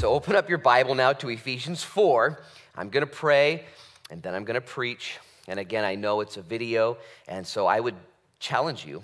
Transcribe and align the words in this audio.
So 0.00 0.14
open 0.14 0.34
up 0.34 0.48
your 0.48 0.56
Bible 0.56 0.94
now 0.94 1.12
to 1.12 1.28
Ephesians 1.28 1.84
4. 1.84 2.40
I'm 2.74 2.88
going 2.88 3.02
to 3.02 3.12
pray 3.12 3.66
and 4.10 4.22
then 4.22 4.34
I'm 4.34 4.44
going 4.44 4.54
to 4.54 4.62
preach. 4.62 5.18
And 5.46 5.60
again, 5.60 5.84
I 5.84 5.94
know 5.94 6.22
it's 6.22 6.38
a 6.38 6.42
video, 6.42 6.96
and 7.28 7.46
so 7.46 7.66
I 7.66 7.80
would 7.80 7.96
challenge 8.38 8.86
you, 8.86 9.02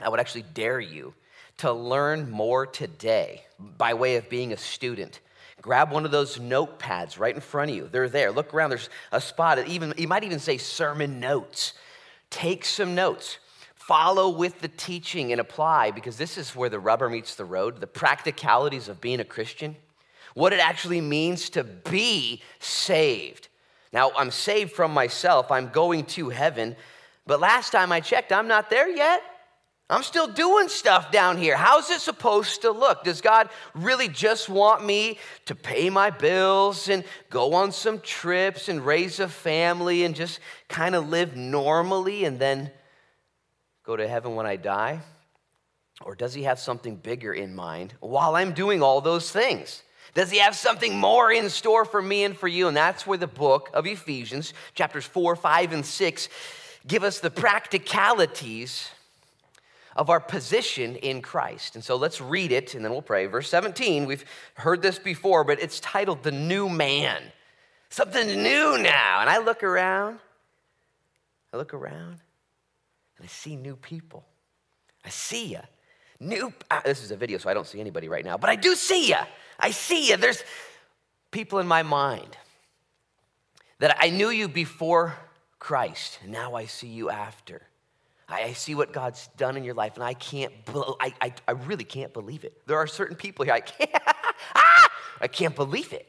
I 0.00 0.08
would 0.08 0.18
actually 0.18 0.42
dare 0.54 0.80
you 0.80 1.14
to 1.58 1.70
learn 1.72 2.32
more 2.32 2.66
today 2.66 3.44
by 3.78 3.94
way 3.94 4.16
of 4.16 4.28
being 4.28 4.52
a 4.52 4.56
student. 4.56 5.20
Grab 5.60 5.92
one 5.92 6.04
of 6.04 6.10
those 6.10 6.36
notepads 6.38 7.16
right 7.16 7.36
in 7.36 7.40
front 7.40 7.70
of 7.70 7.76
you. 7.76 7.86
They're 7.86 8.08
there. 8.08 8.32
Look 8.32 8.52
around. 8.52 8.70
There's 8.70 8.90
a 9.12 9.20
spot. 9.20 9.64
Even 9.68 9.94
you 9.96 10.08
might 10.08 10.24
even 10.24 10.40
say 10.40 10.58
sermon 10.58 11.20
notes. 11.20 11.74
Take 12.28 12.64
some 12.64 12.96
notes. 12.96 13.38
Follow 13.76 14.30
with 14.30 14.62
the 14.62 14.68
teaching 14.68 15.30
and 15.30 15.40
apply 15.40 15.92
because 15.92 16.16
this 16.16 16.38
is 16.38 16.56
where 16.56 16.68
the 16.68 16.80
rubber 16.80 17.08
meets 17.08 17.36
the 17.36 17.44
road. 17.44 17.80
The 17.80 17.86
practicalities 17.86 18.88
of 18.88 19.00
being 19.00 19.20
a 19.20 19.24
Christian 19.24 19.76
what 20.34 20.52
it 20.52 20.60
actually 20.60 21.00
means 21.00 21.50
to 21.50 21.64
be 21.64 22.42
saved. 22.58 23.48
Now, 23.92 24.12
I'm 24.16 24.30
saved 24.30 24.72
from 24.72 24.92
myself, 24.92 25.50
I'm 25.50 25.68
going 25.68 26.04
to 26.06 26.30
heaven, 26.30 26.76
but 27.26 27.40
last 27.40 27.70
time 27.70 27.92
I 27.92 28.00
checked, 28.00 28.32
I'm 28.32 28.48
not 28.48 28.70
there 28.70 28.88
yet. 28.88 29.22
I'm 29.92 30.02
still 30.02 30.26
doing 30.26 30.68
stuff 30.68 31.12
down 31.12 31.36
here. 31.36 31.54
How's 31.54 31.90
it 31.90 32.00
supposed 32.00 32.62
to 32.62 32.70
look? 32.70 33.04
Does 33.04 33.20
God 33.20 33.50
really 33.74 34.08
just 34.08 34.48
want 34.48 34.82
me 34.82 35.18
to 35.44 35.54
pay 35.54 35.90
my 35.90 36.08
bills 36.08 36.88
and 36.88 37.04
go 37.28 37.52
on 37.52 37.72
some 37.72 38.00
trips 38.00 38.70
and 38.70 38.86
raise 38.86 39.20
a 39.20 39.28
family 39.28 40.04
and 40.04 40.14
just 40.14 40.40
kind 40.68 40.94
of 40.94 41.10
live 41.10 41.36
normally 41.36 42.24
and 42.24 42.38
then 42.38 42.70
go 43.84 43.94
to 43.94 44.08
heaven 44.08 44.34
when 44.34 44.46
I 44.46 44.56
die? 44.56 45.00
Or 46.00 46.14
does 46.14 46.32
He 46.32 46.44
have 46.44 46.58
something 46.58 46.96
bigger 46.96 47.34
in 47.34 47.54
mind 47.54 47.92
while 48.00 48.34
I'm 48.34 48.52
doing 48.52 48.82
all 48.82 49.02
those 49.02 49.30
things? 49.30 49.82
Does 50.14 50.30
he 50.30 50.38
have 50.38 50.54
something 50.54 50.98
more 50.98 51.32
in 51.32 51.48
store 51.48 51.84
for 51.84 52.02
me 52.02 52.24
and 52.24 52.36
for 52.36 52.48
you? 52.48 52.68
And 52.68 52.76
that's 52.76 53.06
where 53.06 53.18
the 53.18 53.26
book 53.26 53.70
of 53.72 53.86
Ephesians, 53.86 54.52
chapters 54.74 55.06
4, 55.06 55.36
5, 55.36 55.72
and 55.72 55.86
6, 55.86 56.28
give 56.86 57.02
us 57.02 57.20
the 57.20 57.30
practicalities 57.30 58.90
of 59.96 60.10
our 60.10 60.20
position 60.20 60.96
in 60.96 61.22
Christ. 61.22 61.74
And 61.74 61.84
so 61.84 61.96
let's 61.96 62.20
read 62.20 62.52
it 62.52 62.74
and 62.74 62.84
then 62.84 62.92
we'll 62.92 63.02
pray. 63.02 63.26
Verse 63.26 63.48
17, 63.48 64.06
we've 64.06 64.24
heard 64.54 64.82
this 64.82 64.98
before, 64.98 65.44
but 65.44 65.62
it's 65.62 65.80
titled 65.80 66.22
The 66.22 66.32
New 66.32 66.68
Man. 66.68 67.22
Something 67.88 68.26
new 68.42 68.78
now. 68.78 69.20
And 69.20 69.28
I 69.28 69.38
look 69.38 69.62
around, 69.62 70.18
I 71.52 71.58
look 71.58 71.74
around, 71.74 72.20
and 73.16 73.24
I 73.24 73.26
see 73.26 73.56
new 73.56 73.76
people. 73.76 74.24
I 75.04 75.10
see 75.10 75.46
you. 75.46 75.60
New, 76.20 76.52
ah, 76.70 76.82
this 76.84 77.02
is 77.02 77.10
a 77.10 77.16
video, 77.16 77.38
so 77.38 77.50
I 77.50 77.54
don't 77.54 77.66
see 77.66 77.80
anybody 77.80 78.08
right 78.08 78.24
now, 78.24 78.38
but 78.38 78.48
I 78.48 78.56
do 78.56 78.74
see 78.74 79.08
you. 79.08 79.16
I 79.62 79.70
see 79.70 80.08
you. 80.08 80.16
There's 80.16 80.42
people 81.30 81.60
in 81.60 81.66
my 81.66 81.82
mind 81.82 82.36
that 83.78 83.96
I 83.98 84.10
knew 84.10 84.28
you 84.28 84.48
before 84.48 85.14
Christ, 85.58 86.18
and 86.22 86.32
now 86.32 86.54
I 86.54 86.66
see 86.66 86.88
you 86.88 87.08
after. 87.08 87.62
I 88.28 88.52
see 88.54 88.74
what 88.74 88.92
God's 88.92 89.28
done 89.36 89.56
in 89.56 89.64
your 89.64 89.74
life, 89.74 89.94
and 89.94 90.02
I 90.02 90.14
can't, 90.14 90.52
I, 91.00 91.14
I, 91.20 91.34
I 91.46 91.52
really 91.52 91.84
can't 91.84 92.12
believe 92.12 92.44
it. 92.44 92.66
There 92.66 92.78
are 92.78 92.86
certain 92.86 93.16
people 93.16 93.44
here, 93.44 93.54
I 93.54 93.60
can't, 93.60 93.90
ah, 94.56 94.90
I 95.20 95.28
can't 95.28 95.54
believe 95.54 95.92
it. 95.92 96.08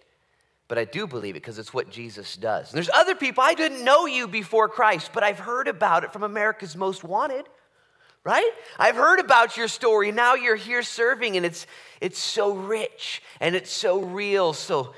But 0.70 0.78
I 0.78 0.86
do 0.86 1.06
believe 1.06 1.36
it 1.36 1.42
because 1.42 1.60
it's 1.60 1.74
what 1.74 1.92
Jesus 1.92 2.38
does. 2.38 2.72
And 2.72 2.78
there's 2.78 2.90
other 2.90 3.16
people, 3.16 3.44
I 3.44 3.54
didn't 3.54 3.84
know 3.84 4.06
you 4.06 4.28
before 4.28 4.70
Christ, 4.70 5.12
but 5.14 5.22
I've 5.22 5.40
heard 5.40 5.68
about 5.68 6.04
it 6.04 6.14
from 6.14 6.24
America's 6.24 6.76
Most 6.76 7.04
Wanted 7.04 7.48
right? 8.24 8.52
I've 8.80 8.96
heard 8.96 9.20
about 9.20 9.58
your 9.58 9.68
story. 9.68 10.12
Now 10.12 10.36
you're 10.36 10.56
here 10.56 10.84
serving, 10.84 11.36
and 11.38 11.46
it's, 11.46 11.68
it's 12.00 12.20
so 12.20 12.54
rich 12.54 13.22
and 13.40 13.56
it's 13.56 13.72
so 13.72 14.02
real, 14.02 14.54
so, 14.54 14.94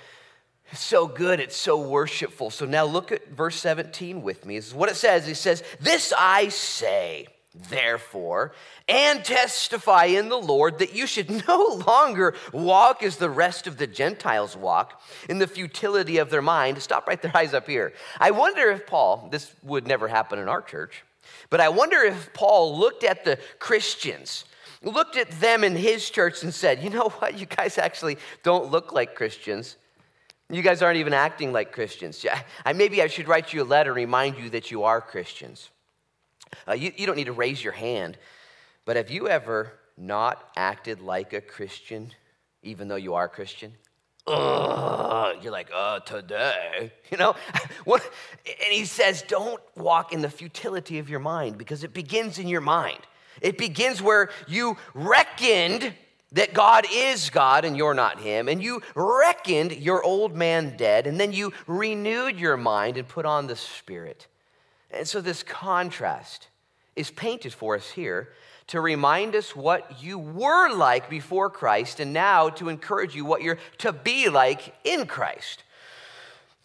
so 0.73 1.07
good, 1.07 1.39
it's 1.39 1.55
so 1.55 1.79
worshipful. 1.79 2.51
So 2.51 2.65
now 2.65 2.85
look 2.85 3.11
at 3.11 3.29
verse 3.29 3.55
17 3.55 4.21
with 4.21 4.45
me. 4.45 4.57
This 4.57 4.67
is 4.67 4.73
what 4.73 4.89
it 4.89 4.95
says. 4.95 5.27
It 5.27 5.35
says, 5.35 5.63
This 5.79 6.13
I 6.17 6.49
say, 6.49 7.27
therefore, 7.69 8.53
and 8.87 9.23
testify 9.25 10.05
in 10.05 10.29
the 10.29 10.37
Lord 10.37 10.79
that 10.79 10.93
you 10.93 11.07
should 11.07 11.29
no 11.47 11.81
longer 11.87 12.35
walk 12.53 13.01
as 13.01 13.17
the 13.17 13.29
rest 13.29 13.65
of 13.65 13.77
the 13.77 13.87
Gentiles 13.87 14.55
walk 14.55 15.01
in 15.29 15.39
the 15.39 15.47
futility 15.47 16.17
of 16.17 16.29
their 16.29 16.43
mind. 16.43 16.79
Stop 16.81 17.07
right 17.07 17.21
there, 17.21 17.31
eyes 17.35 17.55
up 17.55 17.67
here. 17.67 17.93
I 18.19 18.31
wonder 18.31 18.69
if 18.69 18.85
Paul, 18.85 19.29
this 19.31 19.51
would 19.63 19.87
never 19.87 20.07
happen 20.07 20.37
in 20.37 20.47
our 20.47 20.61
church. 20.61 21.03
But 21.49 21.61
I 21.61 21.69
wonder 21.69 22.01
if 22.03 22.33
Paul 22.33 22.77
looked 22.77 23.03
at 23.03 23.23
the 23.23 23.37
Christians, 23.59 24.45
looked 24.81 25.17
at 25.17 25.29
them 25.39 25.63
in 25.63 25.75
his 25.75 26.09
church 26.09 26.43
and 26.43 26.53
said, 26.53 26.83
you 26.83 26.89
know 26.89 27.09
what, 27.09 27.37
you 27.37 27.45
guys 27.45 27.77
actually 27.77 28.17
don't 28.43 28.71
look 28.71 28.93
like 28.93 29.15
Christians. 29.15 29.77
You 30.49 30.61
guys 30.61 30.81
aren't 30.81 30.97
even 30.97 31.13
acting 31.13 31.53
like 31.53 31.71
Christians. 31.71 32.25
I, 32.65 32.73
maybe 32.73 33.01
I 33.01 33.07
should 33.07 33.27
write 33.27 33.51
you 33.51 33.63
a 33.63 33.65
letter 33.65 33.91
and 33.91 33.97
remind 33.97 34.37
you 34.37 34.49
that 34.51 34.69
you 34.69 34.83
are 34.83 35.01
Christians. 35.01 35.69
Uh, 36.67 36.73
you, 36.73 36.91
you 36.95 37.05
don't 37.05 37.15
need 37.15 37.25
to 37.25 37.33
raise 37.33 37.63
your 37.63 37.73
hand, 37.73 38.17
but 38.85 38.95
have 38.95 39.09
you 39.09 39.27
ever 39.27 39.73
not 39.97 40.51
acted 40.55 41.01
like 41.01 41.33
a 41.33 41.41
Christian 41.41 42.11
even 42.61 42.87
though 42.87 42.95
you 42.95 43.13
are 43.13 43.27
Christian? 43.27 43.73
Ugh. 44.27 45.37
You're 45.41 45.51
like, 45.51 45.69
uh, 45.73 45.99
today, 45.99 46.91
you 47.11 47.17
know? 47.17 47.35
What? 47.83 48.01
And 48.45 48.73
he 48.73 48.85
says, 48.85 49.23
don't 49.27 49.61
walk 49.75 50.11
in 50.11 50.21
the 50.21 50.29
futility 50.29 50.97
of 50.97 51.07
your 51.07 51.19
mind 51.19 51.59
because 51.59 51.83
it 51.83 51.93
begins 51.93 52.39
in 52.39 52.47
your 52.47 52.61
mind. 52.61 52.99
It 53.41 53.59
begins 53.59 54.01
where 54.01 54.31
you 54.47 54.77
reckoned 54.95 55.93
that 56.31 56.53
God 56.53 56.85
is 56.91 57.29
God 57.29 57.63
and 57.63 57.77
you're 57.77 57.93
not 57.93 58.19
Him, 58.19 58.49
and 58.49 58.61
you 58.61 58.81
reckoned 58.95 59.71
your 59.73 60.03
old 60.03 60.35
man 60.35 60.75
dead, 60.75 61.07
and 61.07 61.19
then 61.19 61.31
you 61.31 61.53
renewed 61.67 62.39
your 62.39 62.57
mind 62.57 62.97
and 62.97 63.07
put 63.07 63.25
on 63.25 63.47
the 63.47 63.55
Spirit. 63.55 64.27
And 64.91 65.07
so 65.07 65.21
this 65.21 65.43
contrast 65.43 66.47
is 66.95 67.11
painted 67.11 67.53
for 67.53 67.75
us 67.75 67.91
here 67.91 68.29
to 68.67 68.81
remind 68.81 69.35
us 69.35 69.55
what 69.55 70.03
you 70.03 70.17
were 70.17 70.73
like 70.73 71.09
before 71.09 71.49
Christ 71.49 71.99
and 71.99 72.13
now 72.13 72.49
to 72.49 72.69
encourage 72.69 73.15
you 73.15 73.23
what 73.25 73.41
you're 73.41 73.59
to 73.79 73.93
be 73.93 74.29
like 74.29 74.73
in 74.83 75.05
Christ. 75.05 75.63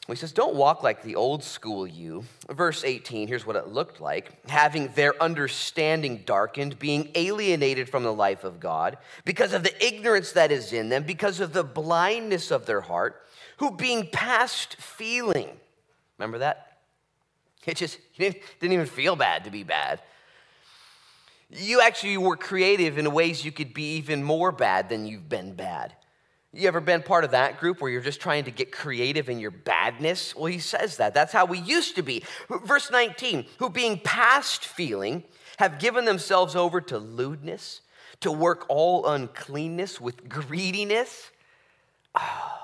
He 0.07 0.17
says, 0.17 0.33
Don't 0.33 0.55
walk 0.55 0.83
like 0.83 1.03
the 1.03 1.15
old 1.15 1.45
school 1.45 1.87
you. 1.87 2.25
Verse 2.49 2.85
18, 2.85 3.29
here's 3.29 3.47
what 3.47 3.55
it 3.55 3.69
looked 3.69 4.01
like 4.01 4.49
having 4.49 4.89
their 4.95 5.21
understanding 5.23 6.23
darkened, 6.27 6.79
being 6.79 7.11
alienated 7.15 7.89
from 7.89 8.03
the 8.03 8.13
life 8.13 8.43
of 8.43 8.59
God 8.59 8.99
because 9.25 9.53
of 9.53 9.63
the 9.63 9.87
ignorance 9.87 10.33
that 10.33 10.51
is 10.51 10.73
in 10.73 10.89
them, 10.89 11.05
because 11.05 11.39
of 11.39 11.53
the 11.53 11.63
blindness 11.63 12.51
of 12.51 12.67
their 12.67 12.81
heart, 12.81 13.23
who 13.59 13.71
being 13.71 14.09
past 14.11 14.77
feeling. 14.77 15.49
Remember 16.19 16.39
that? 16.39 16.79
It 17.67 17.77
just 17.77 17.99
didn't 18.19 18.43
even 18.63 18.87
feel 18.87 19.17
bad 19.17 19.45
to 19.45 19.51
be 19.51 19.63
bad 19.63 20.01
you 21.53 21.81
actually 21.81 22.17
were 22.17 22.37
creative 22.37 22.99
in 22.99 23.11
ways 23.13 23.45
you 23.45 23.53
could 23.53 23.75
be 23.75 23.97
even 23.97 24.23
more 24.23 24.53
bad 24.53 24.89
than 24.89 25.07
you've 25.07 25.29
been 25.29 25.55
bad. 25.55 25.95
You 26.53 26.67
ever 26.67 26.81
been 26.81 27.03
part 27.03 27.25
of 27.25 27.31
that 27.31 27.61
group 27.61 27.81
where 27.81 27.91
you're 27.91 28.01
just 28.01 28.21
trying 28.21 28.45
to 28.45 28.51
get 28.51 28.73
creative 28.73 29.29
in 29.29 29.39
your 29.39 29.53
badness? 29.53 30.35
Well, 30.35 30.47
he 30.47 30.59
says 30.59 30.97
that. 30.97 31.15
That's 31.15 31.33
how 31.33 31.45
we 31.45 31.59
used 31.59 31.95
to 31.97 32.03
be. 32.03 32.25
Verse 32.65 32.91
19, 32.91 33.47
who 33.59 33.71
being 33.71 34.01
past 34.03 34.65
feeling 34.65 35.23
have 35.59 35.79
given 35.79 36.05
themselves 36.05 36.57
over 36.57 36.81
to 36.81 36.99
lewdness, 36.99 37.83
to 38.21 38.33
work 38.33 38.67
all 38.69 39.07
uncleanness 39.07 40.01
with 40.01 40.29
greediness. 40.29 41.31
Oh. 42.15 42.57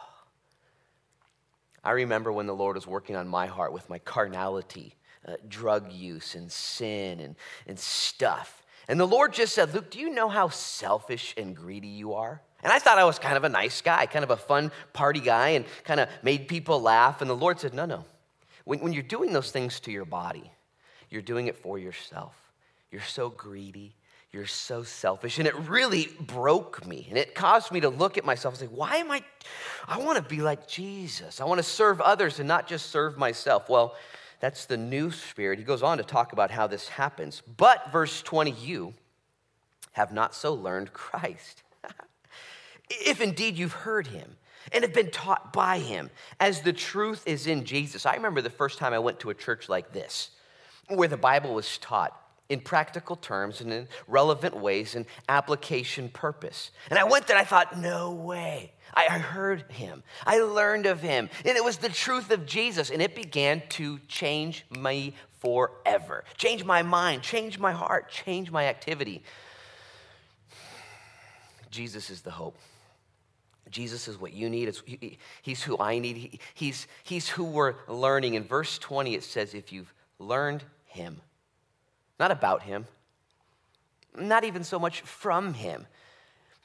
I 1.85 1.93
remember 1.93 2.33
when 2.33 2.47
the 2.47 2.55
Lord 2.55 2.75
was 2.75 2.87
working 2.87 3.15
on 3.15 3.29
my 3.29 3.47
heart 3.47 3.73
with 3.73 3.89
my 3.89 4.01
carnality, 4.01 4.97
uh, 5.25 5.35
drug 5.49 5.93
use 5.93 6.35
and 6.35 6.51
sin 6.51 7.21
and, 7.21 7.37
and 7.69 7.79
stuff. 7.79 8.65
And 8.89 9.01
the 9.01 9.07
Lord 9.07 9.33
just 9.33 9.55
said, 9.55 9.75
Luke, 9.75 9.91
do 9.91 9.99
you 9.99 10.11
know 10.11 10.29
how 10.29 10.49
selfish 10.49 11.35
and 11.37 11.57
greedy 11.57 11.89
you 11.89 12.15
are? 12.15 12.41
And 12.63 12.73
I 12.73 12.79
thought 12.79 12.99
I 12.99 13.05
was 13.05 13.19
kind 13.19 13.37
of 13.37 13.45
a 13.45 13.49
nice 13.49 13.81
guy, 13.81 14.07
kind 14.07 14.25
of 14.25 14.31
a 14.31 14.37
fun 14.37 14.73
party 14.93 15.21
guy, 15.21 15.51
and 15.51 15.65
kind 15.85 16.01
of 16.01 16.09
made 16.23 16.49
people 16.49 16.81
laugh. 16.81 17.21
And 17.21 17.29
the 17.29 17.37
Lord 17.37 17.61
said, 17.61 17.75
No, 17.75 17.85
no. 17.85 18.05
When, 18.65 18.81
when 18.81 18.93
you're 18.93 19.03
doing 19.03 19.33
those 19.33 19.51
things 19.51 19.79
to 19.81 19.93
your 19.93 20.05
body, 20.05 20.51
you're 21.11 21.23
doing 21.23 21.47
it 21.47 21.57
for 21.57 21.79
yourself. 21.79 22.35
You're 22.91 23.03
so 23.03 23.29
greedy. 23.29 23.95
You're 24.33 24.47
so 24.47 24.83
selfish. 24.83 25.39
And 25.39 25.47
it 25.47 25.55
really 25.69 26.09
broke 26.21 26.87
me. 26.87 27.07
And 27.09 27.17
it 27.17 27.35
caused 27.35 27.73
me 27.73 27.81
to 27.81 27.89
look 27.89 28.19
at 28.19 28.25
myself 28.25 28.55
and 28.55 28.69
say, 28.69 28.75
Why 28.75 28.97
am 28.97 29.11
I? 29.11 29.23
I 29.87 29.99
want 29.99 30.17
to 30.17 30.23
be 30.23 30.43
like 30.43 30.67
Jesus. 30.67 31.41
I 31.41 31.45
want 31.45 31.59
to 31.59 31.65
serve 31.65 32.01
others 32.01 32.39
and 32.39 32.49
not 32.49 32.67
just 32.67 32.91
serve 32.91 33.17
myself. 33.17 33.69
Well, 33.69 33.95
that's 34.47 34.67
the 34.67 34.77
new 34.77 35.11
spirit. 35.11 35.59
He 35.59 35.65
goes 35.65 35.83
on 35.83 35.99
to 35.99 36.05
talk 36.05 36.33
about 36.33 36.53
how 36.53 36.69
this 36.69 36.87
happens. 36.87 37.43
But, 37.57 37.91
verse 37.91 38.23
20, 38.23 38.53
you 38.53 38.95
have 39.91 40.13
not 40.13 40.37
so 40.37 40.55
learned 40.55 40.93
Christ. 40.93 41.65
if 42.89 43.21
indeed 43.21 43.59
you've 43.59 43.73
heard 43.73 44.07
him 44.07 44.37
and 44.71 44.85
have 44.85 44.95
been 44.95 45.11
taught 45.11 45.53
by 45.53 45.81
him, 45.81 46.11
as 46.39 46.61
the 46.61 46.73
truth 46.73 47.25
is 47.27 47.49
in 47.49 47.65
Jesus. 47.65 48.07
I 48.07 48.15
remember 48.15 48.41
the 48.41 48.49
first 48.49 48.79
time 48.79 48.93
I 48.93 49.01
went 49.01 49.19
to 49.21 49.31
a 49.31 49.35
church 49.35 49.69
like 49.69 49.93
this, 49.93 50.31
where 50.87 51.09
the 51.09 51.17
Bible 51.17 51.53
was 51.53 51.77
taught. 51.79 52.17
In 52.49 52.61
practical 52.61 53.17
terms 53.17 53.61
and 53.61 53.73
in 53.73 53.89
relevant 54.07 54.57
ways 54.57 54.95
and 54.95 55.07
application 55.29 56.09
purpose. 56.09 56.71
And 56.91 56.99
I 56.99 57.05
went 57.05 57.27
there, 57.27 57.37
I 57.37 57.45
thought, 57.45 57.79
no 57.79 58.13
way. 58.13 58.73
I 58.95 59.19
heard 59.19 59.71
him, 59.73 60.03
I 60.25 60.39
learned 60.39 60.87
of 60.87 61.03
him, 61.03 61.29
and 61.45 61.57
it 61.57 61.63
was 61.63 61.77
the 61.77 61.91
truth 61.91 62.31
of 62.31 62.47
Jesus, 62.47 62.89
and 62.89 63.03
it 63.03 63.15
began 63.15 63.63
to 63.71 63.99
change 64.09 64.65
me 64.71 65.15
forever, 65.41 66.25
change 66.39 66.65
my 66.65 66.83
mind, 66.83 67.23
change 67.23 67.59
my 67.59 67.73
heart, 67.73 68.11
change 68.11 68.51
my 68.51 68.67
activity. 68.67 69.23
Jesus 71.71 72.09
is 72.09 72.23
the 72.23 72.31
hope. 72.31 72.57
Jesus 73.71 74.09
is 74.09 74.19
what 74.19 74.33
you 74.33 74.49
need. 74.49 74.75
He's 75.43 75.63
who 75.63 75.77
I 75.79 75.99
need. 75.99 76.41
he's, 76.55 76.87
he's 77.03 77.29
who 77.29 77.45
we're 77.45 77.75
learning. 77.89 78.35
In 78.35 78.45
verse 78.45 78.79
20, 78.79 79.15
it 79.15 79.25
says, 79.25 79.55
If 79.55 79.73
you've 79.73 79.93
learned 80.19 80.63
him, 80.87 81.21
not 82.19 82.31
about 82.31 82.63
him, 82.63 82.87
not 84.19 84.45
even 84.45 84.65
so 84.65 84.79
much 84.79 85.03
from 85.03 85.55
him, 85.55 85.87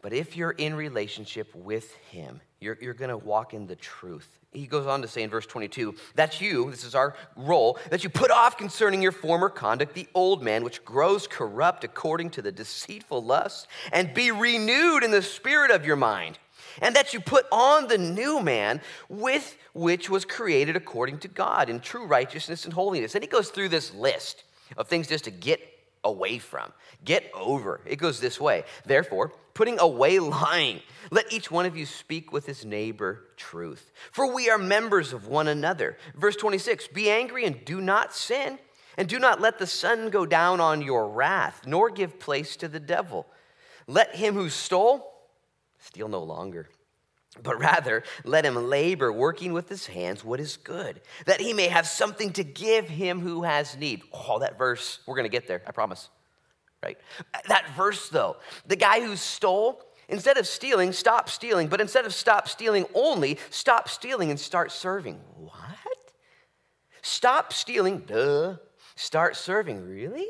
but 0.01 0.13
if 0.13 0.35
you're 0.35 0.51
in 0.51 0.73
relationship 0.73 1.53
with 1.53 1.93
him, 2.09 2.41
you're, 2.59 2.77
you're 2.81 2.93
going 2.93 3.09
to 3.09 3.17
walk 3.17 3.53
in 3.53 3.67
the 3.67 3.75
truth. 3.75 4.39
He 4.51 4.67
goes 4.67 4.87
on 4.87 5.01
to 5.01 5.07
say 5.07 5.23
in 5.23 5.29
verse 5.29 5.45
22 5.45 5.95
that's 6.15 6.41
you, 6.41 6.69
this 6.71 6.83
is 6.83 6.95
our 6.95 7.15
role, 7.35 7.79
that 7.89 8.03
you 8.03 8.09
put 8.09 8.31
off 8.31 8.57
concerning 8.57 9.01
your 9.01 9.11
former 9.11 9.49
conduct 9.49 9.93
the 9.93 10.07
old 10.13 10.43
man, 10.43 10.63
which 10.63 10.83
grows 10.83 11.27
corrupt 11.27 11.83
according 11.83 12.31
to 12.31 12.41
the 12.41 12.51
deceitful 12.51 13.23
lust, 13.23 13.67
and 13.91 14.13
be 14.13 14.31
renewed 14.31 15.03
in 15.03 15.11
the 15.11 15.21
spirit 15.21 15.71
of 15.71 15.85
your 15.85 15.95
mind 15.95 16.37
and 16.81 16.95
that 16.95 17.13
you 17.13 17.19
put 17.19 17.45
on 17.51 17.87
the 17.87 17.97
new 17.97 18.41
man 18.41 18.79
with 19.09 19.57
which 19.73 20.09
was 20.09 20.25
created 20.25 20.75
according 20.75 21.17
to 21.19 21.27
God 21.27 21.69
in 21.69 21.79
true 21.79 22.05
righteousness 22.05 22.65
and 22.65 22.73
holiness. 22.73 23.15
And 23.15 23.23
he 23.23 23.27
goes 23.27 23.49
through 23.49 23.69
this 23.69 23.93
list 23.93 24.43
of 24.77 24.87
things 24.87 25.07
just 25.07 25.25
to 25.25 25.31
get 25.31 25.59
away 26.03 26.39
from, 26.39 26.71
get 27.05 27.29
over. 27.33 27.81
It 27.85 27.97
goes 27.97 28.19
this 28.19 28.39
way. 28.39 28.63
Therefore, 28.85 29.33
putting 29.53 29.79
away 29.79 30.19
lying, 30.19 30.81
let 31.11 31.31
each 31.31 31.51
one 31.51 31.65
of 31.65 31.77
you 31.77 31.85
speak 31.85 32.31
with 32.31 32.45
his 32.45 32.65
neighbor 32.65 33.25
truth. 33.37 33.91
For 34.11 34.33
we 34.33 34.49
are 34.49 34.57
members 34.57 35.13
of 35.13 35.27
one 35.27 35.47
another. 35.47 35.97
Verse 36.15 36.35
26 36.35 36.87
Be 36.87 37.09
angry 37.09 37.45
and 37.45 37.63
do 37.65 37.81
not 37.81 38.15
sin, 38.15 38.57
and 38.97 39.07
do 39.07 39.19
not 39.19 39.41
let 39.41 39.59
the 39.59 39.67
sun 39.67 40.09
go 40.09 40.25
down 40.25 40.59
on 40.59 40.81
your 40.81 41.07
wrath, 41.09 41.61
nor 41.65 41.89
give 41.89 42.19
place 42.19 42.55
to 42.57 42.67
the 42.67 42.79
devil. 42.79 43.27
Let 43.87 44.15
him 44.15 44.33
who 44.33 44.49
stole 44.49 45.11
steal 45.81 46.07
no 46.07 46.23
longer 46.23 46.69
but 47.41 47.57
rather 47.59 48.03
let 48.25 48.45
him 48.45 48.55
labor, 48.55 49.11
working 49.11 49.53
with 49.53 49.69
his 49.69 49.87
hands 49.87 50.23
what 50.23 50.39
is 50.39 50.57
good, 50.57 51.01
that 51.25 51.39
he 51.39 51.53
may 51.53 51.67
have 51.67 51.87
something 51.87 52.31
to 52.33 52.43
give 52.43 52.89
him 52.89 53.19
who 53.19 53.43
has 53.43 53.77
need. 53.77 54.01
Oh, 54.11 54.39
that 54.39 54.57
verse, 54.57 54.99
we're 55.07 55.15
going 55.15 55.25
to 55.25 55.29
get 55.29 55.47
there, 55.47 55.61
I 55.65 55.71
promise. 55.71 56.09
Right? 56.83 56.97
That 57.47 57.69
verse, 57.75 58.09
though, 58.09 58.37
the 58.67 58.75
guy 58.75 59.01
who 59.01 59.15
stole, 59.15 59.81
instead 60.09 60.37
of 60.37 60.47
stealing, 60.47 60.91
stop 60.91 61.29
stealing, 61.29 61.67
but 61.67 61.79
instead 61.79 62.05
of 62.05 62.13
stop 62.13 62.49
stealing 62.49 62.85
only, 62.93 63.37
stop 63.49 63.87
stealing 63.87 64.29
and 64.29 64.39
start 64.39 64.71
serving. 64.71 65.19
What? 65.37 65.53
Stop 67.01 67.53
stealing, 67.53 67.99
duh. 67.99 68.57
Start 68.95 69.35
serving, 69.35 69.87
really? 69.87 70.27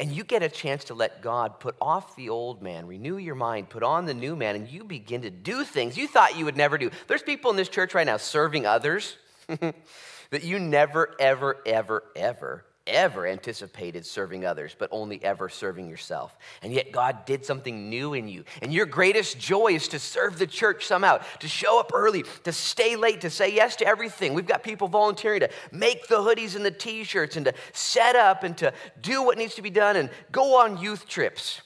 And 0.00 0.12
you 0.12 0.24
get 0.24 0.42
a 0.42 0.48
chance 0.48 0.84
to 0.84 0.94
let 0.94 1.22
God 1.22 1.58
put 1.60 1.74
off 1.80 2.14
the 2.16 2.28
old 2.28 2.62
man, 2.62 2.86
renew 2.86 3.16
your 3.16 3.34
mind, 3.34 3.68
put 3.68 3.82
on 3.82 4.06
the 4.06 4.14
new 4.14 4.36
man, 4.36 4.54
and 4.54 4.68
you 4.68 4.84
begin 4.84 5.22
to 5.22 5.30
do 5.30 5.64
things 5.64 5.96
you 5.96 6.06
thought 6.06 6.36
you 6.36 6.44
would 6.44 6.56
never 6.56 6.78
do. 6.78 6.90
There's 7.06 7.22
people 7.22 7.50
in 7.50 7.56
this 7.56 7.68
church 7.68 7.94
right 7.94 8.06
now 8.06 8.16
serving 8.16 8.66
others 8.66 9.16
that 9.48 10.44
you 10.44 10.58
never, 10.58 11.14
ever, 11.18 11.56
ever, 11.66 12.04
ever 12.14 12.64
ever 12.88 13.26
anticipated 13.26 14.04
serving 14.04 14.44
others, 14.44 14.74
but 14.76 14.88
only 14.90 15.22
ever 15.22 15.48
serving 15.48 15.88
yourself. 15.88 16.36
And 16.62 16.72
yet 16.72 16.90
God 16.90 17.24
did 17.24 17.44
something 17.44 17.88
new 17.88 18.14
in 18.14 18.28
you. 18.28 18.44
And 18.62 18.72
your 18.72 18.86
greatest 18.86 19.38
joy 19.38 19.74
is 19.74 19.88
to 19.88 19.98
serve 19.98 20.38
the 20.38 20.46
church 20.46 20.86
somehow, 20.86 21.18
to 21.38 21.48
show 21.48 21.78
up 21.78 21.92
early, 21.94 22.24
to 22.44 22.52
stay 22.52 22.96
late, 22.96 23.20
to 23.20 23.30
say 23.30 23.54
yes 23.54 23.76
to 23.76 23.86
everything. 23.86 24.34
We've 24.34 24.46
got 24.46 24.62
people 24.62 24.88
volunteering 24.88 25.40
to 25.40 25.50
make 25.70 26.08
the 26.08 26.16
hoodies 26.16 26.56
and 26.56 26.64
the 26.64 26.70
t 26.70 27.04
shirts 27.04 27.36
and 27.36 27.46
to 27.46 27.54
set 27.72 28.16
up 28.16 28.42
and 28.42 28.56
to 28.58 28.72
do 29.00 29.22
what 29.22 29.38
needs 29.38 29.54
to 29.56 29.62
be 29.62 29.70
done 29.70 29.96
and 29.96 30.10
go 30.32 30.60
on 30.60 30.78
youth 30.78 31.06
trips. 31.06 31.62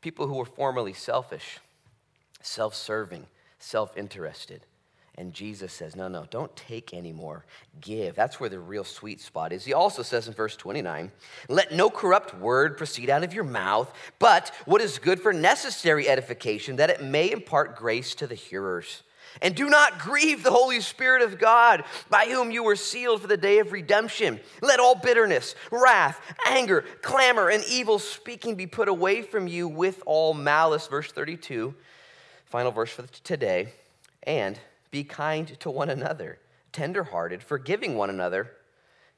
People 0.00 0.26
who 0.26 0.34
were 0.34 0.44
formerly 0.44 0.92
selfish, 0.92 1.58
self 2.40 2.74
serving, 2.74 3.26
self 3.58 3.96
interested. 3.96 4.64
And 5.18 5.32
Jesus 5.32 5.72
says, 5.72 5.96
No, 5.96 6.08
no, 6.08 6.26
don't 6.30 6.54
take 6.56 6.92
anymore. 6.92 7.44
Give. 7.80 8.14
That's 8.14 8.38
where 8.38 8.50
the 8.50 8.58
real 8.58 8.84
sweet 8.84 9.20
spot 9.20 9.52
is. 9.52 9.64
He 9.64 9.72
also 9.72 10.02
says 10.02 10.28
in 10.28 10.34
verse 10.34 10.56
29 10.56 11.10
Let 11.48 11.72
no 11.72 11.88
corrupt 11.88 12.34
word 12.34 12.76
proceed 12.76 13.08
out 13.08 13.24
of 13.24 13.32
your 13.32 13.44
mouth, 13.44 13.92
but 14.18 14.52
what 14.66 14.82
is 14.82 14.98
good 14.98 15.20
for 15.20 15.32
necessary 15.32 16.08
edification, 16.08 16.76
that 16.76 16.90
it 16.90 17.02
may 17.02 17.30
impart 17.30 17.76
grace 17.76 18.14
to 18.16 18.26
the 18.26 18.34
hearers. 18.34 19.02
And 19.42 19.54
do 19.54 19.68
not 19.68 19.98
grieve 19.98 20.42
the 20.42 20.50
Holy 20.50 20.80
Spirit 20.80 21.22
of 21.22 21.38
God, 21.38 21.84
by 22.08 22.26
whom 22.26 22.50
you 22.50 22.62
were 22.62 22.76
sealed 22.76 23.20
for 23.20 23.26
the 23.26 23.36
day 23.36 23.58
of 23.58 23.72
redemption. 23.72 24.40
Let 24.62 24.80
all 24.80 24.94
bitterness, 24.94 25.54
wrath, 25.70 26.20
anger, 26.46 26.84
clamor, 27.02 27.50
and 27.50 27.62
evil 27.64 27.98
speaking 27.98 28.54
be 28.54 28.66
put 28.66 28.88
away 28.88 29.22
from 29.22 29.46
you 29.46 29.68
with 29.68 30.02
all 30.06 30.32
malice. 30.32 30.86
Verse 30.86 31.12
32, 31.12 31.74
final 32.46 32.70
verse 32.70 32.90
for 32.90 33.02
today. 33.22 33.72
And 34.22 34.58
be 34.90 35.04
kind 35.04 35.58
to 35.60 35.70
one 35.70 35.90
another, 35.90 36.38
tenderhearted, 36.72 37.42
forgiving 37.42 37.96
one 37.96 38.10
another, 38.10 38.52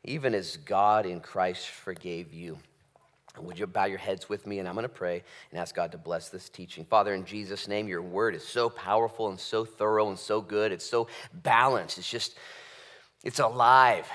even 0.04 0.34
as 0.34 0.56
God 0.56 1.06
in 1.06 1.20
Christ 1.20 1.68
forgave 1.68 2.32
you. 2.32 2.58
Would 3.40 3.58
you 3.58 3.66
bow 3.66 3.84
your 3.84 3.98
heads 3.98 4.28
with 4.28 4.46
me? 4.46 4.58
And 4.58 4.68
I'm 4.68 4.74
going 4.74 4.82
to 4.82 4.88
pray 4.88 5.22
and 5.50 5.60
ask 5.60 5.74
God 5.74 5.92
to 5.92 5.98
bless 5.98 6.28
this 6.28 6.48
teaching. 6.48 6.84
Father, 6.84 7.14
in 7.14 7.24
Jesus' 7.24 7.68
name, 7.68 7.86
your 7.86 8.02
word 8.02 8.34
is 8.34 8.46
so 8.46 8.68
powerful 8.68 9.28
and 9.28 9.38
so 9.38 9.64
thorough 9.64 10.08
and 10.08 10.18
so 10.18 10.40
good. 10.40 10.72
It's 10.72 10.84
so 10.88 11.08
balanced. 11.32 11.98
It's 11.98 12.10
just, 12.10 12.36
it's 13.22 13.38
alive. 13.38 14.08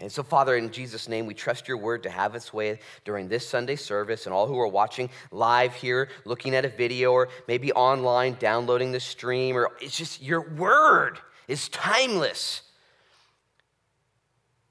And 0.00 0.12
so, 0.12 0.22
Father, 0.22 0.56
in 0.56 0.70
Jesus' 0.70 1.08
name, 1.08 1.26
we 1.26 1.34
trust 1.34 1.66
your 1.66 1.76
word 1.76 2.04
to 2.04 2.10
have 2.10 2.36
its 2.36 2.52
way 2.52 2.78
during 3.04 3.28
this 3.28 3.46
Sunday 3.46 3.74
service. 3.74 4.26
And 4.26 4.34
all 4.34 4.46
who 4.46 4.58
are 4.60 4.68
watching 4.68 5.10
live 5.32 5.74
here, 5.74 6.08
looking 6.24 6.54
at 6.54 6.64
a 6.64 6.68
video, 6.68 7.12
or 7.12 7.28
maybe 7.48 7.72
online, 7.72 8.36
downloading 8.38 8.92
the 8.92 9.00
stream, 9.00 9.56
or 9.56 9.72
it's 9.80 9.96
just 9.96 10.22
your 10.22 10.40
word 10.40 11.18
is 11.48 11.68
timeless, 11.70 12.62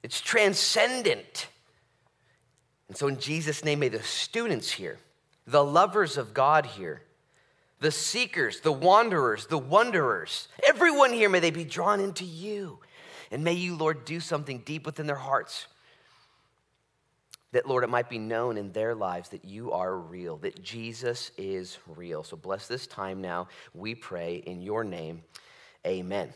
it's 0.04 0.22
transcendent. 0.22 1.48
And 2.88 2.96
so, 2.96 3.08
in 3.08 3.20
Jesus' 3.20 3.66
name, 3.66 3.80
may 3.80 3.90
the 3.90 4.04
students 4.04 4.72
here, 4.72 4.98
the 5.46 5.64
lovers 5.64 6.18
of 6.18 6.34
God 6.34 6.66
here, 6.66 7.02
the 7.82 7.92
seekers, 7.92 8.62
the 8.62 8.72
wanderers, 8.72 9.48
the 9.48 9.58
wanderers, 9.58 10.48
everyone 10.66 11.12
here, 11.12 11.28
may 11.28 11.42
they 11.42 11.52
be 11.52 11.66
drawn 11.66 12.00
into 12.00 12.24
you 12.24 12.80
and 13.32 13.44
may 13.44 13.54
you, 13.54 13.76
Lord, 13.76 14.06
do 14.06 14.20
something 14.20 14.60
deep 14.66 14.86
within 14.86 15.08
their 15.08 15.16
hearts. 15.16 15.68
That, 17.54 17.68
Lord, 17.68 17.84
it 17.84 17.90
might 17.90 18.10
be 18.10 18.20
known 18.20 18.58
in 18.58 18.72
their 18.74 18.94
lives 18.94 19.30
that 19.30 19.46
you 19.46 19.72
are 19.72 19.96
real, 19.98 20.38
that 20.38 20.62
Jesus 20.62 21.32
is 21.38 21.78
real. 21.96 22.24
So 22.24 22.36
bless 22.36 22.68
this 22.68 22.88
time 22.88 23.22
now, 23.22 23.48
we 23.74 23.96
pray 23.96 24.44
in 24.46 24.62
your 24.62 24.84
name. 24.84 25.24
Amen. 25.86 26.34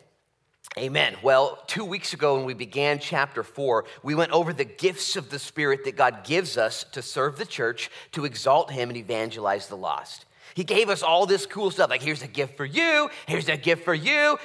Amen. 0.77 1.17
Well, 1.21 1.61
two 1.67 1.83
weeks 1.83 2.13
ago, 2.13 2.37
when 2.37 2.45
we 2.45 2.53
began 2.53 2.99
chapter 2.99 3.43
four, 3.43 3.83
we 4.03 4.15
went 4.15 4.31
over 4.31 4.53
the 4.53 4.63
gifts 4.63 5.17
of 5.17 5.29
the 5.29 5.39
Spirit 5.39 5.83
that 5.83 5.97
God 5.97 6.23
gives 6.23 6.57
us 6.57 6.85
to 6.93 7.01
serve 7.01 7.37
the 7.37 7.45
church, 7.45 7.91
to 8.13 8.23
exalt 8.23 8.71
Him, 8.71 8.89
and 8.89 8.97
evangelize 8.97 9.67
the 9.67 9.75
lost. 9.75 10.25
He 10.53 10.63
gave 10.63 10.89
us 10.89 11.03
all 11.03 11.25
this 11.25 11.45
cool 11.45 11.71
stuff 11.71 11.89
like, 11.89 12.01
here's 12.01 12.23
a 12.23 12.27
gift 12.27 12.55
for 12.55 12.65
you, 12.65 13.09
here's 13.25 13.49
a 13.49 13.57
gift 13.57 13.83
for 13.83 13.93
you 13.93 14.37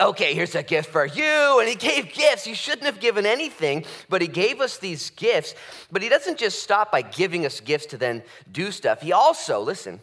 okay, 0.00 0.34
here's 0.34 0.54
a 0.54 0.62
gift 0.62 0.90
for 0.90 1.06
you. 1.06 1.60
And 1.60 1.68
he 1.68 1.74
gave 1.74 2.12
gifts. 2.12 2.44
He 2.44 2.54
shouldn't 2.54 2.84
have 2.84 3.00
given 3.00 3.26
anything, 3.26 3.84
but 4.08 4.22
he 4.22 4.28
gave 4.28 4.60
us 4.60 4.78
these 4.78 5.10
gifts. 5.10 5.54
But 5.90 6.02
he 6.02 6.08
doesn't 6.08 6.38
just 6.38 6.62
stop 6.62 6.92
by 6.92 7.02
giving 7.02 7.46
us 7.46 7.60
gifts 7.60 7.86
to 7.86 7.98
then 7.98 8.22
do 8.50 8.70
stuff. 8.70 9.00
He 9.00 9.12
also, 9.12 9.60
listen, 9.60 10.00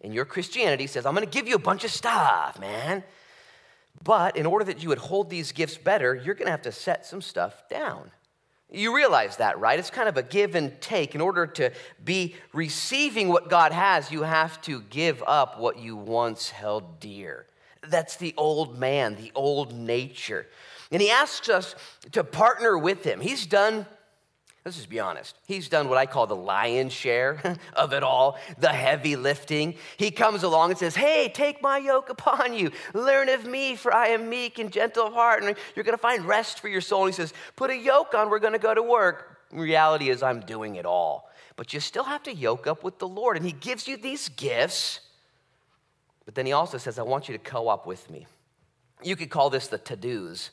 in 0.00 0.12
your 0.12 0.24
Christianity 0.24 0.86
says, 0.86 1.06
I'm 1.06 1.14
going 1.14 1.26
to 1.26 1.30
give 1.30 1.48
you 1.48 1.54
a 1.54 1.60
bunch 1.60 1.84
of 1.84 1.90
stuff, 1.90 2.58
man. 2.60 3.04
But 4.04 4.36
in 4.36 4.46
order 4.46 4.64
that 4.64 4.82
you 4.82 4.88
would 4.88 4.98
hold 4.98 5.30
these 5.30 5.52
gifts 5.52 5.76
better, 5.76 6.14
you're 6.14 6.34
going 6.34 6.46
to 6.46 6.52
have 6.52 6.62
to 6.62 6.72
set 6.72 7.06
some 7.06 7.22
stuff 7.22 7.68
down. 7.68 8.10
You 8.68 8.96
realize 8.96 9.36
that, 9.36 9.60
right? 9.60 9.78
It's 9.78 9.90
kind 9.90 10.08
of 10.08 10.16
a 10.16 10.22
give 10.22 10.54
and 10.54 10.80
take. 10.80 11.14
In 11.14 11.20
order 11.20 11.46
to 11.46 11.70
be 12.02 12.34
receiving 12.54 13.28
what 13.28 13.50
God 13.50 13.70
has, 13.70 14.10
you 14.10 14.22
have 14.22 14.60
to 14.62 14.80
give 14.82 15.22
up 15.26 15.60
what 15.60 15.78
you 15.78 15.94
once 15.94 16.48
held 16.48 16.98
dear. 16.98 17.46
That's 17.86 18.16
the 18.16 18.34
old 18.36 18.78
man, 18.78 19.16
the 19.16 19.32
old 19.34 19.74
nature. 19.74 20.46
And 20.90 21.00
he 21.00 21.10
asks 21.10 21.48
us 21.48 21.74
to 22.12 22.22
partner 22.22 22.76
with 22.76 23.02
him. 23.02 23.20
He's 23.20 23.46
done, 23.46 23.86
let's 24.64 24.76
just 24.76 24.90
be 24.90 25.00
honest, 25.00 25.36
he's 25.46 25.68
done 25.68 25.88
what 25.88 25.98
I 25.98 26.06
call 26.06 26.26
the 26.26 26.36
lion's 26.36 26.92
share 26.92 27.58
of 27.74 27.92
it 27.92 28.02
all, 28.02 28.38
the 28.58 28.68
heavy 28.68 29.16
lifting. 29.16 29.74
He 29.96 30.10
comes 30.10 30.42
along 30.42 30.70
and 30.70 30.78
says, 30.78 30.94
Hey, 30.94 31.30
take 31.32 31.62
my 31.62 31.78
yoke 31.78 32.10
upon 32.10 32.54
you. 32.54 32.70
Learn 32.94 33.28
of 33.30 33.46
me, 33.46 33.74
for 33.74 33.92
I 33.92 34.08
am 34.08 34.28
meek 34.28 34.58
and 34.58 34.70
gentle 34.70 35.06
of 35.06 35.14
heart, 35.14 35.42
and 35.42 35.56
you're 35.74 35.84
going 35.84 35.96
to 35.96 36.02
find 36.02 36.24
rest 36.24 36.60
for 36.60 36.68
your 36.68 36.82
soul. 36.82 37.06
And 37.06 37.14
he 37.14 37.16
says, 37.16 37.32
Put 37.56 37.70
a 37.70 37.76
yoke 37.76 38.14
on, 38.14 38.30
we're 38.30 38.38
going 38.38 38.52
to 38.52 38.58
go 38.58 38.74
to 38.74 38.82
work. 38.82 39.38
reality 39.50 40.10
is, 40.10 40.22
I'm 40.22 40.40
doing 40.40 40.76
it 40.76 40.86
all. 40.86 41.30
But 41.56 41.72
you 41.72 41.80
still 41.80 42.04
have 42.04 42.22
to 42.24 42.34
yoke 42.34 42.66
up 42.66 42.84
with 42.84 42.98
the 42.98 43.08
Lord. 43.08 43.36
And 43.36 43.44
He 43.44 43.52
gives 43.52 43.88
you 43.88 43.96
these 43.96 44.28
gifts. 44.28 45.00
But 46.24 46.34
then 46.34 46.46
He 46.46 46.52
also 46.52 46.78
says, 46.78 46.98
I 46.98 47.02
want 47.02 47.28
you 47.28 47.36
to 47.36 47.42
co 47.42 47.68
op 47.68 47.86
with 47.86 48.10
me. 48.10 48.26
You 49.02 49.16
could 49.16 49.30
call 49.30 49.50
this 49.50 49.68
the 49.68 49.78
to 49.78 49.96
dos 49.96 50.50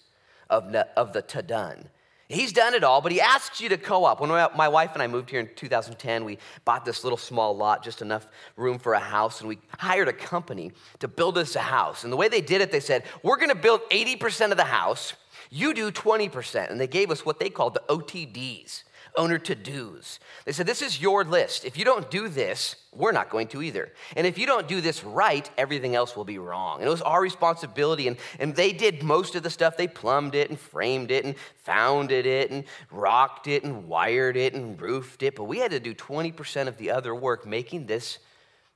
of, 0.50 0.74
of 0.74 1.14
the 1.14 1.22
to 1.22 1.42
done. 1.42 1.90
He's 2.28 2.54
done 2.54 2.76
it 2.76 2.84
all, 2.84 3.02
but 3.02 3.12
he 3.12 3.20
asks 3.20 3.60
you 3.60 3.70
to 3.70 3.78
co 3.78 4.06
op. 4.06 4.22
When 4.22 4.30
my 4.30 4.68
wife 4.68 4.92
and 4.94 5.02
I 5.02 5.08
moved 5.08 5.32
here 5.32 5.40
in 5.40 5.50
2010, 5.56 6.26
we 6.26 6.38
bought 6.64 6.86
this 6.86 7.04
little 7.04 7.18
small 7.18 7.58
lot, 7.58 7.84
just 7.84 8.04
enough 8.04 8.28
room 8.56 8.78
for 8.78 8.94
a 8.94 9.00
house, 9.00 9.40
and 9.40 9.50
we 9.50 9.58
hired 9.80 10.08
a 10.08 10.14
company 10.14 10.72
to 11.00 11.08
build 11.08 11.40
us 11.40 11.56
a 11.56 11.60
house. 11.60 12.04
And 12.04 12.14
the 12.14 12.18
way 12.18 12.28
they 12.28 12.42
did 12.42 12.62
it, 12.62 12.72
they 12.72 12.82
said, 12.82 13.04
We're 13.24 13.38
gonna 13.38 13.56
build 13.56 13.82
80% 13.90 14.52
of 14.52 14.58
the 14.58 14.64
house, 14.64 15.14
you 15.50 15.74
do 15.74 15.92
20%. 15.92 16.70
And 16.70 16.80
they 16.80 16.88
gave 16.88 17.10
us 17.10 17.26
what 17.26 17.40
they 17.40 17.50
called 17.50 17.74
the 17.74 17.84
OTDs 17.90 18.84
owner 19.16 19.38
to 19.38 19.56
do's. 19.56 20.20
They 20.46 20.52
said, 20.52 20.66
This 20.66 20.82
is 20.82 21.02
your 21.02 21.24
list. 21.24 21.66
If 21.66 21.78
you 21.78 21.86
don't 21.86 22.10
do 22.10 22.28
this, 22.28 22.76
we're 22.94 23.12
not 23.12 23.30
going 23.30 23.48
to 23.50 23.62
either. 23.62 23.92
And 24.16 24.26
if 24.26 24.38
you 24.38 24.46
don't 24.46 24.68
do 24.68 24.82
this 24.82 25.04
right, 25.04 25.50
everything 25.58 25.96
else 25.96 26.16
will 26.16 26.26
be 26.26 26.38
wrong. 26.38 26.80
And 26.80 26.88
it 26.88 26.92
was 26.92 27.02
our 27.02 27.22
responsibility. 27.22 28.08
And, 28.08 28.18
and 28.40 28.56
they 28.56 28.72
did 28.72 29.04
most 29.04 29.36
of 29.36 29.44
the 29.44 29.50
stuff. 29.50 29.78
They 29.78 29.88
plumbed 29.88 30.36
it 30.36 30.50
and 30.50 30.60
framed 30.60 31.12
it 31.12 31.26
and 31.26 31.36
founded 31.64 32.26
it 32.26 32.52
and 32.52 32.64
rocked 32.92 33.48
it 33.48 33.64
and 33.64 33.88
wired 33.88 34.38
it 34.38 34.54
and 34.54 34.80
roofed 34.82 35.24
it. 35.24 35.36
But 35.36 35.46
we 35.46 35.60
had 35.60 35.72
to 35.72 35.80
do 35.80 35.94
20% 35.94 36.68
of 36.68 36.78
the 36.78 36.92
other 36.92 37.14
work, 37.14 37.46
making 37.46 37.86
this 37.86 38.20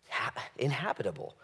ha- 0.10 0.34
inhabitable. 0.58 1.36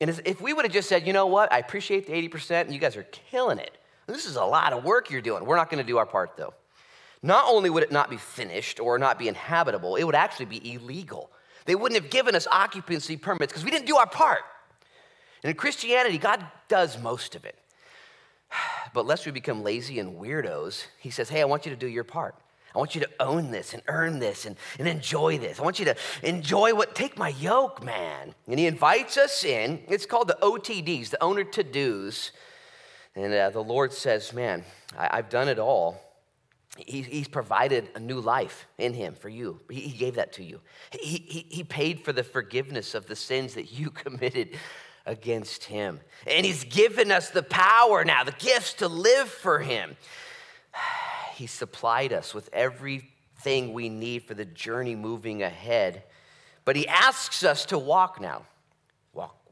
And 0.00 0.10
if 0.24 0.40
we 0.40 0.52
would 0.52 0.64
have 0.64 0.72
just 0.72 0.88
said, 0.88 1.06
you 1.06 1.12
know 1.12 1.26
what, 1.26 1.52
I 1.52 1.58
appreciate 1.58 2.06
the 2.06 2.12
80%, 2.12 2.62
and 2.62 2.72
you 2.72 2.80
guys 2.80 2.96
are 2.96 3.04
killing 3.04 3.58
it. 3.58 3.76
This 4.06 4.26
is 4.26 4.36
a 4.36 4.44
lot 4.44 4.72
of 4.72 4.84
work 4.84 5.10
you're 5.10 5.20
doing. 5.20 5.44
We're 5.44 5.56
not 5.56 5.70
going 5.70 5.82
to 5.82 5.86
do 5.86 5.98
our 5.98 6.06
part, 6.06 6.36
though. 6.36 6.54
Not 7.22 7.44
only 7.48 7.70
would 7.70 7.82
it 7.82 7.92
not 7.92 8.10
be 8.10 8.16
finished 8.16 8.80
or 8.80 8.98
not 8.98 9.18
be 9.18 9.28
inhabitable, 9.28 9.96
it 9.96 10.04
would 10.04 10.14
actually 10.14 10.46
be 10.46 10.74
illegal. 10.74 11.30
They 11.66 11.76
wouldn't 11.76 12.00
have 12.00 12.10
given 12.10 12.34
us 12.34 12.46
occupancy 12.50 13.16
permits 13.16 13.52
because 13.52 13.64
we 13.64 13.70
didn't 13.70 13.86
do 13.86 13.96
our 13.96 14.06
part. 14.06 14.40
And 15.42 15.50
in 15.50 15.56
Christianity, 15.56 16.18
God 16.18 16.44
does 16.68 17.00
most 17.00 17.34
of 17.34 17.44
it. 17.44 17.56
But 18.94 19.06
lest 19.06 19.24
we 19.24 19.32
become 19.32 19.62
lazy 19.62 19.98
and 20.00 20.18
weirdos, 20.18 20.84
He 20.98 21.08
says, 21.08 21.30
Hey, 21.30 21.40
I 21.40 21.46
want 21.46 21.64
you 21.64 21.70
to 21.70 21.76
do 21.76 21.86
your 21.86 22.04
part. 22.04 22.34
I 22.74 22.78
want 22.78 22.94
you 22.94 23.00
to 23.02 23.10
own 23.20 23.50
this 23.50 23.74
and 23.74 23.82
earn 23.86 24.18
this 24.18 24.44
and, 24.44 24.56
and 24.78 24.88
enjoy 24.88 25.38
this. 25.38 25.60
I 25.60 25.62
want 25.62 25.78
you 25.78 25.84
to 25.86 25.96
enjoy 26.22 26.74
what, 26.74 26.94
take 26.94 27.18
my 27.18 27.28
yoke, 27.28 27.82
man. 27.82 28.34
And 28.46 28.58
He 28.58 28.66
invites 28.66 29.16
us 29.16 29.44
in. 29.44 29.82
It's 29.88 30.04
called 30.04 30.28
the 30.28 30.38
OTDs, 30.42 31.10
the 31.10 31.22
owner 31.22 31.44
to 31.44 31.62
dos. 31.62 32.32
And 33.14 33.32
uh, 33.32 33.50
the 33.50 33.62
Lord 33.62 33.92
says, 33.92 34.32
Man, 34.32 34.64
I, 34.98 35.18
I've 35.18 35.30
done 35.30 35.48
it 35.48 35.58
all. 35.58 36.11
He, 36.78 37.02
he's 37.02 37.28
provided 37.28 37.90
a 37.94 38.00
new 38.00 38.20
life 38.20 38.66
in 38.78 38.94
him 38.94 39.14
for 39.14 39.28
you. 39.28 39.60
He, 39.70 39.90
gave 39.90 40.14
that 40.14 40.32
to 40.34 40.44
you. 40.44 40.60
He, 40.90 41.46
he 41.50 41.64
paid 41.64 42.02
for 42.04 42.12
the 42.12 42.24
forgiveness 42.24 42.94
of 42.94 43.06
the 43.06 43.16
sins 43.16 43.54
that 43.54 43.72
you 43.72 43.90
committed 43.90 44.56
against 45.04 45.64
him. 45.64 46.00
And 46.26 46.46
he's 46.46 46.64
given 46.64 47.10
us 47.10 47.30
the 47.30 47.42
power 47.42 48.04
now, 48.04 48.24
the 48.24 48.32
gifts 48.32 48.74
to 48.74 48.88
live 48.88 49.28
for 49.28 49.58
him. 49.60 49.96
He 51.34 51.46
supplied 51.46 52.12
us 52.12 52.34
with 52.34 52.50
everything 52.52 53.72
we 53.72 53.88
need 53.88 54.24
for 54.24 54.34
the 54.34 54.44
journey 54.44 54.94
moving 54.94 55.42
ahead. 55.42 56.04
But 56.66 56.76
he 56.76 56.86
asks 56.86 57.42
us 57.42 57.64
to 57.66 57.78
walk 57.78 58.20
now 58.20 58.42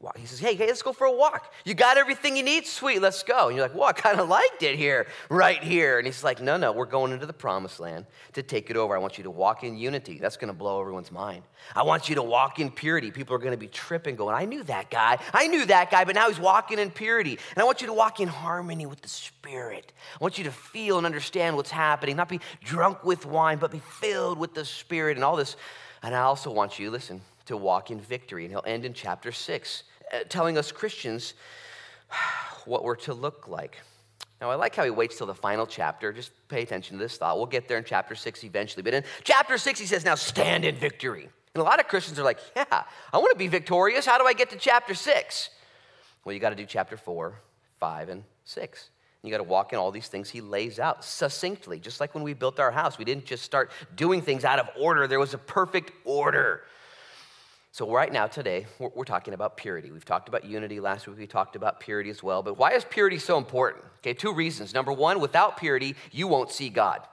walk. 0.01 0.17
He 0.17 0.25
says, 0.25 0.39
hey, 0.39 0.55
hey, 0.55 0.67
let's 0.67 0.81
go 0.81 0.93
for 0.93 1.05
a 1.05 1.11
walk. 1.11 1.53
You 1.63 1.73
got 1.73 1.97
everything 1.97 2.35
you 2.35 2.43
need? 2.43 2.65
Sweet, 2.65 3.01
let's 3.01 3.23
go. 3.23 3.47
And 3.47 3.55
you're 3.55 3.65
like, 3.65 3.75
well, 3.75 3.87
I 3.87 3.93
kind 3.93 4.19
of 4.19 4.27
liked 4.27 4.63
it 4.63 4.75
here, 4.75 5.07
right 5.29 5.63
here. 5.63 5.97
And 5.97 6.05
he's 6.05 6.23
like, 6.23 6.41
no, 6.41 6.57
no, 6.57 6.71
we're 6.71 6.85
going 6.85 7.11
into 7.11 7.25
the 7.25 7.33
promised 7.33 7.79
land 7.79 8.05
to 8.33 8.43
take 8.43 8.69
it 8.69 8.77
over. 8.77 8.95
I 8.95 8.99
want 8.99 9.17
you 9.17 9.23
to 9.25 9.29
walk 9.29 9.63
in 9.63 9.77
unity. 9.77 10.17
That's 10.19 10.37
going 10.37 10.47
to 10.47 10.57
blow 10.57 10.81
everyone's 10.81 11.11
mind. 11.11 11.43
I 11.75 11.83
want 11.83 12.09
you 12.09 12.15
to 12.15 12.23
walk 12.23 12.59
in 12.59 12.71
purity. 12.71 13.11
People 13.11 13.35
are 13.35 13.39
going 13.39 13.51
to 13.51 13.57
be 13.57 13.67
tripping, 13.67 14.15
going, 14.15 14.35
I 14.35 14.45
knew 14.45 14.63
that 14.63 14.89
guy. 14.89 15.19
I 15.33 15.47
knew 15.47 15.65
that 15.65 15.91
guy, 15.91 16.05
but 16.05 16.15
now 16.15 16.27
he's 16.27 16.39
walking 16.39 16.79
in 16.79 16.91
purity. 16.91 17.37
And 17.55 17.61
I 17.61 17.63
want 17.63 17.81
you 17.81 17.87
to 17.87 17.93
walk 17.93 18.19
in 18.19 18.27
harmony 18.27 18.85
with 18.85 19.01
the 19.01 19.09
Spirit. 19.09 19.93
I 20.19 20.23
want 20.23 20.37
you 20.37 20.43
to 20.45 20.51
feel 20.51 20.97
and 20.97 21.05
understand 21.05 21.55
what's 21.55 21.71
happening, 21.71 22.15
not 22.15 22.29
be 22.29 22.39
drunk 22.63 23.03
with 23.03 23.25
wine, 23.25 23.57
but 23.57 23.71
be 23.71 23.79
filled 23.79 24.37
with 24.37 24.53
the 24.53 24.65
Spirit 24.65 25.17
and 25.17 25.23
all 25.23 25.35
this. 25.35 25.55
And 26.03 26.15
I 26.15 26.21
also 26.21 26.49
want 26.51 26.79
you, 26.79 26.89
listen, 26.89 27.21
to 27.45 27.57
walk 27.57 27.91
in 27.91 27.99
victory. 27.99 28.45
And 28.45 28.51
he'll 28.51 28.63
end 28.65 28.85
in 28.85 28.93
chapter 28.93 29.31
six. 29.31 29.83
Uh, 30.11 30.19
telling 30.27 30.57
us 30.57 30.71
Christians 30.71 31.33
what 32.65 32.83
we're 32.83 32.95
to 32.95 33.13
look 33.13 33.47
like. 33.47 33.77
Now, 34.41 34.49
I 34.49 34.55
like 34.55 34.75
how 34.75 34.83
he 34.83 34.89
waits 34.89 35.17
till 35.17 35.27
the 35.27 35.35
final 35.35 35.67
chapter. 35.67 36.11
Just 36.11 36.31
pay 36.47 36.63
attention 36.63 36.97
to 36.97 37.03
this 37.03 37.17
thought. 37.17 37.37
We'll 37.37 37.45
get 37.45 37.67
there 37.67 37.77
in 37.77 37.83
chapter 37.83 38.15
six 38.15 38.43
eventually. 38.43 38.81
But 38.83 38.93
in 38.93 39.03
chapter 39.23 39.57
six, 39.57 39.79
he 39.79 39.85
says, 39.85 40.03
Now 40.03 40.15
stand 40.15 40.65
in 40.65 40.75
victory. 40.75 41.29
And 41.53 41.61
a 41.61 41.63
lot 41.63 41.79
of 41.79 41.87
Christians 41.87 42.17
are 42.19 42.23
like, 42.23 42.39
Yeah, 42.55 42.65
I 43.13 43.17
want 43.17 43.31
to 43.31 43.37
be 43.37 43.47
victorious. 43.47 44.05
How 44.05 44.17
do 44.17 44.25
I 44.25 44.33
get 44.33 44.49
to 44.49 44.57
chapter 44.57 44.95
six? 44.95 45.49
Well, 46.25 46.33
you 46.33 46.39
got 46.39 46.49
to 46.49 46.55
do 46.55 46.65
chapter 46.65 46.97
four, 46.97 47.39
five, 47.79 48.09
and 48.09 48.23
six. 48.43 48.89
You 49.23 49.29
got 49.29 49.37
to 49.37 49.43
walk 49.43 49.71
in 49.71 49.77
all 49.77 49.91
these 49.91 50.07
things 50.07 50.29
he 50.29 50.41
lays 50.41 50.79
out 50.79 51.05
succinctly, 51.05 51.79
just 51.79 51.99
like 51.99 52.15
when 52.15 52.23
we 52.23 52.33
built 52.33 52.59
our 52.59 52.71
house. 52.71 52.97
We 52.97 53.05
didn't 53.05 53.25
just 53.25 53.43
start 53.43 53.71
doing 53.95 54.21
things 54.21 54.43
out 54.43 54.57
of 54.57 54.67
order, 54.79 55.07
there 55.07 55.19
was 55.19 55.35
a 55.35 55.37
perfect 55.37 55.91
order. 56.03 56.63
So, 57.73 57.89
right 57.89 58.11
now, 58.11 58.27
today, 58.27 58.65
we're, 58.79 58.89
we're, 58.93 59.05
talking 59.05 59.33
about 59.33 59.55
purity. 59.55 59.91
We've 59.91 60.03
talked 60.03 60.27
about 60.27 60.43
unity 60.43 60.81
last 60.81 61.07
week, 61.07 61.17
we 61.17 61.25
talked 61.25 61.55
about 61.55 61.79
purity 61.79 62.09
as 62.09 62.21
well. 62.21 62.43
But 62.43 62.57
why 62.57 62.73
is 62.73 62.83
purity 62.83 63.17
so 63.17 63.37
important? 63.37 63.85
Okay, 63.99 64.13
two 64.13 64.33
reasons. 64.33 64.73
Number 64.73 64.91
one, 64.91 65.21
without 65.21 65.55
purity, 65.55 65.95
you 66.11 66.27
won't 66.27 66.51
see 66.51 66.67
God. 66.67 67.07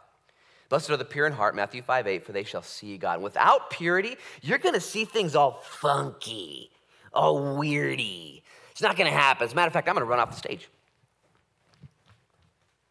Blessed 0.68 0.90
are 0.90 0.96
the 0.96 1.04
pure 1.04 1.28
in 1.28 1.32
heart, 1.32 1.54
Matthew 1.54 1.80
5 1.80 2.08
8, 2.08 2.24
for 2.24 2.32
they 2.32 2.42
shall 2.42 2.62
see 2.62 2.98
God. 2.98 3.22
Without 3.22 3.70
purity, 3.70 4.16
you're 4.42 4.58
gonna 4.58 4.80
see 4.80 5.04
things 5.04 5.36
all 5.36 5.62
funky, 5.64 6.70
all 7.12 7.56
weirdy. 7.56 8.42
It's 8.72 8.82
not 8.82 8.96
gonna 8.96 9.10
happen. 9.10 9.44
As 9.44 9.52
a 9.52 9.54
matter 9.54 9.68
of 9.68 9.72
fact, 9.72 9.88
I'm 9.88 9.94
gonna 9.94 10.06
run 10.06 10.18
off 10.18 10.30
the 10.30 10.36
stage. 10.36 10.68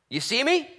You 0.09 0.21
see 0.21 0.41
me? 0.41 0.69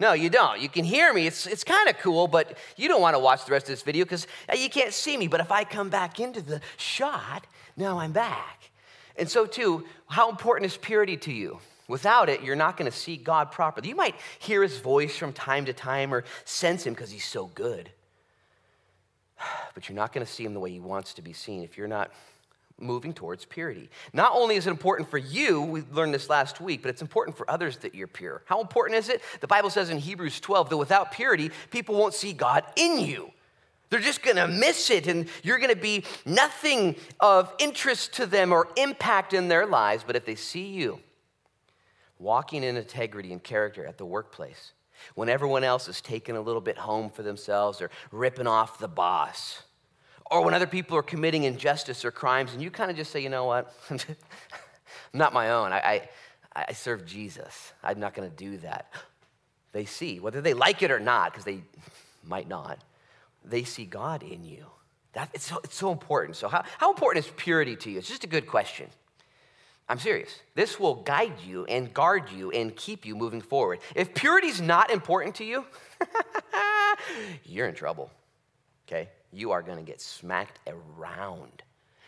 No, 0.00 0.12
you 0.12 0.30
don't. 0.30 0.60
You 0.60 0.68
can 0.68 0.84
hear 0.84 1.12
me. 1.12 1.26
It's, 1.26 1.46
it's 1.46 1.64
kind 1.64 1.88
of 1.88 1.98
cool, 1.98 2.28
but 2.28 2.56
you 2.76 2.86
don't 2.86 3.00
want 3.00 3.14
to 3.14 3.18
watch 3.18 3.44
the 3.44 3.52
rest 3.52 3.64
of 3.64 3.70
this 3.70 3.82
video 3.82 4.04
because 4.04 4.28
uh, 4.50 4.54
you 4.54 4.70
can't 4.70 4.92
see 4.92 5.16
me. 5.16 5.26
But 5.26 5.40
if 5.40 5.50
I 5.50 5.64
come 5.64 5.88
back 5.88 6.20
into 6.20 6.40
the 6.40 6.60
shot, 6.76 7.46
now 7.76 7.98
I'm 7.98 8.12
back. 8.12 8.70
And 9.16 9.28
so, 9.28 9.44
too, 9.44 9.84
how 10.06 10.30
important 10.30 10.70
is 10.70 10.76
purity 10.76 11.16
to 11.18 11.32
you? 11.32 11.58
Without 11.88 12.28
it, 12.28 12.42
you're 12.42 12.54
not 12.54 12.76
going 12.76 12.90
to 12.90 12.96
see 12.96 13.16
God 13.16 13.50
properly. 13.50 13.88
You 13.88 13.96
might 13.96 14.14
hear 14.38 14.62
his 14.62 14.78
voice 14.78 15.16
from 15.16 15.32
time 15.32 15.64
to 15.64 15.72
time 15.72 16.14
or 16.14 16.24
sense 16.44 16.86
him 16.86 16.94
because 16.94 17.10
he's 17.10 17.26
so 17.26 17.46
good. 17.54 17.90
But 19.74 19.88
you're 19.88 19.96
not 19.96 20.12
going 20.12 20.26
to 20.26 20.32
see 20.32 20.44
him 20.44 20.54
the 20.54 20.60
way 20.60 20.72
he 20.72 20.80
wants 20.80 21.14
to 21.14 21.22
be 21.22 21.32
seen 21.32 21.62
if 21.62 21.78
you're 21.78 21.86
not 21.86 22.10
moving 22.78 23.12
towards 23.12 23.44
purity. 23.44 23.90
Not 24.12 24.32
only 24.34 24.56
is 24.56 24.66
it 24.66 24.70
important 24.70 25.10
for 25.10 25.18
you, 25.18 25.62
we 25.62 25.82
learned 25.92 26.14
this 26.14 26.30
last 26.30 26.60
week, 26.60 26.82
but 26.82 26.88
it's 26.88 27.02
important 27.02 27.36
for 27.36 27.50
others 27.50 27.78
that 27.78 27.94
you're 27.94 28.06
pure. 28.06 28.42
How 28.46 28.60
important 28.60 28.98
is 28.98 29.08
it? 29.08 29.22
The 29.40 29.46
Bible 29.46 29.70
says 29.70 29.90
in 29.90 29.98
Hebrews 29.98 30.40
12 30.40 30.70
that 30.70 30.76
without 30.76 31.12
purity, 31.12 31.50
people 31.70 31.96
won't 31.96 32.14
see 32.14 32.32
God 32.32 32.64
in 32.76 33.00
you. 33.00 33.32
They're 33.90 34.00
just 34.00 34.22
gonna 34.22 34.46
miss 34.46 34.90
it, 34.90 35.06
and 35.06 35.28
you're 35.42 35.58
gonna 35.58 35.74
be 35.74 36.04
nothing 36.26 36.96
of 37.20 37.52
interest 37.58 38.14
to 38.14 38.26
them 38.26 38.52
or 38.52 38.68
impact 38.76 39.32
in 39.32 39.48
their 39.48 39.66
lives. 39.66 40.04
But 40.06 40.16
if 40.16 40.26
they 40.26 40.34
see 40.34 40.66
you 40.66 41.00
walking 42.18 42.64
in 42.64 42.76
integrity 42.76 43.32
and 43.32 43.42
character 43.42 43.86
at 43.86 43.96
the 43.96 44.04
workplace, 44.04 44.72
when 45.14 45.28
everyone 45.28 45.64
else 45.64 45.88
is 45.88 46.00
taking 46.00 46.36
a 46.36 46.40
little 46.40 46.60
bit 46.60 46.76
home 46.76 47.08
for 47.08 47.22
themselves 47.22 47.80
or 47.80 47.90
ripping 48.10 48.46
off 48.46 48.78
the 48.78 48.88
boss, 48.88 49.62
or 50.30 50.44
when 50.44 50.54
other 50.54 50.66
people 50.66 50.96
are 50.96 51.02
committing 51.02 51.44
injustice 51.44 52.04
or 52.04 52.10
crimes, 52.10 52.52
and 52.52 52.62
you 52.62 52.70
kind 52.70 52.90
of 52.90 52.96
just 52.96 53.10
say, 53.10 53.20
you 53.20 53.28
know 53.28 53.44
what? 53.44 53.72
I'm 53.90 53.98
not 55.14 55.32
my 55.32 55.50
own. 55.50 55.72
I, 55.72 56.08
I, 56.54 56.64
I 56.68 56.72
serve 56.72 57.06
Jesus. 57.06 57.72
I'm 57.82 58.00
not 58.00 58.14
going 58.14 58.28
to 58.28 58.36
do 58.36 58.58
that. 58.58 58.92
They 59.72 59.84
see, 59.84 60.20
whether 60.20 60.40
they 60.40 60.54
like 60.54 60.82
it 60.82 60.90
or 60.90 61.00
not, 61.00 61.32
because 61.32 61.44
they 61.44 61.62
might 62.26 62.48
not, 62.48 62.78
they 63.44 63.64
see 63.64 63.84
God 63.84 64.22
in 64.22 64.44
you. 64.44 64.66
That, 65.12 65.30
it's, 65.32 65.44
so, 65.44 65.60
it's 65.64 65.76
so 65.76 65.92
important. 65.92 66.36
So, 66.36 66.48
how, 66.48 66.64
how 66.78 66.90
important 66.90 67.24
is 67.24 67.32
purity 67.36 67.76
to 67.76 67.90
you? 67.90 67.98
It's 67.98 68.08
just 68.08 68.24
a 68.24 68.28
good 68.28 68.46
question. 68.46 68.88
I'm 69.88 69.98
serious. 69.98 70.40
This 70.54 70.78
will 70.78 70.96
guide 70.96 71.40
you 71.46 71.64
and 71.64 71.92
guard 71.94 72.30
you 72.30 72.50
and 72.50 72.76
keep 72.76 73.06
you 73.06 73.16
moving 73.16 73.40
forward. 73.40 73.78
If 73.94 74.14
purity 74.14 74.48
is 74.48 74.60
not 74.60 74.90
important 74.90 75.36
to 75.36 75.44
you, 75.44 75.64
you're 77.44 77.66
in 77.66 77.74
trouble. 77.74 78.10
Okay? 78.86 79.08
You 79.32 79.52
are 79.52 79.62
going 79.62 79.78
to 79.78 79.84
get 79.84 80.00
smacked 80.00 80.58
around. 80.66 81.62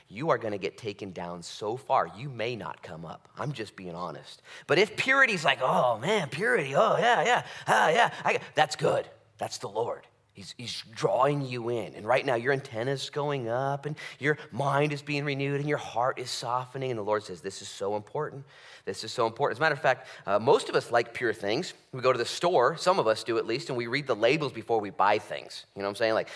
You 0.09 0.31
are 0.31 0.39
going 0.39 0.53
to 0.53 0.59
get 0.59 0.77
taken 0.77 1.13
down 1.13 1.43
so 1.43 1.77
far, 1.77 2.11
you 2.17 2.29
may 2.29 2.57
not 2.57 2.83
come 2.83 3.05
up. 3.05 3.29
I'm 3.39 3.53
just 3.53 3.77
being 3.77 3.95
honest. 3.95 4.43
But 4.67 4.79
if 4.79 4.97
purity's 4.97 5.45
like, 5.45 5.61
oh 5.63 5.99
man, 5.99 6.29
purity, 6.29 6.75
oh 6.75 6.97
yeah, 6.99 7.25
yeah, 7.25 7.47
ah, 7.69 7.89
yeah, 7.91 8.11
I, 8.25 8.41
that's 8.55 8.75
good. 8.75 9.09
That's 9.39 9.59
the 9.59 9.69
Lord. 9.69 10.07
He's, 10.41 10.55
he's 10.57 10.83
drawing 10.95 11.45
you 11.45 11.69
in. 11.69 11.95
And 11.95 12.07
right 12.07 12.25
now, 12.25 12.35
your 12.35 12.55
antenna's 12.55 13.11
going 13.11 13.51
up, 13.51 13.85
and 13.85 13.95
your 14.19 14.39
mind 14.51 14.91
is 14.91 15.03
being 15.03 15.27
renewed, 15.27 15.61
and 15.61 15.69
your 15.69 15.77
heart 15.77 16.19
is 16.19 16.31
softening. 16.31 16.89
And 16.91 16.99
the 16.99 17.03
Lord 17.03 17.25
says, 17.25 17.43
This 17.43 17.61
is 17.61 17.69
so 17.69 17.95
important. 17.95 18.47
This 18.87 19.05
is 19.05 19.13
so 19.13 19.27
important. 19.27 19.57
As 19.57 19.61
a 19.61 19.63
matter 19.63 19.75
of 19.75 19.83
fact, 19.83 20.09
uh, 20.27 20.39
most 20.39 20.69
of 20.71 20.75
us 20.75 20.91
like 20.91 21.13
pure 21.13 21.35
things. 21.35 21.75
We 21.93 22.01
go 22.01 22.13
to 22.13 22.19
the 22.19 22.25
store, 22.25 22.77
some 22.77 23.01
of 23.01 23.07
us 23.07 23.25
do 23.25 23.37
at 23.37 23.47
least, 23.47 23.69
and 23.69 23.77
we 23.77 23.89
read 23.89 24.07
the 24.07 24.15
labels 24.15 24.53
before 24.53 24.81
we 24.81 24.91
buy 24.91 25.19
things. 25.19 25.67
You 25.75 25.83
know 25.83 25.89
what 25.89 25.91
I'm 25.91 25.97
saying? 25.97 26.15
Like, 26.15 26.29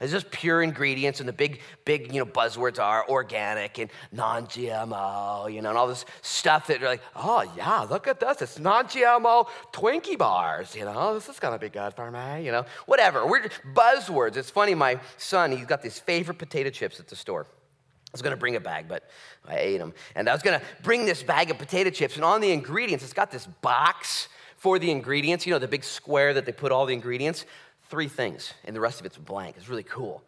is 0.00 0.10
this 0.12 0.24
pure 0.30 0.62
ingredients? 0.62 1.20
And 1.20 1.28
the 1.28 1.32
big, 1.32 1.60
big, 1.84 2.12
you 2.12 2.18
know, 2.18 2.26
buzzwords 2.26 2.78
are 2.78 3.06
organic 3.08 3.78
and 3.78 3.90
non-GMO, 4.12 5.52
you 5.52 5.60
know, 5.60 5.68
and 5.68 5.78
all 5.78 5.86
this 5.86 6.06
stuff 6.22 6.68
that 6.68 6.80
you're 6.80 6.88
like, 6.88 7.02
oh 7.14 7.44
yeah, 7.56 7.80
look 7.82 8.08
at 8.08 8.18
this. 8.18 8.40
It's 8.40 8.58
non-GMO 8.58 9.48
Twinkie 9.72 10.16
bars. 10.16 10.74
You 10.74 10.86
know, 10.86 11.14
this 11.14 11.28
is 11.28 11.38
gonna 11.38 11.58
be 11.58 11.68
good 11.68 11.94
for 11.94 12.10
me. 12.10 12.44
You 12.44 12.52
know, 12.52 12.64
whatever. 12.86 13.26
We're 13.28 13.48
buzzwords. 13.74 14.36
It's 14.36 14.50
funny. 14.50 14.74
My 14.74 14.98
son, 15.16 15.52
he's 15.52 15.66
got 15.66 15.82
these 15.82 15.98
favorite 15.98 16.38
potato 16.38 16.70
chips 16.70 16.98
at 16.98 17.08
the 17.08 17.16
store. 17.16 17.46
I 17.48 18.10
was 18.12 18.22
going 18.22 18.32
to 18.34 18.38
bring 18.38 18.56
a 18.56 18.60
bag, 18.60 18.86
but 18.88 19.08
I 19.46 19.58
ate 19.58 19.78
them. 19.78 19.92
And 20.14 20.28
I 20.28 20.32
was 20.32 20.42
going 20.42 20.58
to 20.58 20.64
bring 20.82 21.04
this 21.04 21.22
bag 21.22 21.50
of 21.50 21.58
potato 21.58 21.90
chips, 21.90 22.16
and 22.16 22.24
on 22.24 22.40
the 22.40 22.50
ingredients, 22.50 23.04
it's 23.04 23.12
got 23.12 23.30
this 23.30 23.46
box 23.46 24.28
for 24.56 24.78
the 24.78 24.90
ingredients, 24.90 25.46
you 25.46 25.52
know, 25.52 25.58
the 25.58 25.68
big 25.68 25.84
square 25.84 26.32
that 26.34 26.46
they 26.46 26.52
put 26.52 26.72
all 26.72 26.86
the 26.86 26.94
ingredients. 26.94 27.44
Three 27.90 28.08
things, 28.08 28.52
and 28.64 28.74
the 28.74 28.80
rest 28.80 29.00
of 29.00 29.06
it's 29.06 29.16
blank. 29.16 29.56
It's 29.56 29.68
really 29.68 29.82
cool 29.82 30.22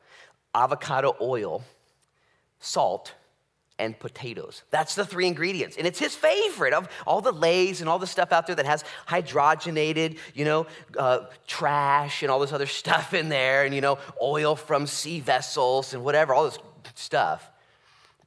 avocado 0.55 1.17
oil, 1.21 1.63
salt, 2.59 3.15
and 3.81 3.99
potatoes. 3.99 4.63
That's 4.71 4.95
the 4.95 5.05
three 5.05 5.27
ingredients. 5.27 5.77
And 5.77 5.87
it's 5.87 5.99
his 5.99 6.15
favorite 6.15 6.73
of 6.73 6.89
all 7.07 7.21
the 7.21 7.33
Lays 7.33 7.81
and 7.81 7.89
all 7.89 7.99
the 7.99 8.07
stuff 8.07 8.33
out 8.33 8.47
there 8.47 8.57
that 8.57 8.67
has 8.67 8.85
hydrogenated, 9.09 10.19
you 10.35 10.45
know, 10.45 10.67
uh, 10.97 11.27
trash 11.47 12.23
and 12.23 12.31
all 12.31 12.39
this 12.39 12.53
other 12.53 12.67
stuff 12.81 13.15
in 13.15 13.29
there, 13.29 13.65
and, 13.65 13.75
you 13.75 13.81
know, 13.81 13.99
oil 14.23 14.55
from 14.55 14.87
sea 14.87 15.21
vessels 15.21 15.95
and 15.95 16.05
whatever, 16.05 16.35
all 16.35 16.45
this 16.45 16.59
stuff 16.95 17.51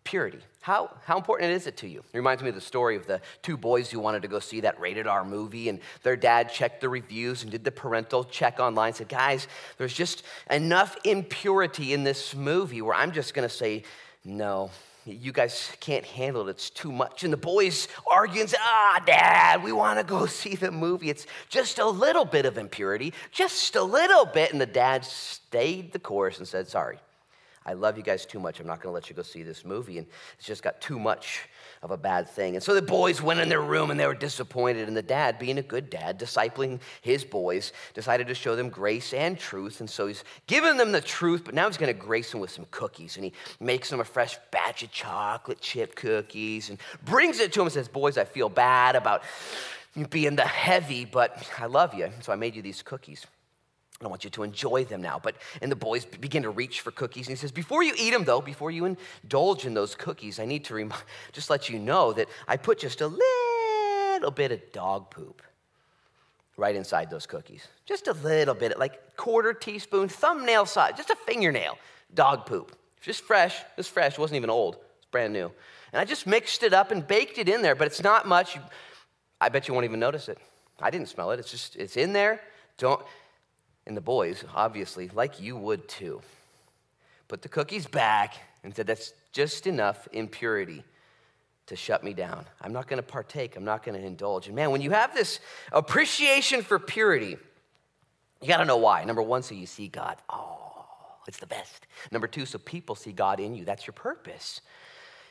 purity. 0.04 0.40
How, 0.62 0.92
how 1.06 1.18
important 1.18 1.52
is 1.52 1.68
it 1.68 1.78
to 1.78 1.88
you? 1.88 2.00
It 2.14 2.18
reminds 2.18 2.42
me 2.42 2.50
of 2.50 2.56
the 2.56 2.62
story 2.62 2.96
of 2.96 3.06
the 3.06 3.20
two 3.42 3.58
boys 3.58 3.92
who 3.92 4.00
wanted 4.00 4.22
to 4.22 4.28
go 4.30 4.40
see 4.40 4.62
that 4.62 4.80
rated 4.80 5.08
R 5.08 5.26
movie, 5.26 5.68
and 5.70 5.80
their 6.04 6.16
dad 6.16 6.50
checked 6.50 6.82
the 6.82 6.90
reviews 6.90 7.44
and 7.44 7.52
did 7.52 7.64
the 7.64 7.72
parental 7.72 8.24
check 8.24 8.60
online. 8.60 8.94
Said, 8.94 9.10
Guys, 9.10 9.48
there's 9.78 9.94
just 9.94 10.24
enough 10.50 10.98
impurity 11.04 11.94
in 11.94 12.04
this 12.04 12.34
movie 12.34 12.82
where 12.82 12.96
I'm 12.96 13.12
just 13.12 13.34
to 13.36 13.50
say, 13.50 13.84
No, 14.24 14.72
you 15.06 15.32
guys 15.32 15.72
can't 15.80 16.06
handle 16.06 16.48
it. 16.48 16.52
It's 16.52 16.70
too 16.70 16.92
much. 16.92 17.24
And 17.24 17.34
the 17.34 17.38
boys 17.38 17.88
say, 17.90 18.58
Ah, 18.60 19.02
dad, 19.06 19.64
we 19.64 19.72
want 19.72 20.00
to 20.00 20.04
go 20.06 20.26
see 20.28 20.56
the 20.56 20.72
movie. 20.72 21.10
It's 21.10 21.26
just 21.50 21.80
a 21.80 21.86
little 21.86 22.26
bit 22.26 22.46
of 22.46 22.58
impurity, 22.58 23.14
just 23.32 23.76
a 23.76 23.84
little 23.84 24.26
bit. 24.26 24.52
And 24.52 24.62
the 24.62 24.66
dad 24.66 25.04
stayed 25.06 25.92
the 25.94 26.00
course 26.00 26.38
and 26.38 26.48
said, 26.48 26.68
Sorry. 26.68 27.00
I 27.66 27.74
love 27.74 27.98
you 27.98 28.04
guys 28.04 28.26
too 28.26 28.40
much. 28.40 28.60
I'm 28.60 28.68
not 28.68 28.82
going 28.82 28.92
to 28.92 28.94
let 28.94 29.10
you 29.10 29.16
go 29.16 29.22
see 29.22 29.42
this 29.42 29.64
movie. 29.64 29.98
And 29.98 30.08
it's 30.38 30.46
just 30.46 30.64
got 30.64 30.82
too 30.82 31.00
much 31.00 31.48
of 31.84 31.92
a 31.92 31.98
bad 31.98 32.30
thing. 32.30 32.56
And 32.56 32.64
so 32.64 32.74
the 32.74 32.82
boys 32.82 33.22
went 33.22 33.42
in 33.42 33.50
their 33.50 33.62
room 33.62 33.92
and 33.92 34.00
they 34.00 34.08
were 34.08 34.14
disappointed. 34.14 34.88
And 34.88 34.96
the 34.96 35.04
dad, 35.04 35.38
being 35.38 35.58
a 35.58 35.62
good 35.62 35.90
dad, 35.90 36.18
discipling 36.18 36.80
his 37.02 37.26
boys, 37.26 37.74
decided 37.94 38.28
to 38.28 38.34
show 38.34 38.56
them 38.56 38.70
grace 38.70 39.14
and 39.14 39.38
truth. 39.38 39.82
And 39.82 39.90
so 39.90 40.08
he's 40.08 40.24
given 40.48 40.78
them 40.78 40.94
the 40.94 41.02
truth, 41.02 41.44
but 41.44 41.54
now 41.54 41.68
he's 41.68 41.78
going 41.78 41.94
to 41.94 42.00
grace 42.00 42.32
them 42.32 42.40
with 42.40 42.52
some 42.52 42.66
cookies. 42.72 43.18
And 43.18 43.26
he 43.26 43.34
makes 43.60 43.90
them 43.90 44.00
a 44.00 44.06
fresh 44.06 44.38
batch 44.50 44.82
of 44.82 44.92
chocolate 44.92 45.60
chip 45.60 45.96
cookies 45.96 46.70
and 46.70 46.80
brings 47.04 47.40
it 47.40 47.52
to 47.54 47.60
them 47.60 47.68
and 47.68 47.74
says, 47.74 47.90
Boys, 47.90 48.18
I 48.18 48.24
feel 48.24 48.48
bad 48.48 48.96
about 48.96 49.24
being 50.10 50.38
the 50.38 50.48
heavy, 50.48 51.04
but 51.04 51.46
I 51.60 51.66
love 51.66 51.94
you. 51.94 52.10
So 52.22 52.32
I 52.32 52.38
made 52.38 52.56
you 52.56 52.62
these 52.62 52.82
cookies. 52.82 53.28
I 54.04 54.06
don't 54.06 54.10
want 54.12 54.26
you 54.26 54.30
to 54.32 54.44
enjoy 54.44 54.84
them 54.84 55.02
now. 55.02 55.18
But 55.24 55.36
and 55.62 55.72
the 55.72 55.78
boys 55.78 56.04
begin 56.04 56.44
to 56.44 56.50
reach 56.50 56.82
for 56.82 56.92
cookies. 56.92 57.28
And 57.28 57.38
he 57.38 57.40
says, 57.40 57.54
Before 57.54 57.84
you 57.84 57.94
eat 57.98 58.10
them, 58.10 58.26
though, 58.26 58.42
before 58.42 58.70
you 58.70 58.84
indulge 58.84 59.66
in 59.66 59.74
those 59.74 59.96
cookies, 59.96 60.40
I 60.40 60.46
need 60.46 60.66
to 60.66 60.76
rem- 60.76 60.94
just 61.32 61.50
let 61.50 61.70
you 61.70 61.80
know 61.80 62.12
that 62.12 62.28
I 62.46 62.58
put 62.58 62.80
just 62.80 63.00
a 63.00 63.08
little 63.08 64.32
bit 64.32 64.52
of 64.52 64.60
dog 64.74 65.10
poop 65.10 65.42
right 66.58 66.76
inside 66.76 67.10
those 67.10 67.26
cookies. 67.26 67.66
Just 67.86 68.10
a 68.10 68.14
little 68.14 68.54
bit, 68.54 68.78
like 68.78 69.16
quarter 69.16 69.54
teaspoon, 69.54 70.10
thumbnail 70.10 70.66
size, 70.66 70.96
just 70.98 71.10
a 71.10 71.16
fingernail, 71.26 71.78
dog 72.14 72.46
poop. 72.46 72.76
Just 73.00 73.24
fresh, 73.24 73.56
just 73.78 73.92
fresh. 73.92 74.14
It 74.14 74.20
wasn't 74.20 74.36
even 74.36 74.50
old. 74.50 74.80
It's 74.98 75.06
brand 75.12 75.32
new. 75.32 75.50
And 75.94 76.02
I 76.02 76.04
just 76.04 76.28
mixed 76.28 76.64
it 76.64 76.74
up 76.74 76.92
and 76.92 77.08
baked 77.08 77.38
it 77.38 77.48
in 77.48 77.62
there, 77.62 77.76
but 77.76 77.88
it's 77.88 78.04
not 78.04 78.28
much. 78.28 78.58
I 79.40 79.48
bet 79.48 79.70
you 79.70 79.74
won't 79.74 79.86
even 79.86 80.02
notice 80.02 80.28
it. 80.28 80.40
I 80.82 80.90
didn't 80.90 81.08
smell 81.08 81.32
it. 81.32 81.40
It's 81.40 81.52
just, 81.52 81.78
it's 81.78 81.96
in 81.96 82.12
there. 82.12 82.42
Don't, 82.78 83.02
and 83.86 83.98
the 83.98 84.02
boys, 84.02 84.44
obviously, 84.56 85.10
like 85.14 85.42
you 85.42 85.58
would 85.58 85.88
too, 85.88 86.22
put 87.28 87.42
the 87.42 87.50
cookies 87.50 87.86
back 87.86 88.36
and 88.64 88.76
said, 88.76 88.88
That's 88.88 89.14
just 89.32 89.68
enough 89.68 90.08
impurity 90.12 90.84
to 91.68 91.76
shut 91.76 92.04
me 92.04 92.14
down. 92.14 92.46
I'm 92.62 92.74
not 92.74 92.88
going 92.88 92.98
to 92.98 93.08
partake. 93.08 93.56
I'm 93.56 93.66
not 93.66 93.84
going 93.84 94.00
to 94.00 94.06
indulge. 94.06 94.48
And 94.48 94.56
man, 94.56 94.72
when 94.72 94.82
you 94.82 94.92
have 94.92 95.14
this 95.14 95.40
appreciation 95.72 96.62
for 96.62 96.78
purity, 96.78 97.38
you 98.42 98.48
got 98.48 98.58
to 98.58 98.66
know 98.66 98.78
why. 98.78 99.04
Number 99.06 99.22
one, 99.22 99.44
so 99.44 99.56
you 99.56 99.66
see 99.66 99.88
God. 99.88 100.18
Oh, 100.30 100.86
it's 101.28 101.38
the 101.38 101.48
best. 101.48 101.88
Number 102.12 102.28
two, 102.28 102.46
so 102.46 102.60
people 102.60 102.96
see 102.96 103.14
God 103.14 103.40
in 103.40 103.56
you. 103.56 103.64
That's 103.64 103.88
your 103.88 103.94
purpose. 103.94 104.62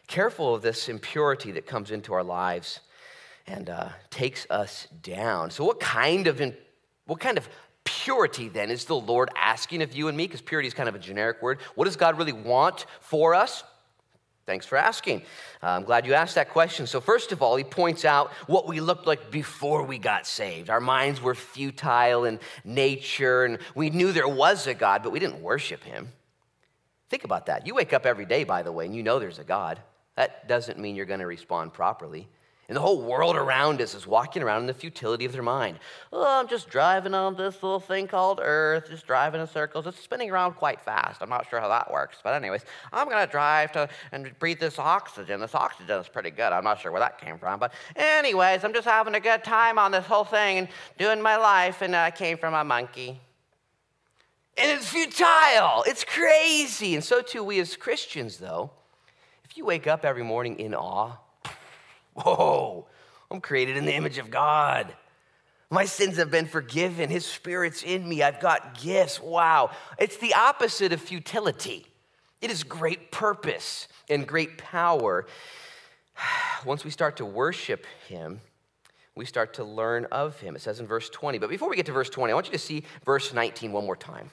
Careful 0.06 0.54
of 0.54 0.62
this 0.62 0.88
impurity 0.88 1.52
that 1.52 1.66
comes 1.66 1.90
into 1.90 2.14
our 2.14 2.24
lives 2.24 2.80
and 3.46 3.68
uh, 3.68 3.90
takes 4.10 4.46
us 4.50 4.88
down. 5.02 5.50
So, 5.50 5.64
what 5.64 5.80
kind 5.80 6.26
of 6.26 6.40
in, 6.40 6.56
what 7.06 7.20
kind 7.20 7.36
of 7.36 7.48
purity 8.04 8.48
then 8.48 8.70
is 8.70 8.84
the 8.84 8.96
Lord 8.96 9.30
asking 9.36 9.82
of 9.82 9.94
you 9.94 10.08
and 10.08 10.16
me? 10.16 10.26
Because 10.26 10.40
purity 10.40 10.66
is 10.66 10.74
kind 10.74 10.88
of 10.88 10.94
a 10.94 10.98
generic 10.98 11.40
word. 11.40 11.60
What 11.76 11.84
does 11.84 11.96
God 11.96 12.18
really 12.18 12.32
want 12.32 12.86
for 13.00 13.34
us? 13.34 13.62
Thanks 14.44 14.66
for 14.66 14.76
asking. 14.76 15.22
Uh, 15.62 15.68
I'm 15.68 15.84
glad 15.84 16.04
you 16.04 16.14
asked 16.14 16.34
that 16.34 16.50
question. 16.50 16.88
So, 16.88 17.00
first 17.00 17.30
of 17.30 17.42
all, 17.42 17.54
he 17.54 17.62
points 17.62 18.04
out 18.04 18.32
what 18.48 18.66
we 18.66 18.80
looked 18.80 19.06
like 19.06 19.30
before 19.30 19.84
we 19.84 19.98
got 19.98 20.26
saved. 20.26 20.68
Our 20.68 20.80
minds 20.80 21.22
were 21.22 21.36
futile 21.36 22.24
in 22.24 22.40
nature, 22.64 23.44
and 23.44 23.58
we 23.76 23.90
knew 23.90 24.10
there 24.10 24.26
was 24.26 24.66
a 24.66 24.74
God, 24.74 25.04
but 25.04 25.12
we 25.12 25.20
didn't 25.20 25.40
worship 25.40 25.84
him. 25.84 26.08
Think 27.08 27.22
about 27.22 27.46
that. 27.46 27.68
You 27.68 27.74
wake 27.76 27.92
up 27.92 28.04
every 28.04 28.26
day, 28.26 28.42
by 28.42 28.64
the 28.64 28.72
way, 28.72 28.84
and 28.84 28.96
you 28.96 29.04
know 29.04 29.20
there's 29.20 29.38
a 29.38 29.44
God. 29.44 29.78
That 30.16 30.48
doesn't 30.48 30.78
mean 30.78 30.96
you're 30.96 31.06
going 31.06 31.20
to 31.20 31.26
respond 31.26 31.72
properly. 31.72 32.26
And 32.72 32.76
the 32.78 32.80
whole 32.80 33.02
world 33.02 33.36
around 33.36 33.82
us 33.82 33.94
is 33.94 34.06
walking 34.06 34.42
around 34.42 34.62
in 34.62 34.66
the 34.66 34.72
futility 34.72 35.26
of 35.26 35.32
their 35.32 35.42
mind. 35.42 35.78
Oh, 36.10 36.26
I'm 36.26 36.48
just 36.48 36.70
driving 36.70 37.12
on 37.12 37.36
this 37.36 37.62
little 37.62 37.80
thing 37.80 38.08
called 38.08 38.40
Earth, 38.42 38.88
just 38.88 39.06
driving 39.06 39.42
in 39.42 39.46
circles. 39.46 39.86
It's 39.86 40.00
spinning 40.00 40.30
around 40.30 40.54
quite 40.54 40.80
fast. 40.80 41.20
I'm 41.20 41.28
not 41.28 41.46
sure 41.50 41.60
how 41.60 41.68
that 41.68 41.92
works. 41.92 42.16
But, 42.24 42.32
anyways, 42.32 42.62
I'm 42.90 43.10
going 43.10 43.22
to 43.22 43.30
drive 43.30 43.72
to 43.72 43.90
and 44.10 44.32
breathe 44.38 44.58
this 44.58 44.78
oxygen. 44.78 45.38
This 45.38 45.54
oxygen 45.54 46.00
is 46.00 46.08
pretty 46.08 46.30
good. 46.30 46.50
I'm 46.50 46.64
not 46.64 46.80
sure 46.80 46.90
where 46.90 47.00
that 47.00 47.20
came 47.20 47.36
from. 47.36 47.60
But, 47.60 47.74
anyways, 47.94 48.64
I'm 48.64 48.72
just 48.72 48.88
having 48.88 49.14
a 49.16 49.20
good 49.20 49.44
time 49.44 49.78
on 49.78 49.92
this 49.92 50.06
whole 50.06 50.24
thing 50.24 50.56
and 50.56 50.68
doing 50.96 51.20
my 51.20 51.36
life. 51.36 51.82
And 51.82 51.94
I 51.94 52.10
came 52.10 52.38
from 52.38 52.54
a 52.54 52.64
monkey. 52.64 53.20
And 54.56 54.70
it's 54.70 54.88
futile. 54.88 55.84
It's 55.86 56.04
crazy. 56.04 56.94
And 56.94 57.04
so, 57.04 57.20
too, 57.20 57.44
we 57.44 57.60
as 57.60 57.76
Christians, 57.76 58.38
though, 58.38 58.70
if 59.44 59.58
you 59.58 59.66
wake 59.66 59.86
up 59.86 60.06
every 60.06 60.24
morning 60.24 60.58
in 60.58 60.74
awe, 60.74 61.18
Whoa, 62.14 62.86
I'm 63.30 63.40
created 63.40 63.76
in 63.76 63.84
the 63.84 63.94
image 63.94 64.18
of 64.18 64.30
God. 64.30 64.94
My 65.70 65.86
sins 65.86 66.18
have 66.18 66.30
been 66.30 66.46
forgiven. 66.46 67.08
His 67.08 67.24
spirit's 67.24 67.82
in 67.82 68.06
me. 68.06 68.22
I've 68.22 68.40
got 68.40 68.78
gifts. 68.78 69.18
Wow. 69.18 69.70
It's 69.98 70.18
the 70.18 70.34
opposite 70.34 70.92
of 70.92 71.00
futility. 71.00 71.86
It 72.42 72.50
is 72.50 72.62
great 72.62 73.10
purpose 73.10 73.88
and 74.10 74.26
great 74.26 74.58
power. 74.58 75.26
Once 76.66 76.84
we 76.84 76.90
start 76.90 77.16
to 77.16 77.24
worship 77.24 77.86
Him, 78.06 78.42
we 79.14 79.24
start 79.24 79.54
to 79.54 79.64
learn 79.64 80.06
of 80.12 80.38
Him. 80.40 80.56
It 80.56 80.60
says 80.60 80.78
in 80.78 80.86
verse 80.86 81.08
20. 81.08 81.38
But 81.38 81.48
before 81.48 81.70
we 81.70 81.76
get 81.76 81.86
to 81.86 81.92
verse 81.92 82.10
20, 82.10 82.32
I 82.32 82.34
want 82.34 82.46
you 82.46 82.52
to 82.52 82.58
see 82.58 82.84
verse 83.06 83.32
19 83.32 83.72
one 83.72 83.86
more 83.86 83.96
time. 83.96 84.30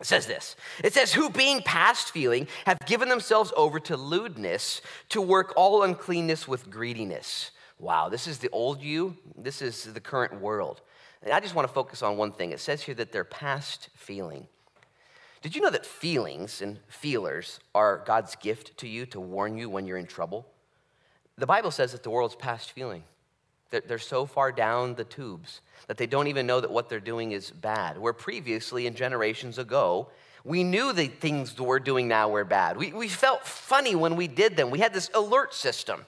It 0.00 0.06
says 0.06 0.26
this 0.26 0.56
It 0.82 0.92
says, 0.92 1.12
Who 1.12 1.30
being 1.30 1.62
past 1.62 2.10
feeling 2.10 2.48
have 2.66 2.78
given 2.86 3.08
themselves 3.08 3.52
over 3.56 3.80
to 3.80 3.96
lewdness 3.96 4.80
to 5.10 5.20
work 5.20 5.52
all 5.56 5.82
uncleanness 5.82 6.48
with 6.48 6.70
greediness. 6.70 7.50
Wow, 7.78 8.08
this 8.08 8.26
is 8.26 8.38
the 8.38 8.50
old 8.50 8.80
you, 8.80 9.16
this 9.36 9.60
is 9.60 9.84
the 9.84 10.00
current 10.00 10.40
world. 10.40 10.80
And 11.22 11.32
I 11.32 11.40
just 11.40 11.54
want 11.54 11.66
to 11.68 11.74
focus 11.74 12.02
on 12.02 12.16
one 12.16 12.32
thing. 12.32 12.52
It 12.52 12.60
says 12.60 12.82
here 12.82 12.94
that 12.96 13.12
they're 13.12 13.24
past 13.24 13.88
feeling. 13.96 14.46
Did 15.40 15.56
you 15.56 15.62
know 15.62 15.70
that 15.70 15.84
feelings 15.84 16.62
and 16.62 16.78
feelers 16.88 17.58
are 17.74 18.02
God's 18.06 18.36
gift 18.36 18.76
to 18.78 18.88
you 18.88 19.06
to 19.06 19.20
warn 19.20 19.58
you 19.58 19.68
when 19.68 19.86
you're 19.86 19.98
in 19.98 20.06
trouble? 20.06 20.46
The 21.36 21.46
Bible 21.46 21.72
says 21.72 21.92
that 21.92 22.04
the 22.04 22.10
world's 22.10 22.36
past 22.36 22.70
feeling. 22.72 23.02
They're 23.72 23.98
so 23.98 24.26
far 24.26 24.52
down 24.52 24.94
the 24.94 25.04
tubes 25.04 25.60
that 25.88 25.96
they 25.96 26.06
don't 26.06 26.28
even 26.28 26.46
know 26.46 26.60
that 26.60 26.70
what 26.70 26.88
they're 26.88 27.00
doing 27.00 27.32
is 27.32 27.50
bad. 27.50 27.98
Where 27.98 28.12
previously, 28.12 28.86
in 28.86 28.94
generations 28.94 29.58
ago, 29.58 30.08
we 30.44 30.64
knew 30.64 30.92
the 30.92 31.08
things 31.08 31.58
we're 31.58 31.78
doing 31.78 32.08
now 32.08 32.28
were 32.28 32.44
bad. 32.44 32.76
We, 32.76 32.92
we 32.92 33.08
felt 33.08 33.46
funny 33.46 33.94
when 33.94 34.16
we 34.16 34.28
did 34.28 34.56
them. 34.56 34.70
We 34.70 34.78
had 34.78 34.92
this 34.92 35.10
alert 35.14 35.54
system. 35.54 36.04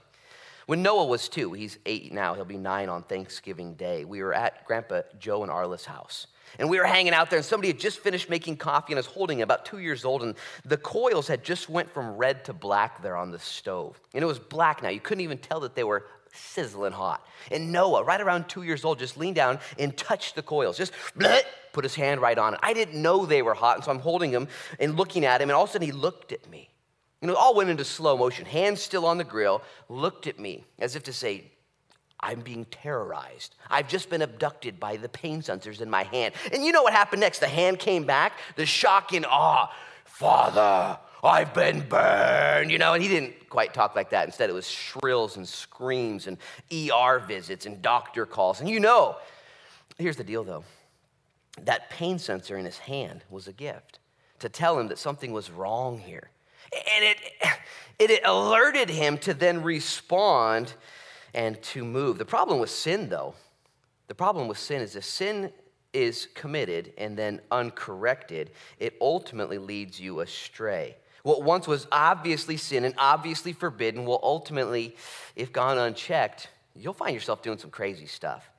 When 0.66 0.82
Noah 0.82 1.06
was 1.06 1.28
two, 1.28 1.52
he's 1.52 1.78
eight 1.84 2.12
now, 2.12 2.34
he'll 2.34 2.44
be 2.44 2.56
nine 2.56 2.88
on 2.88 3.02
Thanksgiving 3.02 3.74
Day, 3.74 4.04
we 4.04 4.22
were 4.22 4.32
at 4.32 4.64
Grandpa 4.64 5.02
Joe 5.18 5.42
and 5.42 5.50
Arla's 5.50 5.84
house. 5.84 6.26
And 6.58 6.70
we 6.70 6.78
were 6.78 6.86
hanging 6.86 7.12
out 7.12 7.30
there, 7.30 7.38
and 7.38 7.44
somebody 7.44 7.68
had 7.68 7.80
just 7.80 7.98
finished 7.98 8.30
making 8.30 8.56
coffee 8.56 8.92
and 8.92 8.96
was 8.96 9.06
holding 9.06 9.40
it, 9.40 9.42
about 9.42 9.66
two 9.66 9.78
years 9.78 10.04
old, 10.04 10.22
and 10.22 10.34
the 10.64 10.76
coils 10.76 11.26
had 11.26 11.44
just 11.44 11.68
went 11.68 11.90
from 11.90 12.16
red 12.16 12.44
to 12.44 12.52
black 12.52 13.02
there 13.02 13.16
on 13.16 13.30
the 13.30 13.38
stove. 13.38 14.00
And 14.14 14.22
it 14.22 14.26
was 14.26 14.38
black 14.38 14.82
now. 14.82 14.88
You 14.88 15.00
couldn't 15.00 15.24
even 15.24 15.38
tell 15.38 15.60
that 15.60 15.74
they 15.74 15.84
were 15.84 16.06
sizzling 16.34 16.92
hot. 16.92 17.26
And 17.50 17.72
Noah, 17.72 18.04
right 18.04 18.20
around 18.20 18.48
two 18.48 18.62
years 18.62 18.84
old, 18.84 18.98
just 18.98 19.16
leaned 19.16 19.36
down 19.36 19.58
and 19.78 19.96
touched 19.96 20.34
the 20.34 20.42
coils, 20.42 20.76
just 20.76 20.92
bleh, 21.18 21.42
put 21.72 21.84
his 21.84 21.94
hand 21.94 22.20
right 22.20 22.36
on 22.38 22.54
it. 22.54 22.60
I 22.62 22.72
didn't 22.72 23.00
know 23.00 23.26
they 23.26 23.42
were 23.42 23.54
hot, 23.54 23.76
and 23.76 23.84
so 23.84 23.90
I'm 23.90 23.98
holding 23.98 24.30
him 24.30 24.48
and 24.78 24.96
looking 24.96 25.24
at 25.24 25.40
him, 25.40 25.48
and 25.48 25.56
all 25.56 25.64
of 25.64 25.70
a 25.70 25.72
sudden 25.72 25.86
he 25.86 25.92
looked 25.92 26.32
at 26.32 26.48
me. 26.50 26.68
You 27.20 27.28
know, 27.28 27.34
all 27.34 27.54
went 27.54 27.70
into 27.70 27.84
slow 27.84 28.18
motion, 28.18 28.44
hands 28.44 28.82
still 28.82 29.06
on 29.06 29.16
the 29.16 29.24
grill, 29.24 29.62
looked 29.88 30.26
at 30.26 30.38
me 30.38 30.64
as 30.78 30.94
if 30.94 31.04
to 31.04 31.12
say, 31.12 31.50
I'm 32.20 32.40
being 32.40 32.64
terrorized. 32.66 33.54
I've 33.70 33.88
just 33.88 34.08
been 34.08 34.22
abducted 34.22 34.80
by 34.80 34.96
the 34.96 35.08
pain 35.08 35.42
sensors 35.42 35.80
in 35.80 35.90
my 35.90 36.04
hand. 36.04 36.34
And 36.52 36.64
you 36.64 36.72
know 36.72 36.82
what 36.82 36.92
happened 36.92 37.20
next? 37.20 37.40
The 37.40 37.48
hand 37.48 37.78
came 37.78 38.04
back, 38.04 38.38
the 38.56 38.66
shock 38.66 39.12
and 39.12 39.26
awe. 39.26 39.70
Father, 40.04 40.98
I've 41.24 41.54
been 41.54 41.80
burned, 41.88 42.70
you 42.70 42.78
know, 42.78 42.94
and 42.94 43.02
he 43.02 43.08
didn't 43.08 43.48
quite 43.48 43.72
talk 43.72 43.96
like 43.96 44.10
that. 44.10 44.26
Instead, 44.26 44.50
it 44.50 44.52
was 44.52 44.68
shrills 44.68 45.36
and 45.36 45.48
screams 45.48 46.26
and 46.26 46.36
ER 46.72 47.18
visits 47.20 47.66
and 47.66 47.80
doctor 47.80 48.26
calls. 48.26 48.60
And 48.60 48.68
you 48.68 48.80
know, 48.80 49.16
here's 49.98 50.16
the 50.16 50.24
deal 50.24 50.44
though 50.44 50.64
that 51.62 51.88
pain 51.88 52.18
sensor 52.18 52.58
in 52.58 52.64
his 52.64 52.78
hand 52.78 53.22
was 53.30 53.46
a 53.46 53.52
gift 53.52 54.00
to 54.40 54.48
tell 54.48 54.78
him 54.78 54.88
that 54.88 54.98
something 54.98 55.32
was 55.32 55.50
wrong 55.50 55.98
here. 55.98 56.30
And 56.72 57.04
it, 57.04 57.18
it 57.98 58.20
alerted 58.24 58.90
him 58.90 59.18
to 59.18 59.34
then 59.34 59.62
respond 59.62 60.74
and 61.32 61.60
to 61.62 61.84
move. 61.84 62.18
The 62.18 62.24
problem 62.24 62.58
with 62.58 62.70
sin, 62.70 63.08
though, 63.08 63.34
the 64.08 64.14
problem 64.14 64.48
with 64.48 64.58
sin 64.58 64.82
is 64.82 64.96
if 64.96 65.04
sin 65.04 65.52
is 65.92 66.26
committed 66.34 66.92
and 66.98 67.16
then 67.16 67.40
uncorrected, 67.50 68.50
it 68.80 68.96
ultimately 69.00 69.58
leads 69.58 70.00
you 70.00 70.20
astray. 70.20 70.96
What 71.24 71.42
once 71.42 71.66
was 71.66 71.86
obviously 71.90 72.58
sin 72.58 72.84
and 72.84 72.94
obviously 72.98 73.54
forbidden 73.54 74.04
will 74.04 74.20
ultimately, 74.22 74.94
if 75.34 75.54
gone 75.54 75.78
unchecked, 75.78 76.50
you'll 76.76 76.92
find 76.92 77.14
yourself 77.14 77.42
doing 77.42 77.56
some 77.56 77.70
crazy 77.70 78.04
stuff. 78.04 78.50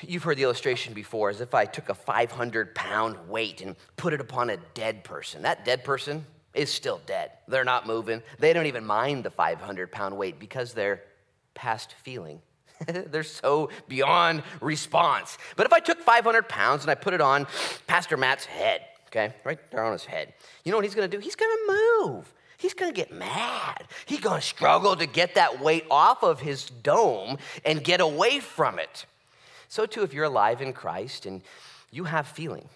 You've 0.00 0.24
heard 0.24 0.36
the 0.36 0.42
illustration 0.42 0.94
before 0.94 1.30
as 1.30 1.40
if 1.40 1.54
I 1.54 1.64
took 1.64 1.88
a 1.88 1.94
500 1.94 2.74
pound 2.74 3.28
weight 3.28 3.60
and 3.60 3.76
put 3.96 4.12
it 4.12 4.20
upon 4.20 4.50
a 4.50 4.56
dead 4.74 5.04
person. 5.04 5.42
That 5.42 5.64
dead 5.64 5.84
person 5.84 6.26
is 6.54 6.70
still 6.70 7.00
dead. 7.06 7.30
They're 7.46 7.64
not 7.64 7.86
moving. 7.86 8.24
They 8.40 8.52
don't 8.52 8.66
even 8.66 8.84
mind 8.84 9.22
the 9.22 9.30
500 9.30 9.92
pound 9.92 10.16
weight 10.16 10.40
because 10.40 10.74
they're 10.74 11.02
past 11.54 11.94
feeling. 12.02 12.42
They're 12.88 13.22
so 13.22 13.70
beyond 13.86 14.42
response. 14.60 15.38
But 15.54 15.66
if 15.66 15.72
I 15.72 15.78
took 15.78 16.00
500 16.00 16.48
pounds 16.48 16.82
and 16.82 16.90
I 16.90 16.96
put 16.96 17.14
it 17.14 17.20
on 17.20 17.46
Pastor 17.86 18.16
Matt's 18.16 18.44
head, 18.44 18.80
okay, 19.14 19.34
right 19.44 19.58
there 19.70 19.84
on 19.84 19.92
his 19.92 20.04
head, 20.04 20.34
you 20.64 20.72
know 20.72 20.78
what 20.78 20.84
he's 20.84 20.94
gonna 20.94 21.08
do? 21.08 21.18
He's 21.18 21.36
gonna 21.36 21.52
move. 21.68 22.32
He's 22.56 22.74
gonna 22.74 22.92
get 22.92 23.12
mad. 23.12 23.84
He's 24.06 24.20
gonna 24.20 24.40
struggle 24.40 24.96
to 24.96 25.06
get 25.06 25.34
that 25.34 25.60
weight 25.60 25.86
off 25.90 26.22
of 26.22 26.40
his 26.40 26.64
dome 26.64 27.38
and 27.64 27.84
get 27.84 28.00
away 28.00 28.40
from 28.40 28.78
it. 28.78 29.06
So, 29.68 29.86
too, 29.86 30.02
if 30.02 30.14
you're 30.14 30.24
alive 30.24 30.62
in 30.62 30.72
Christ 30.72 31.26
and 31.26 31.42
you 31.90 32.04
have 32.04 32.26
feeling, 32.26 32.68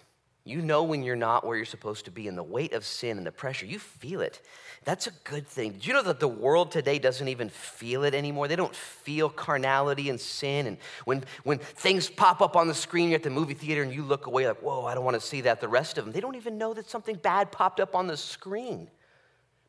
you 0.43 0.61
know 0.61 0.83
when 0.83 1.03
you're 1.03 1.15
not 1.15 1.45
where 1.45 1.55
you're 1.55 1.65
supposed 1.65 2.05
to 2.05 2.11
be, 2.11 2.27
and 2.27 2.37
the 2.37 2.43
weight 2.43 2.73
of 2.73 2.85
sin 2.85 3.17
and 3.17 3.25
the 3.25 3.31
pressure, 3.31 3.65
you 3.65 3.79
feel 3.79 4.21
it. 4.21 4.41
That's 4.85 5.07
a 5.07 5.11
good 5.23 5.45
thing. 5.47 5.73
Did 5.73 5.85
you 5.85 5.93
know 5.93 6.03
that 6.03 6.19
the 6.19 6.27
world 6.27 6.71
today 6.71 6.99
doesn't 6.99 7.27
even 7.27 7.49
feel 7.49 8.03
it 8.03 8.13
anymore? 8.13 8.47
They 8.47 8.55
don't 8.55 8.75
feel 8.75 9.29
carnality 9.29 10.09
and 10.09 10.19
sin. 10.19 10.67
And 10.67 10.77
when, 11.05 11.23
when 11.43 11.59
things 11.59 12.09
pop 12.09 12.41
up 12.41 12.55
on 12.55 12.67
the 12.67 12.73
screen, 12.73 13.09
you're 13.09 13.17
at 13.17 13.23
the 13.23 13.29
movie 13.29 13.53
theater 13.53 13.83
and 13.83 13.93
you 13.93 14.03
look 14.03 14.27
away 14.27 14.47
like, 14.47 14.61
whoa, 14.61 14.85
I 14.85 14.95
don't 14.95 15.03
want 15.03 15.15
to 15.15 15.21
see 15.21 15.41
that. 15.41 15.59
The 15.59 15.67
rest 15.67 15.97
of 15.97 16.05
them, 16.05 16.13
they 16.13 16.21
don't 16.21 16.35
even 16.35 16.57
know 16.57 16.73
that 16.73 16.89
something 16.89 17.17
bad 17.17 17.51
popped 17.51 17.79
up 17.79 17.93
on 17.93 18.07
the 18.07 18.17
screen. 18.17 18.89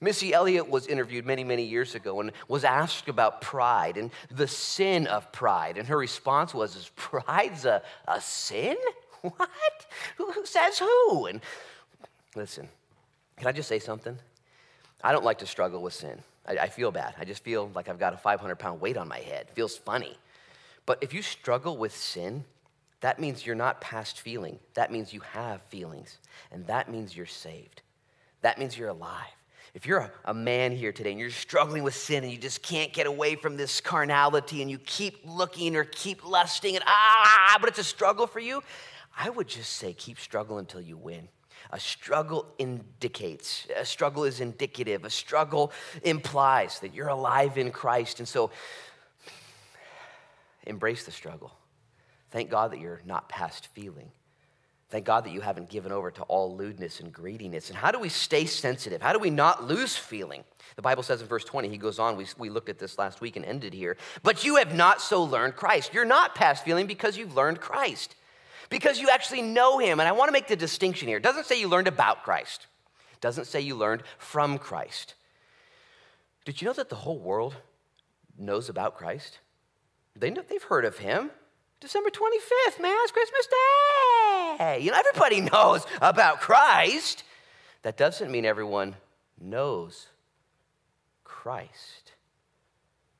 Missy 0.01 0.33
Elliott 0.33 0.71
was 0.71 0.87
interviewed 0.87 1.27
many, 1.27 1.45
many 1.45 1.65
years 1.65 1.95
ago 1.95 2.21
and 2.21 2.33
was 2.49 2.65
asked 2.65 3.09
about 3.09 3.43
pride 3.43 3.99
and 3.99 4.11
the 4.31 4.49
sin 4.49 5.07
of 5.07 5.31
pride. 5.33 5.77
And 5.77 5.87
her 5.89 5.99
response 5.99 6.55
was, 6.55 6.75
Is 6.75 6.91
pride's 6.97 7.65
a, 7.65 7.83
a 8.09 8.21
sin? 8.21 8.77
What? 9.23 9.87
Who, 10.17 10.33
who 10.33 10.47
says 10.47 10.79
who? 10.79 11.27
And 11.27 11.43
listen, 12.35 12.71
can 13.37 13.49
I 13.49 13.53
just 13.53 13.69
say 13.69 13.79
something? 13.79 14.19
I 15.03 15.13
don't 15.13 15.25
like 15.25 15.39
to 15.39 15.47
struggle 15.47 15.83
with 15.83 15.95
sin. 15.95 16.23
I, 16.47 16.59
I 16.59 16.69
feel 16.69 16.91
bad. 16.91 17.15
I 17.19 17.25
just 17.25 17.43
feel 17.43 17.71
like 17.75 17.89
I've 17.89 17.99
got 17.99 18.15
a 18.15 18.17
500 18.17 18.57
pound 18.57 18.81
weight 18.81 18.97
on 18.97 19.09
my 19.09 19.19
head. 19.19 19.47
It 19.49 19.55
feels 19.55 19.77
funny. 19.77 20.19
But 20.87 20.99
if 21.03 21.15
you 21.15 21.23
struggle 21.23 21.77
with 21.77 21.95
sin, 21.95 22.45
that 23.01 23.19
means 23.19 23.47
you're 23.47 23.55
not 23.55 23.81
past 23.81 24.21
feeling. 24.21 24.59
That 24.75 24.93
means 24.93 25.13
you 25.13 25.21
have 25.21 25.63
feelings. 25.63 26.19
And 26.51 26.67
that 26.67 26.91
means 26.91 27.17
you're 27.17 27.27
saved. 27.27 27.83
That 28.43 28.59
means 28.59 28.77
you're 28.77 28.89
alive. 28.89 29.27
If 29.73 29.87
you're 29.87 30.01
a, 30.01 30.11
a, 30.25 30.35
man 30.35 30.73
here 30.73 30.91
today 30.91 31.13
and 31.13 31.21
you're 31.21 31.31
struggling 31.31 31.85
with 31.85 31.95
sin 31.95 32.25
and 32.25 32.33
you 32.33 32.39
just 32.39 32.61
can't 32.61 32.93
get 32.93 33.07
away 33.07 33.37
from 33.37 33.57
this 33.57 33.81
carnality 33.81 34.63
and 34.63 34.71
you 34.71 34.79
keep 34.79 35.21
looking 35.25 35.77
or 35.77 35.85
keep 35.85 36.27
lusting 36.27 36.75
and 36.75 36.83
ah, 36.89 37.57
but 37.61 37.69
it's 37.69 37.79
a 37.79 37.85
struggle 37.85 38.27
for 38.27 38.41
you, 38.41 38.65
I 39.17 39.31
would 39.31 39.47
just 39.47 39.75
say 39.75 39.93
keep 39.93 40.19
struggling 40.19 40.61
until 40.61 40.81
you 40.81 40.97
win. 40.97 41.29
A 41.73 41.79
struggle 41.79 42.47
indicates, 42.59 43.67
a 43.77 43.85
struggle 43.85 44.25
is 44.25 44.41
indicative, 44.41 45.05
a 45.05 45.11
struggle 45.11 45.73
implies 46.03 46.81
that 46.81 46.95
you're 46.95 47.09
alive 47.09 47.59
in 47.59 47.71
Christ. 47.71 48.19
And 48.19 48.29
so 48.29 48.51
embrace 50.67 51.05
the 51.05 51.13
struggle. 51.13 51.53
Thank 52.31 52.51
God 52.51 52.73
that 52.73 52.81
you're 52.81 53.01
not 53.05 53.29
past 53.29 53.69
feeling. 53.69 54.11
Thank 54.89 55.05
God 55.05 55.25
that 55.25 55.31
you 55.31 55.41
haven't 55.41 55.69
given 55.69 55.93
over 55.93 56.11
to 56.11 56.23
all 56.25 56.57
lewdness 56.57 56.99
and 56.99 57.13
greediness. 57.13 57.69
And 57.69 57.79
how 57.79 57.93
do 57.93 58.01
we 58.01 58.09
stay 58.09 58.45
sensitive? 58.45 59.01
How 59.01 59.13
do 59.13 59.21
we 59.21 59.31
not 59.31 59.65
lose 59.65 59.97
feeling? 59.97 60.43
The 60.75 60.83
Bible 60.83 61.05
says 61.05 61.23
in 61.23 61.29
verse 61.29 61.45
20, 61.45 61.69
he 61.69 61.79
goes 61.79 62.01
on, 62.01 62.17
we, 62.17 62.27
we 62.37 62.51
looked 62.51 62.69
at 62.69 62.81
this 62.81 62.99
last 62.99 63.21
week 63.21 63.37
and 63.37 63.45
ended 63.45 63.73
here. 63.73 63.97
But 64.25 64.45
you 64.45 64.57
have 64.57 64.75
not 64.75 65.01
so 65.01 65.23
learned 65.23 65.55
Christ. 65.55 65.95
You're 65.95 66.05
not 66.05 66.35
past 66.35 66.65
feeling 66.65 66.89
because 66.89 67.17
you've 67.17 67.37
learned 67.37 67.61
Christ 67.61 68.17
because 68.71 68.99
you 69.01 69.11
actually 69.11 69.43
know 69.43 69.79
him. 69.79 70.01
And 70.01 70.09
I 70.09 70.13
want 70.13 70.29
to 70.29 70.33
make 70.33 70.49
the 70.49 70.57
distinction 70.57 71.09
here. 71.09 71.19
It 71.19 71.23
doesn't 71.23 71.47
say 71.47 71.61
you 71.61 71.69
learned 71.69 71.89
about 71.89 72.23
Christ, 72.23 72.67
it 73.13 73.21
doesn't 73.21 73.47
say 73.47 73.61
you 73.61 73.77
learned 73.77 74.03
from 74.19 74.57
Christ. 74.57 75.15
Did 76.47 76.63
you 76.63 76.67
know 76.67 76.73
that 76.73 76.89
the 76.89 76.97
whole 76.97 77.19
world 77.19 77.55
knows 78.39 78.71
about 78.71 78.97
Christ? 78.97 79.39
They 80.17 80.31
know, 80.31 80.43
they've 80.49 80.63
heard 80.63 80.85
of 80.85 80.99
him. 80.99 81.31
December 81.81 82.11
25th, 82.11 82.81
man, 82.81 82.95
it's 83.03 83.13
Christmas 83.13 83.47
Day. 83.47 84.81
You 84.83 84.91
know, 84.91 84.99
everybody 84.99 85.41
knows 85.53 85.87
about 86.01 86.41
Christ. 86.41 87.25
That 87.83 87.97
doesn't 87.97 88.31
mean 88.31 88.45
everyone 88.45 88.97
knows 89.41 90.09
Christ. 91.25 92.13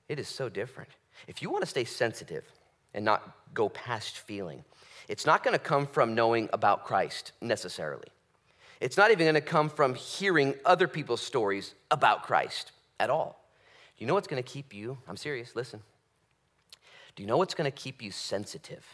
It 0.09 0.19
is 0.19 0.29
so 0.29 0.49
different. 0.49 0.91
If 1.27 1.41
you 1.41 1.51
want 1.51 1.63
to 1.63 1.71
stay 1.71 1.85
sensitive 1.85 2.45
and 2.93 3.05
not 3.05 3.23
go 3.55 3.69
past 3.69 4.19
feeling, 4.19 4.65
it's 5.11 5.27
not 5.27 5.43
going 5.43 5.55
to 5.55 5.59
come 5.59 5.89
from 5.89 6.15
knowing 6.15 6.49
about 6.53 6.85
Christ 6.85 7.33
necessarily. 7.41 8.07
It's 8.81 8.97
not 8.97 9.11
even 9.11 9.25
going 9.25 9.35
to 9.35 9.41
come 9.41 9.69
from 9.69 9.97
hearing 9.97 10.55
other 10.65 10.87
people's 10.87 11.21
stories 11.21 11.75
about 11.91 12.23
Christ 12.23 12.71
at 13.01 13.11
all. 13.11 13.45
Do 13.99 14.05
you 14.05 14.07
know 14.07 14.15
what's 14.15 14.29
going 14.29 14.41
to 14.41 14.49
keep 14.49 14.73
you? 14.73 14.99
I'm 15.09 15.17
serious, 15.17 15.57
listen. 15.57 15.83
Do 17.17 17.25
you 17.25 17.27
know 17.27 17.39
what's 17.39 17.55
going 17.55 17.69
to 17.69 17.77
keep 17.77 18.01
you 18.01 18.13
sensitive 18.13 18.87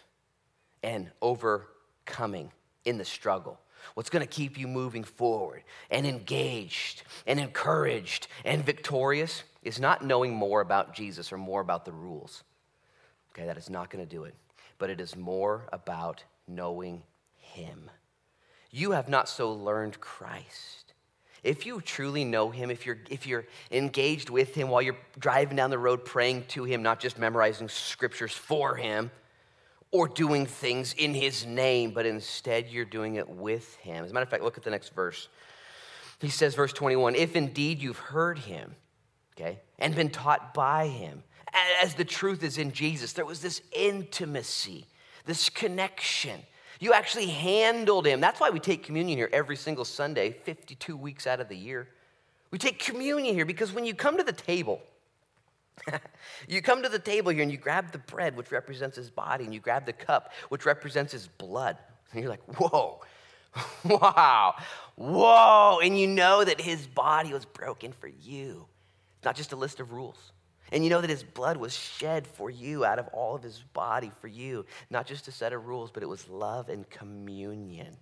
and 0.83 1.11
overcoming 1.21 2.51
in 2.87 2.97
the 2.97 3.05
struggle? 3.05 3.61
What's 3.93 4.09
going 4.09 4.27
to 4.27 4.27
keep 4.27 4.59
you 4.59 4.67
moving 4.67 5.05
forward 5.05 5.65
and 5.91 6.07
engaged 6.07 7.03
and 7.27 7.39
encouraged 7.39 8.29
and 8.43 8.65
victorious 8.65 9.43
is 9.63 9.79
not 9.79 10.03
knowing 10.03 10.35
more 10.35 10.63
about 10.63 10.95
Jesus 10.95 11.31
or 11.31 11.37
more 11.37 11.61
about 11.61 11.85
the 11.85 11.93
rules. 11.93 12.43
Okay, 13.35 13.45
that 13.45 13.59
is 13.59 13.69
not 13.69 13.91
going 13.91 14.03
to 14.03 14.11
do 14.11 14.25
it 14.25 14.35
but 14.79 14.91
it 14.91 15.01
is 15.01 15.17
more 15.17 15.69
about 15.73 16.25
knowing 16.49 17.03
Him. 17.37 17.91
You 18.71 18.93
have 18.93 19.09
not 19.09 19.29
so 19.29 19.53
learned 19.53 20.01
Christ. 20.01 20.95
If 21.43 21.65
you 21.65 21.81
truly 21.81 22.25
know 22.25 22.51
Him, 22.51 22.71
if 22.71 22.87
you're, 22.87 22.99
if 23.09 23.27
you're 23.27 23.47
engaged 23.71 24.31
with 24.31 24.55
Him 24.55 24.69
while 24.69 24.83
you're 24.83 24.97
driving 25.19 25.57
down 25.57 25.71
the 25.71 25.79
road 25.79 26.05
praying 26.05 26.45
to 26.49 26.65
Him, 26.65 26.83
not 26.83 27.01
just 27.01 27.19
memorizing 27.19 27.69
scriptures 27.69 28.33
for 28.33 28.75
Him 28.75 29.11
or 29.93 30.09
doing 30.09 30.45
things 30.45 30.93
in 30.95 31.15
His 31.15 31.47
name, 31.47 31.93
but 31.93 32.05
instead 32.05 32.69
you're 32.69 32.85
doing 32.85 33.15
it 33.15 33.29
with 33.29 33.77
Him. 33.77 34.05
As 34.05 34.11
a 34.11 34.15
matter 34.15 34.25
of 34.25 34.31
fact, 34.31 34.43
look 34.43 34.59
at 34.59 34.65
the 34.65 34.71
next 34.71 34.95
verse. 34.95 35.29
He 36.21 36.31
says, 36.31 36.55
verse 36.55 36.73
21 36.73 37.15
If 37.15 37.37
indeed 37.37 37.81
you've 37.81 37.99
heard 37.99 38.39
Him, 38.41 38.75
okay, 39.35 39.61
and 39.79 39.95
been 39.95 40.11
taught 40.11 40.53
by 40.53 40.89
Him, 40.89 41.23
as 41.83 41.95
the 41.95 42.05
truth 42.05 42.43
is 42.43 42.59
in 42.59 42.73
Jesus. 42.73 43.13
There 43.13 43.25
was 43.25 43.41
this 43.41 43.63
intimacy, 43.73 44.87
this 45.25 45.49
connection. 45.49 46.41
You 46.81 46.93
actually 46.93 47.27
handled 47.27 48.07
him. 48.07 48.21
That's 48.21 48.41
why 48.41 48.51
we 48.51 48.61
take 48.61 48.85
communion 48.85 49.19
here 49.19 49.31
every 49.33 49.57
single 49.57 49.85
Sunday, 49.85 50.33
52 50.45 50.97
weeks 50.97 51.27
out 51.27 51.41
of 51.41 51.49
the 51.49 51.57
year. 51.57 51.89
We 52.51 52.59
take 52.59 52.79
communion 52.79 53.35
here 53.35 53.47
because 53.47 53.73
when 53.73 53.85
you 53.85 53.95
come 53.95 54.19
to 54.19 54.25
the 54.25 54.33
table, 54.33 54.81
you 56.49 56.63
come 56.63 56.83
to 56.83 56.89
the 56.89 56.99
table 56.99 57.33
here 57.33 57.43
and 57.43 57.51
you 57.51 57.59
grab 57.59 57.93
the 57.93 57.99
bread, 57.99 58.37
which 58.37 58.51
represents 58.53 58.97
his 58.97 59.11
body, 59.11 59.45
and 59.45 59.53
you 59.53 59.61
grab 59.61 59.87
the 59.87 59.93
cup, 59.93 60.33
which 60.49 60.65
represents 60.65 61.13
his 61.13 61.27
blood. 61.27 61.77
And 62.13 62.21
you're 62.21 62.31
like, 62.31 62.59
whoa, 62.59 63.01
wow, 63.85 64.55
whoa. 64.95 65.81
And 65.83 65.99
you 65.99 66.07
know 66.07 66.45
that 66.45 66.61
his 66.61 66.87
body 66.87 67.33
was 67.33 67.45
broken 67.45 67.93
for 67.93 68.09
you. 68.09 68.67
It's 69.19 69.25
not 69.25 69.37
just 69.37 69.53
a 69.53 69.57
list 69.57 69.81
of 69.81 69.93
rules. 69.93 70.33
And 70.73 70.83
you 70.83 70.91
know 70.91 71.01
that 71.01 71.11
his 71.11 71.23
blood 71.23 71.57
was 71.57 71.75
shed 71.75 72.27
for 72.27 72.51
you 72.51 72.85
out 72.85 72.99
of 72.99 73.09
all 73.09 73.37
of 73.37 73.43
his 73.43 73.63
body 73.73 74.11
for 74.21 74.29
you. 74.29 74.67
Not 74.91 75.07
just 75.07 75.29
a 75.29 75.33
set 75.33 75.53
of 75.53 75.67
rules, 75.67 75.91
but 75.91 76.03
it 76.03 76.09
was 76.09 76.29
love 76.29 76.69
and 76.69 76.89
communion. 76.91 77.97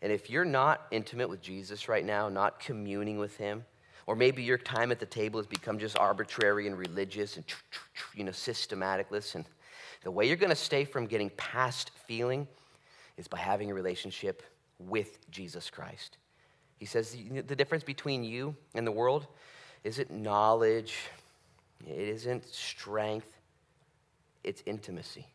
And 0.00 0.10
if 0.10 0.30
you're 0.30 0.44
not 0.44 0.86
intimate 0.90 1.28
with 1.28 1.42
Jesus 1.42 1.88
right 1.88 2.04
now, 2.04 2.28
not 2.28 2.58
communing 2.58 3.18
with 3.18 3.36
him, 3.36 3.64
or 4.06 4.16
maybe 4.16 4.42
your 4.42 4.58
time 4.58 4.90
at 4.90 4.98
the 4.98 5.06
table 5.06 5.38
has 5.38 5.46
become 5.46 5.78
just 5.78 5.96
arbitrary 5.96 6.66
and 6.66 6.76
religious 6.76 7.36
and 7.36 7.44
you 8.14 8.24
know 8.24 8.32
systematic. 8.32 9.10
Listen, 9.10 9.46
the 10.02 10.10
way 10.10 10.26
you're 10.26 10.36
going 10.36 10.50
to 10.50 10.56
stay 10.56 10.84
from 10.84 11.06
getting 11.06 11.30
past 11.30 11.92
feeling 12.06 12.48
is 13.16 13.28
by 13.28 13.38
having 13.38 13.70
a 13.70 13.74
relationship 13.74 14.42
with 14.78 15.30
Jesus 15.30 15.70
Christ. 15.70 16.16
He 16.78 16.86
says 16.86 17.16
the 17.46 17.54
difference 17.54 17.84
between 17.84 18.24
you 18.24 18.56
and 18.74 18.84
the 18.84 18.92
world 18.92 19.28
isn't 19.84 20.10
knowledge, 20.10 20.96
it 21.86 22.08
isn't 22.08 22.46
strength, 22.46 23.38
it's 24.44 24.62
intimacy. 24.66 25.26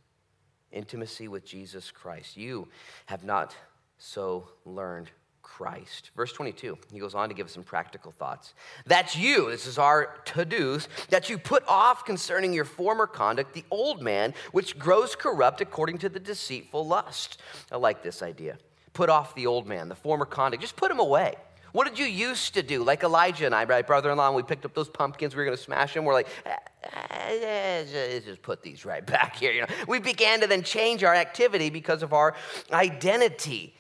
Intimacy 0.72 1.28
with 1.28 1.46
Jesus 1.46 1.92
Christ. 1.92 2.38
You 2.38 2.68
have 3.06 3.24
not 3.24 3.56
so 3.98 4.50
learned 4.66 5.10
Christ. 5.42 6.12
Verse 6.16 6.34
22, 6.34 6.78
he 6.92 7.00
goes 7.00 7.16
on 7.16 7.30
to 7.30 7.36
give 7.36 7.48
us 7.48 7.54
some 7.54 7.64
practical 7.64 8.12
thoughts. 8.12 8.54
That's 8.86 9.16
you, 9.16 9.50
this 9.50 9.66
is 9.66 9.78
our 9.78 10.18
to 10.26 10.44
dos, 10.44 10.90
that 11.10 11.30
you 11.30 11.38
put 11.38 11.64
off 11.68 12.04
concerning 12.04 12.54
your 12.54 12.66
former 12.66 13.08
conduct 13.08 13.54
the 13.54 13.64
old 13.72 14.02
man, 14.02 14.34
which 14.52 14.78
grows 14.78 15.16
corrupt 15.16 15.62
according 15.62 16.00
to 16.00 16.10
the 16.10 16.20
deceitful 16.20 16.86
lust. 16.86 17.40
I 17.72 17.78
like 17.78 18.04
this 18.04 18.22
idea. 18.22 18.58
Put 18.92 19.10
off 19.10 19.36
the 19.36 19.48
old 19.48 19.68
man, 19.68 19.88
the 19.88 19.96
former 19.96 20.26
conduct, 20.26 20.62
just 20.62 20.76
put 20.76 20.92
him 20.92 21.00
away. 21.00 21.36
What 21.72 21.88
did 21.88 22.00
you 22.00 22.06
used 22.06 22.54
to 22.54 22.64
do? 22.64 22.84
Like 22.84 23.04
Elijah 23.04 23.46
and 23.46 23.54
I, 23.54 23.66
my 23.66 23.82
brother 23.82 24.10
in 24.12 24.18
law, 24.18 24.32
we 24.32 24.44
picked 24.44 24.66
up 24.66 24.74
those 24.74 24.90
pumpkins, 24.90 25.36
we 25.36 25.44
were 25.44 25.52
to 25.52 25.58
smash 25.58 25.94
them. 25.94 26.06
We're 26.06 26.14
like, 26.14 26.28
eh, 26.46 26.56
eh, 26.84 27.40
eh, 27.42 27.86
eh, 27.94 28.20
just 28.20 28.42
put 28.42 28.64
these 28.64 28.86
right 28.86 29.06
back 29.06 29.36
here. 29.36 29.52
You 29.52 29.62
know, 29.62 29.68
we 29.88 30.00
began 30.00 30.42
to 30.42 30.48
then 30.48 30.64
change 30.64 31.04
our 31.04 31.14
activity 31.14 31.70
because 31.70 32.04
of 32.04 32.14
our 32.14 32.36
identity. 32.72 33.76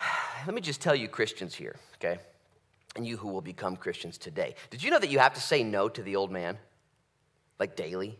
Let 0.46 0.54
me 0.54 0.60
just 0.60 0.80
tell 0.80 0.94
you, 0.94 1.08
Christians 1.08 1.54
here, 1.54 1.76
okay, 1.96 2.18
and 2.96 3.06
you 3.06 3.16
who 3.16 3.28
will 3.28 3.42
become 3.42 3.76
Christians 3.76 4.18
today. 4.18 4.54
Did 4.70 4.82
you 4.82 4.90
know 4.90 4.98
that 4.98 5.10
you 5.10 5.18
have 5.18 5.34
to 5.34 5.40
say 5.40 5.62
no 5.62 5.88
to 5.88 6.02
the 6.02 6.16
old 6.16 6.30
man? 6.30 6.58
Like 7.58 7.76
daily? 7.76 8.18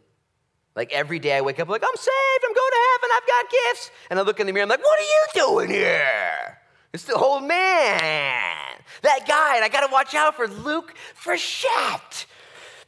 Like 0.77 0.93
every 0.93 1.19
day 1.19 1.37
I 1.37 1.41
wake 1.41 1.61
up, 1.61 1.69
like, 1.69 1.85
I'm 1.85 1.97
saved, 1.97 2.45
I'm 2.45 2.55
going 2.55 2.71
to 2.71 2.79
heaven, 2.93 3.11
I've 3.17 3.27
got 3.27 3.51
gifts. 3.51 3.91
And 4.11 4.19
I 4.19 4.23
look 4.23 4.41
in 4.41 4.47
the 4.47 4.53
mirror, 4.53 4.65
I'm 4.65 4.69
like, 4.69 4.83
what 4.83 4.99
are 4.99 5.03
you 5.03 5.27
doing 5.47 5.71
here? 5.71 6.59
It's 6.93 7.05
the 7.05 7.15
old 7.15 7.45
man, 7.45 8.64
that 9.03 9.21
guy, 9.27 9.57
and 9.57 9.65
I 9.65 9.69
got 9.69 9.87
to 9.87 9.93
watch 9.93 10.15
out 10.15 10.37
for 10.37 10.49
Luke 10.49 10.95
Frechette. 11.23 12.27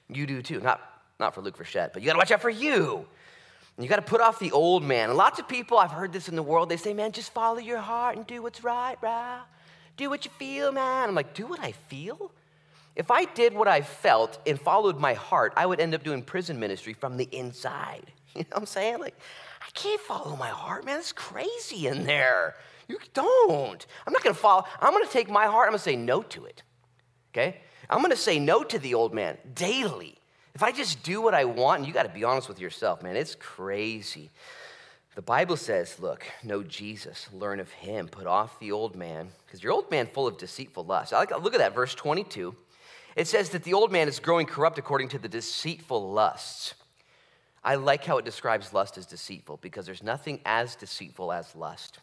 You 0.09 0.27
do 0.27 0.43
too, 0.43 0.61
not, 0.61 0.81
not 1.19 1.35
for 1.35 1.43
Luke 1.43 1.59
Frechette, 1.59 1.93
but 1.93 2.03
you 2.03 2.07
got 2.07 2.13
to 2.13 2.19
watch 2.19 2.31
out 2.31 2.41
for 2.41 2.51
you. 2.51 3.07
You 3.79 3.89
got 3.89 3.97
to 3.97 4.03
put 4.03 4.21
off 4.21 4.39
the 4.39 4.53
old 4.53 4.83
man. 4.83 5.11
And 5.11 5.19
lots 5.19 5.39
of 5.39 5.49
people, 5.49 5.77
I've 5.79 5.91
heard 5.91 6.13
this 6.13 6.29
in 6.29 6.37
the 6.37 6.43
world, 6.43 6.69
they 6.69 6.79
say, 6.79 6.95
man, 6.95 7.13
just 7.13 7.33
follow 7.33 7.59
your 7.59 7.79
heart 7.79 8.17
and 8.17 8.27
do 8.27 8.43
what's 8.43 8.65
right, 8.65 8.97
right? 9.03 9.43
Do 9.97 10.09
what 10.09 10.25
you 10.25 10.31
feel, 10.39 10.73
man. 10.73 11.09
I'm 11.09 11.15
like, 11.15 11.35
do 11.35 11.47
what 11.47 11.61
I 11.61 11.73
feel? 11.73 12.31
If 12.95 13.11
I 13.11 13.27
did 13.27 13.55
what 13.55 13.69
I 13.69 13.83
felt 13.83 14.39
and 14.47 14.59
followed 14.59 14.99
my 14.99 15.13
heart, 15.13 15.53
I 15.57 15.67
would 15.67 15.81
end 15.81 15.95
up 15.95 16.03
doing 16.03 16.23
prison 16.23 16.59
ministry 16.59 16.95
from 16.95 17.17
the 17.17 17.29
inside. 17.31 18.13
You 18.37 18.43
know 18.43 18.49
what 18.51 18.59
I'm 18.59 18.67
saying? 18.67 18.99
Like, 18.99 19.19
I 19.67 19.71
can't 19.73 20.01
follow 20.03 20.37
my 20.37 20.51
heart, 20.51 20.85
man. 20.85 20.99
It's 20.99 21.11
crazy 21.11 21.87
in 21.87 22.05
there. 22.05 22.55
You 22.89 22.99
don't. 23.15 23.87
I'm 24.07 24.13
not 24.13 24.23
going 24.23 24.35
to 24.35 24.41
follow. 24.41 24.65
I'm 24.81 24.93
going 24.93 25.07
to 25.07 25.13
take 25.13 25.29
my 25.29 25.47
heart. 25.47 25.67
I'm 25.67 25.73
going 25.73 25.79
to 25.79 25.85
say 25.85 25.97
no 25.97 26.23
to 26.23 26.45
it. 26.45 26.63
Okay? 27.33 27.61
I'm 27.91 27.99
going 27.99 28.11
to 28.11 28.17
say 28.17 28.39
no 28.39 28.63
to 28.65 28.79
the 28.79 28.95
old 28.95 29.15
man 29.15 29.39
daily. 29.55 30.19
If 30.55 30.63
I 30.63 30.73
just 30.73 31.03
do 31.03 31.21
what 31.21 31.35
I 31.35 31.45
want, 31.45 31.81
and 31.81 31.87
you 31.87 31.93
got 31.93 32.05
to 32.05 32.09
be 32.09 32.25
honest 32.25 32.49
with 32.49 32.59
yourself, 32.59 33.03
man, 33.03 33.17
it's 33.17 33.35
crazy. 33.35 34.31
The 35.15 35.23
Bible 35.23 35.57
says, 35.57 35.99
look, 35.99 36.27
know 36.43 36.63
Jesus, 36.63 37.29
learn 37.33 37.61
of 37.61 37.71
him, 37.71 38.09
put 38.09 38.27
off 38.27 38.59
the 38.59 38.73
old 38.73 38.97
man, 38.97 39.29
because 39.45 39.63
your 39.63 39.73
old 39.73 39.91
man 39.91 40.07
full 40.07 40.27
of 40.27 40.39
deceitful 40.39 40.85
lust. 40.85 41.13
I 41.13 41.19
like, 41.19 41.31
look 41.43 41.55
at 41.55 41.59
that, 41.59 41.75
verse 41.75 41.95
22. 41.95 42.55
It 43.17 43.27
says 43.27 43.51
that 43.51 43.65
the 43.65 43.73
old 43.73 43.91
man 43.91 44.09
is 44.09 44.19
growing 44.19 44.47
corrupt 44.47 44.79
according 44.79 45.09
to 45.09 45.19
the 45.19 45.29
deceitful 45.29 46.13
lusts. 46.13 46.75
I 47.65 47.75
like 47.77 48.05
how 48.05 48.19
it 48.19 48.25
describes 48.25 48.73
lust 48.73 48.99
as 48.99 49.07
deceitful 49.07 49.59
because 49.63 49.87
there's 49.87 50.03
nothing 50.03 50.41
as 50.45 50.77
deceitful 50.77 51.33
as 51.33 51.57
lust. 51.57 51.99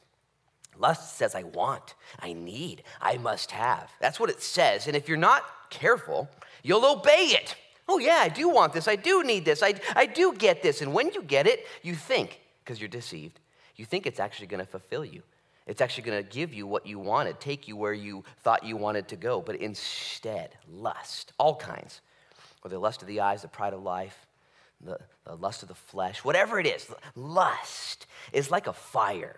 Lust 0.78 1.18
says, 1.18 1.36
I 1.36 1.44
want, 1.44 1.96
I 2.20 2.34
need, 2.34 2.84
I 3.02 3.18
must 3.18 3.52
have. 3.52 3.92
That's 4.00 4.20
what 4.20 4.30
it 4.30 4.42
says. 4.42 4.88
And 4.88 4.96
if 4.96 5.08
you're 5.08 5.18
not 5.18 5.44
careful, 5.70 6.30
you'll 6.64 6.86
obey 6.86 7.32
it. 7.32 7.56
Oh, 7.88 8.00
yeah, 8.00 8.20
I 8.22 8.30
do 8.30 8.50
want 8.50 8.74
this. 8.74 8.88
I 8.88 8.96
do 8.96 9.24
need 9.24 9.46
this. 9.46 9.62
I, 9.62 9.76
I 9.96 10.06
do 10.06 10.34
get 10.34 10.64
this. 10.64 10.82
And 10.82 10.94
when 10.94 11.12
you 11.14 11.22
get 11.22 11.48
it, 11.48 11.68
you 11.82 11.96
think, 11.96 12.40
because 12.64 12.80
you're 12.80 12.88
deceived, 12.88 13.40
you 13.76 13.86
think 13.86 14.06
it's 14.06 14.20
actually 14.20 14.48
going 14.48 14.64
to 14.64 14.70
fulfill 14.70 15.04
you. 15.04 15.22
It's 15.66 15.82
actually 15.82 16.04
going 16.04 16.24
to 16.24 16.30
give 16.30 16.54
you 16.54 16.68
what 16.68 16.86
you 16.86 17.00
wanted, 17.00 17.40
take 17.40 17.68
you 17.68 17.78
where 17.78 17.94
you 17.94 18.24
thought 18.42 18.64
you 18.66 18.78
wanted 18.78 19.08
to 19.10 19.16
go. 19.16 19.42
But 19.42 19.58
instead, 19.58 20.56
lust, 20.70 21.34
all 21.38 21.56
kinds, 21.56 22.02
the 22.66 22.80
lust 22.80 23.02
of 23.02 23.08
the 23.08 23.22
eyes, 23.22 23.42
the 23.42 23.48
pride 23.48 23.74
of 23.74 23.82
life, 23.82 24.26
the, 24.82 24.98
the 25.26 25.36
lust 25.36 25.62
of 25.62 25.70
the 25.70 25.76
flesh, 25.76 26.24
whatever 26.24 26.60
it 26.60 26.68
is, 26.68 26.90
lust 27.16 28.06
is 28.34 28.52
like 28.52 28.68
a 28.68 28.74
fire. 28.74 29.38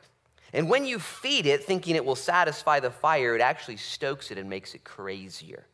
And 0.56 0.70
when 0.70 0.86
you 0.86 0.98
feed 0.98 1.46
it 1.46 1.64
thinking 1.64 1.96
it 1.96 2.04
will 2.04 2.16
satisfy 2.16 2.80
the 2.80 2.90
fire, 2.90 3.36
it 3.36 3.42
actually 3.42 3.78
stokes 3.78 4.32
it 4.32 4.40
and 4.40 4.50
makes 4.50 4.74
it 4.74 4.84
crazier 4.84 5.66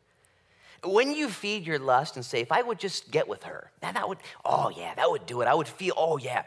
when 0.84 1.14
you 1.14 1.28
feed 1.28 1.66
your 1.66 1.78
lust 1.78 2.16
and 2.16 2.24
say, 2.24 2.40
if 2.40 2.50
I 2.50 2.62
would 2.62 2.78
just 2.78 3.10
get 3.10 3.28
with 3.28 3.44
her, 3.44 3.70
that, 3.80 3.94
that 3.94 4.08
would, 4.08 4.18
oh 4.44 4.70
yeah, 4.70 4.94
that 4.94 5.10
would 5.10 5.26
do 5.26 5.40
it. 5.40 5.48
I 5.48 5.54
would 5.54 5.68
feel, 5.68 5.94
oh 5.96 6.16
yeah. 6.16 6.42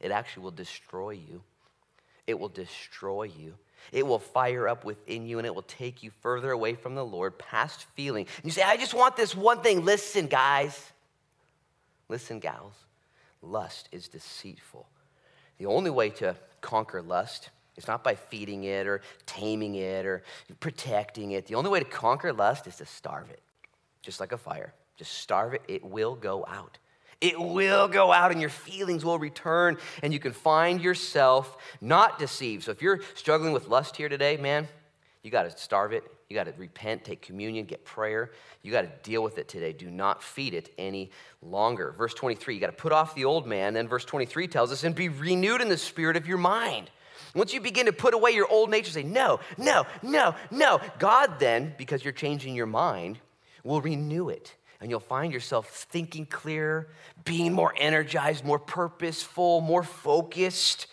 It 0.00 0.12
actually 0.12 0.44
will 0.44 0.52
destroy 0.52 1.10
you. 1.10 1.42
It 2.26 2.38
will 2.38 2.48
destroy 2.48 3.24
you. 3.24 3.54
It 3.90 4.06
will 4.06 4.18
fire 4.20 4.68
up 4.68 4.84
within 4.84 5.26
you 5.26 5.38
and 5.38 5.46
it 5.46 5.54
will 5.54 5.62
take 5.62 6.02
you 6.02 6.10
further 6.20 6.52
away 6.52 6.74
from 6.74 6.94
the 6.94 7.04
Lord, 7.04 7.38
past 7.38 7.86
feeling. 7.94 8.26
You 8.44 8.50
say, 8.50 8.62
I 8.62 8.76
just 8.76 8.94
want 8.94 9.16
this 9.16 9.34
one 9.34 9.60
thing. 9.60 9.84
Listen, 9.84 10.26
guys. 10.26 10.92
Listen, 12.08 12.38
gals. 12.38 12.74
Lust 13.42 13.88
is 13.90 14.08
deceitful. 14.08 14.86
The 15.58 15.66
only 15.66 15.90
way 15.90 16.10
to 16.10 16.36
conquer 16.60 17.02
lust 17.02 17.50
It's 17.76 17.86
not 17.86 18.02
by 18.02 18.16
feeding 18.16 18.64
it 18.64 18.86
or 18.86 19.00
taming 19.24 19.76
it 19.76 20.04
or 20.04 20.22
protecting 20.58 21.32
it. 21.32 21.46
The 21.46 21.54
only 21.54 21.70
way 21.70 21.78
to 21.78 21.84
conquer 21.84 22.32
lust 22.32 22.66
is 22.66 22.76
to 22.76 22.86
starve 22.86 23.30
it 23.30 23.40
just 24.02 24.20
like 24.20 24.32
a 24.32 24.38
fire. 24.38 24.72
Just 24.96 25.18
starve 25.18 25.54
it, 25.54 25.62
it 25.68 25.84
will 25.84 26.14
go 26.14 26.44
out. 26.46 26.78
It 27.20 27.38
will 27.38 27.88
go 27.88 28.12
out 28.12 28.30
and 28.30 28.40
your 28.40 28.50
feelings 28.50 29.04
will 29.04 29.18
return 29.18 29.76
and 30.02 30.12
you 30.12 30.18
can 30.18 30.32
find 30.32 30.80
yourself 30.80 31.56
not 31.80 32.18
deceived. 32.18 32.64
So 32.64 32.70
if 32.70 32.80
you're 32.80 33.00
struggling 33.14 33.52
with 33.52 33.68
lust 33.68 33.96
here 33.96 34.08
today, 34.08 34.36
man, 34.36 34.66
you 35.22 35.30
got 35.30 35.42
to 35.42 35.56
starve 35.58 35.92
it. 35.92 36.04
You 36.28 36.34
got 36.36 36.44
to 36.44 36.52
repent, 36.58 37.04
take 37.04 37.22
communion, 37.22 37.64
get 37.64 37.86
prayer. 37.86 38.32
You 38.62 38.70
got 38.70 38.82
to 38.82 38.90
deal 39.02 39.22
with 39.22 39.38
it 39.38 39.48
today. 39.48 39.72
Do 39.72 39.90
not 39.90 40.22
feed 40.22 40.52
it 40.52 40.74
any 40.76 41.10
longer. 41.40 41.92
Verse 41.92 42.12
23, 42.12 42.54
you 42.54 42.60
got 42.60 42.66
to 42.66 42.72
put 42.72 42.92
off 42.92 43.14
the 43.14 43.24
old 43.24 43.46
man. 43.46 43.72
Then 43.72 43.88
verse 43.88 44.04
23 44.04 44.46
tells 44.46 44.70
us, 44.70 44.84
and 44.84 44.94
be 44.94 45.08
renewed 45.08 45.62
in 45.62 45.70
the 45.70 45.78
spirit 45.78 46.16
of 46.16 46.26
your 46.26 46.36
mind. 46.36 46.90
Once 47.34 47.54
you 47.54 47.60
begin 47.62 47.86
to 47.86 47.92
put 47.92 48.12
away 48.12 48.32
your 48.32 48.46
old 48.48 48.68
nature, 48.68 48.90
say, 48.90 49.02
no, 49.02 49.40
no, 49.56 49.86
no, 50.02 50.34
no. 50.50 50.80
God 50.98 51.38
then, 51.38 51.74
because 51.78 52.04
you're 52.04 52.12
changing 52.12 52.54
your 52.54 52.66
mind, 52.66 53.18
will 53.64 53.80
renew 53.80 54.28
it. 54.28 54.54
And 54.80 54.90
you'll 54.90 55.00
find 55.00 55.32
yourself 55.32 55.70
thinking 55.70 56.26
clearer, 56.26 56.88
being 57.24 57.52
more 57.52 57.74
energized, 57.78 58.44
more 58.44 58.58
purposeful, 58.58 59.60
more 59.62 59.82
focused. 59.82 60.88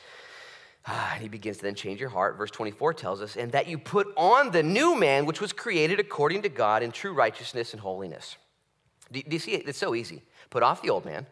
Ah, 0.88 1.13
and 1.13 1.21
he 1.24 1.30
begins 1.30 1.58
to 1.58 1.63
then 1.63 1.76
change 1.76 2.00
your 2.00 2.10
heart. 2.10 2.38
Verse 2.38 2.52
24 2.52 2.93
tells 2.93 3.21
us, 3.21 3.36
and 3.36 3.52
that 3.54 3.67
you 3.67 3.78
put 3.78 4.08
on 4.15 4.52
the 4.52 4.62
new 4.62 4.95
man, 4.95 5.26
which 5.26 5.41
was 5.41 5.52
created 5.52 6.00
according 6.00 6.43
to 6.43 6.50
God 6.50 6.84
in 6.84 6.91
true 6.91 7.13
righteousness 7.13 7.74
and 7.74 7.82
holiness. 7.82 8.38
Do, 9.12 9.21
do 9.21 9.32
you 9.32 9.39
see 9.39 9.54
it? 9.54 9.67
It's 9.67 9.80
so 9.80 9.95
easy. 9.95 10.21
Put 10.52 10.62
off 10.62 10.82
the 10.84 10.91
old 10.91 11.06
man, 11.06 11.26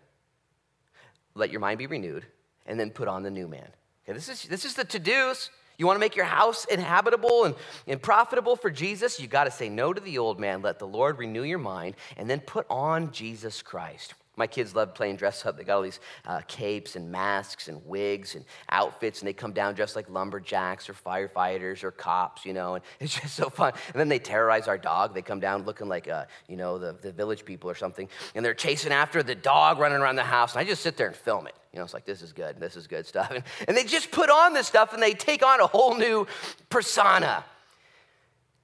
let 1.35 1.51
your 1.51 1.59
mind 1.59 1.77
be 1.77 1.87
renewed, 1.87 2.25
and 2.65 2.79
then 2.79 2.89
put 2.89 3.07
on 3.07 3.21
the 3.21 3.29
new 3.29 3.47
man. 3.47 3.67
Okay, 4.05 4.13
this 4.13 4.27
is, 4.27 4.43
this 4.43 4.65
is 4.65 4.73
the 4.73 4.85
to 4.85 4.99
dos. 4.99 5.49
You 5.77 5.87
want 5.87 5.95
to 5.95 5.99
make 5.99 6.15
your 6.15 6.25
house 6.25 6.65
inhabitable 6.65 7.45
and, 7.45 7.55
and 7.87 8.01
profitable 8.01 8.55
for 8.55 8.69
Jesus? 8.69 9.19
You 9.19 9.27
got 9.27 9.45
to 9.45 9.51
say 9.51 9.69
no 9.69 9.91
to 9.93 9.99
the 9.99 10.17
old 10.17 10.39
man, 10.39 10.61
let 10.61 10.79
the 10.79 10.87
Lord 10.87 11.17
renew 11.17 11.43
your 11.43 11.59
mind, 11.59 11.95
and 12.15 12.29
then 12.29 12.39
put 12.39 12.65
on 12.69 13.11
Jesus 13.11 13.61
Christ. 13.61 14.13
My 14.35 14.47
kids 14.47 14.73
love 14.73 14.95
playing 14.95 15.17
dress 15.17 15.45
up. 15.45 15.57
They 15.57 15.63
got 15.63 15.75
all 15.75 15.81
these 15.83 15.99
uh, 16.25 16.41
capes 16.47 16.95
and 16.95 17.11
masks 17.11 17.67
and 17.67 17.85
wigs 17.85 18.33
and 18.33 18.45
outfits, 18.69 19.21
and 19.21 19.27
they 19.27 19.33
come 19.33 19.53
down 19.53 19.75
dressed 19.75 19.95
like 19.95 20.09
lumberjacks 20.09 20.89
or 20.89 20.93
firefighters 20.93 21.83
or 21.83 21.91
cops, 21.91 22.43
you 22.43 22.53
know, 22.53 22.75
and 22.75 22.83
it's 22.99 23.19
just 23.19 23.35
so 23.35 23.49
fun. 23.49 23.73
And 23.87 23.99
then 23.99 24.09
they 24.09 24.19
terrorize 24.19 24.67
our 24.67 24.77
dog. 24.77 25.13
They 25.13 25.21
come 25.21 25.39
down 25.39 25.63
looking 25.63 25.87
like, 25.87 26.07
uh, 26.07 26.25
you 26.47 26.57
know, 26.57 26.79
the, 26.79 26.93
the 26.93 27.11
village 27.11 27.45
people 27.45 27.69
or 27.69 27.75
something, 27.75 28.09
and 28.33 28.43
they're 28.43 28.55
chasing 28.55 28.91
after 28.91 29.21
the 29.21 29.35
dog 29.35 29.77
running 29.77 29.99
around 29.99 30.15
the 30.15 30.23
house. 30.23 30.53
And 30.53 30.61
I 30.61 30.63
just 30.63 30.81
sit 30.81 30.97
there 30.97 31.07
and 31.07 31.15
film 31.15 31.45
it. 31.45 31.53
You 31.71 31.79
know, 31.79 31.85
it's 31.85 31.93
like, 31.93 32.05
this 32.05 32.21
is 32.21 32.33
good, 32.33 32.59
this 32.59 32.75
is 32.75 32.87
good 32.87 33.05
stuff. 33.05 33.31
And, 33.33 33.43
and 33.67 33.77
they 33.77 33.83
just 33.83 34.11
put 34.11 34.29
on 34.29 34.53
this 34.53 34.67
stuff 34.67 34.93
and 34.93 35.01
they 35.01 35.13
take 35.13 35.43
on 35.45 35.59
a 35.59 35.67
whole 35.67 35.95
new 35.95 36.27
persona. 36.69 37.43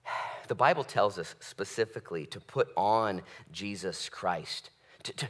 The 0.48 0.56
Bible 0.56 0.84
tells 0.84 1.20
us 1.20 1.36
specifically 1.42 2.26
to 2.26 2.40
put 2.40 2.70
on 2.76 3.22
Jesus 3.52 4.10
Christ, 4.10 4.72
to, 5.04 5.14
to 5.14 5.28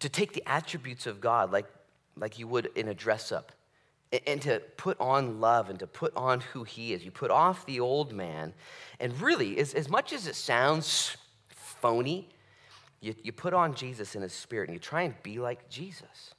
to 0.00 0.08
take 0.08 0.32
the 0.32 0.42
attributes 0.46 1.06
of 1.06 1.20
God 1.20 1.52
like, 1.52 1.66
like 2.16 2.38
you 2.38 2.46
would 2.48 2.70
in 2.74 2.88
a 2.88 2.94
dress 2.94 3.32
up 3.32 3.52
and 4.26 4.42
to 4.42 4.60
put 4.76 4.98
on 5.00 5.40
love 5.40 5.70
and 5.70 5.78
to 5.78 5.86
put 5.86 6.14
on 6.16 6.40
who 6.40 6.64
he 6.64 6.92
is. 6.92 7.04
You 7.04 7.10
put 7.10 7.30
off 7.30 7.64
the 7.66 7.80
old 7.80 8.12
man. 8.12 8.52
And 8.98 9.18
really, 9.20 9.58
as, 9.58 9.72
as 9.74 9.88
much 9.88 10.12
as 10.12 10.26
it 10.26 10.34
sounds 10.34 11.16
phony, 11.48 12.28
you, 13.00 13.14
you 13.22 13.32
put 13.32 13.54
on 13.54 13.74
Jesus 13.74 14.16
in 14.16 14.22
his 14.22 14.32
spirit 14.32 14.68
and 14.68 14.74
you 14.74 14.80
try 14.80 15.02
and 15.02 15.14
be 15.22 15.38
like 15.38 15.68
Jesus. 15.68 16.34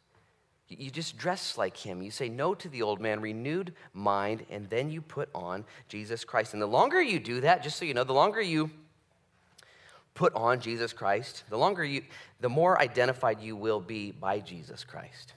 You, 0.67 0.78
you 0.80 0.91
just 0.91 1.17
dress 1.17 1.58
like 1.58 1.78
him. 1.78 2.02
You 2.02 2.12
say 2.12 2.28
no 2.28 2.54
to 2.56 2.67
the 2.67 2.82
old 2.82 3.00
man, 3.00 3.21
renewed 3.21 3.74
mind, 3.93 4.45
and 4.50 4.69
then 4.69 4.91
you 4.91 5.02
put 5.02 5.30
on 5.34 5.63
Jesus 5.88 6.26
Christ. 6.26 6.54
And 6.54 6.62
the 6.62 6.67
longer 6.67 7.02
you 7.02 7.19
do 7.19 7.41
that, 7.41 7.63
just 7.63 7.78
so 7.78 7.86
you 7.86 7.93
know, 7.93 8.04
the 8.04 8.13
longer 8.13 8.41
you 8.41 8.69
put 10.13 10.34
on 10.36 10.60
Jesus 10.60 10.93
Christ, 10.93 11.43
the 11.50 11.58
longer 11.58 11.84
you, 11.84 12.04
the 12.39 12.50
more 12.50 12.80
identified 12.80 13.41
you 13.41 13.56
will 13.56 13.80
be 13.80 14.12
by 14.12 14.39
Jesus 14.39 14.84
Christ. 14.84 15.34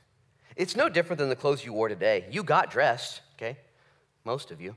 It's 0.57 0.77
no 0.77 0.89
different 0.89 1.19
than 1.19 1.29
the 1.29 1.37
clothes 1.37 1.65
you 1.65 1.73
wore 1.73 1.89
today. 1.89 2.27
You 2.31 2.43
got 2.43 2.71
dressed, 2.71 3.21
okay? 3.37 3.59
Most 4.25 4.51
of 4.51 4.61
you. 4.61 4.77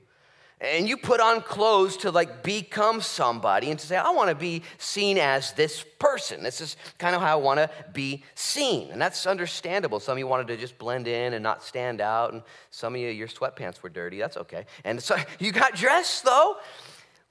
And 0.60 0.90
you 0.90 0.98
put 0.98 1.20
on 1.20 1.42
clothes 1.42 1.98
to 1.98 2.10
like 2.10 2.42
become 2.42 3.00
somebody 3.00 3.70
and 3.70 3.80
to 3.80 3.86
say, 3.86 3.96
I 3.96 4.10
want 4.10 4.30
to 4.30 4.36
be 4.36 4.64
seen 4.80 5.20
as 5.20 5.54
this 5.54 5.86
person. 6.00 6.42
This 6.42 6.62
is 6.62 6.78
kind 6.98 7.16
of 7.16 7.22
how 7.22 7.38
I 7.38 7.42
want 7.42 7.60
to 7.60 7.70
be 7.94 8.24
seen. 8.34 8.90
And 8.90 9.00
that's 9.00 9.28
understandable. 9.28 10.00
Some 10.00 10.14
of 10.14 10.18
you 10.20 10.26
wanted 10.26 10.48
to 10.48 10.58
just 10.58 10.80
blend 10.80 11.08
in 11.08 11.34
and 11.34 11.44
not 11.44 11.64
stand 11.64 12.02
out. 12.02 12.34
And 12.34 12.42
some 12.72 12.96
of 12.96 13.02
you, 13.02 13.10
your 13.10 13.28
sweatpants 13.28 13.84
were 13.84 13.90
dirty. 13.90 14.18
That's 14.18 14.38
okay. 14.38 14.66
And 14.84 15.02
so 15.02 15.16
you 15.40 15.52
got 15.52 15.76
dressed 15.76 16.26
though. 16.26 16.56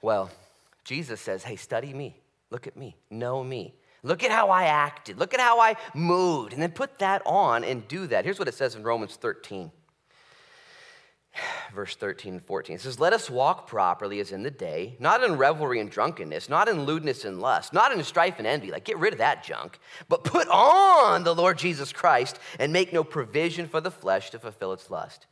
Well, 0.01 0.29
Jesus 0.85 1.19
says, 1.19 1.43
Hey, 1.43 1.57
study 1.57 1.93
me. 1.93 2.15
Look 2.49 2.67
at 2.67 2.77
me, 2.77 2.95
know 3.09 3.43
me. 3.43 3.75
Look 4.03 4.23
at 4.23 4.31
how 4.31 4.49
I 4.49 4.65
acted. 4.65 5.17
Look 5.17 5.33
at 5.33 5.39
how 5.39 5.59
I 5.59 5.75
moved. 5.93 6.53
And 6.53 6.61
then 6.61 6.71
put 6.71 6.99
that 6.99 7.21
on 7.25 7.63
and 7.63 7.87
do 7.87 8.07
that. 8.07 8.23
Here's 8.23 8.39
what 8.39 8.47
it 8.47 8.53
says 8.53 8.75
in 8.75 8.83
Romans 8.83 9.15
13, 9.15 9.71
verse 11.73 11.95
13 11.95 12.35
and 12.35 12.43
14. 12.43 12.75
It 12.75 12.81
says, 12.81 12.99
Let 12.99 13.11
us 13.11 13.29
walk 13.29 13.67
properly 13.67 14.19
as 14.19 14.31
in 14.31 14.43
the 14.43 14.51
day, 14.51 14.95
not 14.99 15.23
in 15.23 15.35
revelry 15.35 15.79
and 15.79 15.89
drunkenness, 15.89 16.47
not 16.47 16.69
in 16.69 16.85
lewdness 16.85 17.25
and 17.25 17.41
lust, 17.41 17.73
not 17.73 17.91
in 17.91 18.01
strife 18.03 18.35
and 18.37 18.47
envy. 18.47 18.71
Like, 18.71 18.85
get 18.85 18.97
rid 18.97 19.13
of 19.13 19.19
that 19.19 19.43
junk, 19.43 19.79
but 20.07 20.23
put 20.23 20.47
on 20.47 21.23
the 21.23 21.35
Lord 21.35 21.57
Jesus 21.57 21.91
Christ 21.91 22.39
and 22.59 22.71
make 22.71 22.93
no 22.93 23.03
provision 23.03 23.67
for 23.67 23.81
the 23.81 23.91
flesh 23.91 24.29
to 24.29 24.39
fulfill 24.39 24.73
its 24.73 24.89
lust. 24.89 25.25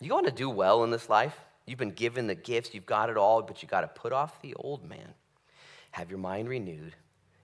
You 0.00 0.14
want 0.14 0.26
to 0.26 0.32
do 0.32 0.48
well 0.48 0.82
in 0.82 0.90
this 0.90 1.08
life? 1.08 1.38
You've 1.66 1.78
been 1.78 1.90
given 1.90 2.26
the 2.26 2.34
gifts, 2.34 2.74
you've 2.74 2.86
got 2.86 3.10
it 3.10 3.18
all, 3.18 3.42
but 3.42 3.62
you 3.62 3.68
got 3.68 3.82
to 3.82 3.88
put 3.88 4.12
off 4.12 4.40
the 4.40 4.54
old 4.54 4.88
man 4.88 5.14
have 5.90 6.10
your 6.10 6.18
mind 6.18 6.48
renewed, 6.48 6.94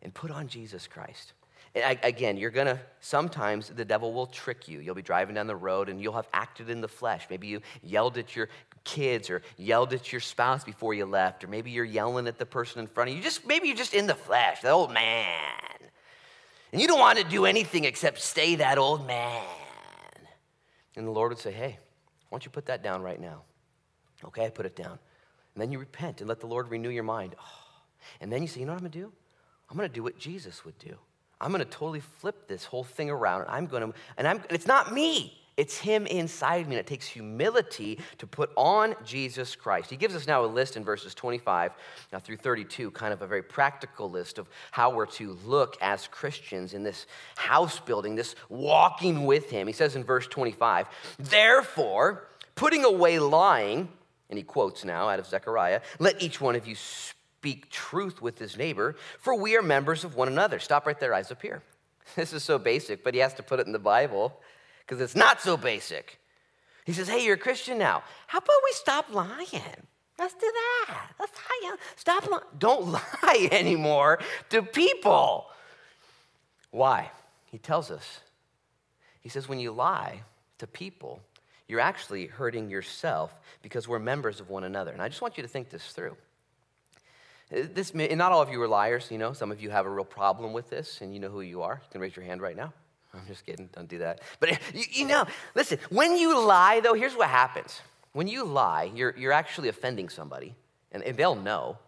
and 0.03 0.13
put 0.13 0.31
on 0.31 0.49
Jesus 0.49 0.87
Christ. 0.87 1.33
And 1.75 1.99
again, 2.03 2.39
you're 2.39 2.51
gonna, 2.51 2.81
sometimes 3.01 3.69
the 3.69 3.85
devil 3.85 4.15
will 4.15 4.27
trick 4.27 4.67
you. 4.67 4.81
You'll 4.81 4.95
be 4.95 5.03
driving 5.03 5.35
down 5.35 5.47
the 5.47 5.57
road 5.57 5.91
and 5.91 6.01
you'll 6.01 6.15
have 6.15 6.29
acted 6.33 6.71
in 6.71 6.81
the 6.81 6.89
flesh. 6.89 7.27
Maybe 7.29 7.49
you 7.49 7.61
yelled 7.83 8.17
at 8.17 8.35
your 8.35 8.49
kids 8.85 9.29
or 9.29 9.43
yelled 9.59 9.93
at 9.93 10.11
your 10.11 10.23
spouse 10.23 10.65
before 10.65 10.95
you 10.95 11.05
left, 11.05 11.45
or 11.45 11.49
maybe 11.49 11.71
you're 11.71 11.85
yelling 11.85 12.29
at 12.29 12.39
the 12.39 12.47
person 12.47 12.81
in 12.81 12.87
front 12.87 13.11
of 13.11 13.17
you. 13.17 13.23
Just 13.23 13.47
maybe 13.47 13.69
you're 13.69 13.77
just 13.77 13.93
in 13.93 14.07
the 14.07 14.15
flesh, 14.15 14.63
the 14.63 14.71
old 14.71 14.91
man. 14.91 15.43
And 16.73 16.81
you 16.81 16.89
don't 16.89 16.99
want 16.99 17.19
to 17.19 17.25
do 17.25 17.45
anything 17.45 17.85
except 17.85 18.21
stay 18.21 18.57
that 18.57 18.79
old 18.79 19.07
man. 19.07 19.45
And 20.97 21.07
the 21.07 21.11
Lord 21.11 21.31
would 21.31 21.39
say, 21.39 21.53
Hey, 21.53 21.79
why 22.29 22.37
don't 22.37 22.45
you 22.45 22.51
put 22.51 22.67
that 22.67 22.83
down 22.83 23.03
right 23.03 23.21
now? 23.21 23.43
Okay, 24.25 24.47
I 24.47 24.51
put 24.51 24.65
it 24.65 24.77
down. 24.77 24.99
And 25.55 25.63
then 25.63 25.73
you 25.73 25.79
repent 25.79 26.21
and 26.21 26.29
let 26.29 26.41
the 26.41 26.47
Lord 26.47 26.71
renew 26.71 26.89
your 26.89 27.03
mind. 27.03 27.35
Oh, 27.39 27.66
and 28.21 28.33
then 28.33 28.43
you 28.43 28.49
say, 28.49 28.61
you 28.61 28.67
know 28.67 28.73
what 28.73 28.83
I'm 28.83 28.89
gonna 28.91 29.05
do? 29.05 29.13
I'm 29.71 29.77
gonna 29.77 29.89
do 29.89 30.03
what 30.03 30.19
Jesus 30.19 30.65
would 30.65 30.79
do. 30.79 30.97
I'm 31.41 31.53
gonna 31.53 31.65
totally 31.65 32.01
flip 32.01 32.49
this 32.49 32.65
whole 32.65 32.85
thing 32.85 33.11
around. 33.11 33.43
And 33.43 33.51
I'm 33.51 33.67
gonna, 33.67 33.93
and 34.17 34.27
I'm, 34.27 34.43
it's 34.51 34.67
not 34.67 34.93
me. 34.93 35.43
It's 35.57 35.79
him 35.79 36.07
inside 36.07 36.69
me. 36.69 36.77
And 36.77 36.81
it 36.81 36.87
takes 36.87 37.07
humility 37.07 37.99
to 38.19 38.27
put 38.27 38.51
on 38.57 38.95
Jesus 39.05 39.57
Christ. 39.57 39.89
He 39.89 39.97
gives 39.97 40.15
us 40.15 40.27
now 40.27 40.45
a 40.45 40.47
list 40.47 40.77
in 40.77 40.85
verses 40.85 41.15
25 41.15 41.73
now 42.13 42.19
through 42.19 42.37
32, 42.37 42.91
kind 42.91 43.13
of 43.13 43.23
a 43.23 43.27
very 43.27 43.43
practical 43.43 44.11
list 44.11 44.39
of 44.39 44.49
how 44.71 44.91
we're 44.91 45.07
to 45.07 45.39
look 45.45 45.77
as 45.81 46.07
Christians 46.09 46.75
in 46.75 46.83
this 46.83 47.07
house 47.37 47.81
building, 47.81 48.15
this 48.15 48.35
walking 48.49 49.25
with 49.25 49.51
him. 49.51 49.67
He 49.67 49.73
says 49.73 49.97
in 49.97 50.05
verse 50.05 50.27
25, 50.27 50.89
therefore, 51.19 52.29
putting 52.55 52.85
away 52.85 53.19
lying, 53.19 53.89
and 54.29 54.39
he 54.39 54.43
quotes 54.43 54.85
now 54.85 55.09
out 55.09 55.19
of 55.19 55.27
Zechariah, 55.27 55.81
let 55.99 56.23
each 56.23 56.41
one 56.41 56.55
of 56.55 56.67
you 56.67 56.75
speak 56.75 57.16
truth 57.71 58.21
with 58.21 58.39
his 58.39 58.57
neighbor, 58.57 58.97
for 59.19 59.35
we 59.35 59.57
are 59.57 59.63
members 59.63 60.05
of 60.05 60.15
one 60.15 60.29
another. 60.29 60.59
Stop 60.59 60.87
right 60.87 60.99
there, 60.99 61.15
eyes 61.15 61.31
up 61.31 61.43
here. 61.43 61.63
This 62.15 62.33
is 62.33 62.45
so 62.45 62.57
basic, 62.59 63.03
but 63.03 63.15
he 63.15 63.21
has 63.21 63.35
to 63.35 63.43
put 63.43 63.59
it 63.59 63.67
in 63.67 63.73
the 63.73 63.81
Bible 63.81 64.41
because 64.81 65.01
it's 65.01 65.17
not 65.17 65.41
so 65.41 65.57
basic. 65.57 66.21
He 66.85 66.93
says, 66.93 67.09
Hey, 67.09 67.25
you're 67.25 67.35
a 67.35 67.39
Christian 67.39 67.79
now. 67.79 68.05
How 68.29 68.39
about 68.39 68.57
we 68.65 68.73
stop 68.73 69.13
lying? 69.13 69.87
Let's 70.19 70.35
do 70.35 70.51
that. 70.87 71.09
Let's 71.19 71.33
lie. 71.37 71.77
Stop 71.97 72.31
lying. 72.31 72.45
Don't 72.59 72.93
lie 73.23 73.49
anymore 73.51 74.21
to 74.51 74.63
people. 74.63 75.47
Why? 76.71 77.11
He 77.47 77.59
tells 77.59 77.91
us. 77.91 78.21
He 79.21 79.29
says, 79.29 79.49
when 79.49 79.59
you 79.59 79.73
lie 79.73 80.23
to 80.59 80.67
people, 80.67 81.21
you're 81.69 81.81
actually 81.81 82.27
hurting 82.27 82.71
yourself 82.71 83.39
because 83.63 83.89
we're 83.89 83.99
members 83.99 84.41
of 84.41 84.49
one 84.49 84.65
another. 84.65 84.93
And 84.93 85.03
I 85.03 85.09
just 85.09 85.21
want 85.21 85.37
you 85.37 85.43
to 85.43 85.49
think 85.49 85.71
this 85.71 85.93
through. 85.93 86.17
This, 87.51 87.95
not 87.95 88.33
all 88.33 88.43
of 88.43 88.51
you 88.51 88.61
are 88.61 88.67
liars, 88.69 89.09
you 89.11 89.19
know. 89.19 89.33
Some 89.33 89.53
of 89.53 89.61
you 89.61 89.71
have 89.71 89.87
a 89.87 89.91
real 89.91 90.05
problem 90.05 90.53
with 90.53 90.69
this, 90.69 91.01
and 91.01 91.15
you 91.15 91.21
know 91.21 91.29
who 91.29 91.43
you 91.43 91.63
are. 91.63 91.81
You 91.85 91.91
can 91.91 92.01
raise 92.01 92.17
your 92.17 92.25
hand 92.25 92.41
right 92.41 92.57
now. 92.57 92.73
I'm 93.15 93.27
just 93.27 93.47
kidding. 93.47 93.69
Don't 93.73 93.89
do 93.89 93.99
that. 93.99 94.21
But 94.41 94.59
you, 94.75 94.85
you 94.91 95.07
know, 95.07 95.27
listen, 95.55 95.79
when 95.91 96.17
you 96.17 96.39
lie, 96.39 96.81
though, 96.81 96.95
here's 96.95 97.15
what 97.15 97.29
happens. 97.29 97.81
When 98.13 98.27
you 98.27 98.45
lie, 98.45 98.91
you're, 98.95 99.15
you're 99.17 99.33
actually 99.33 99.69
offending 99.69 100.09
somebody, 100.09 100.55
and, 100.91 101.03
and 101.03 101.17
they'll 101.17 101.35
know. 101.35 101.79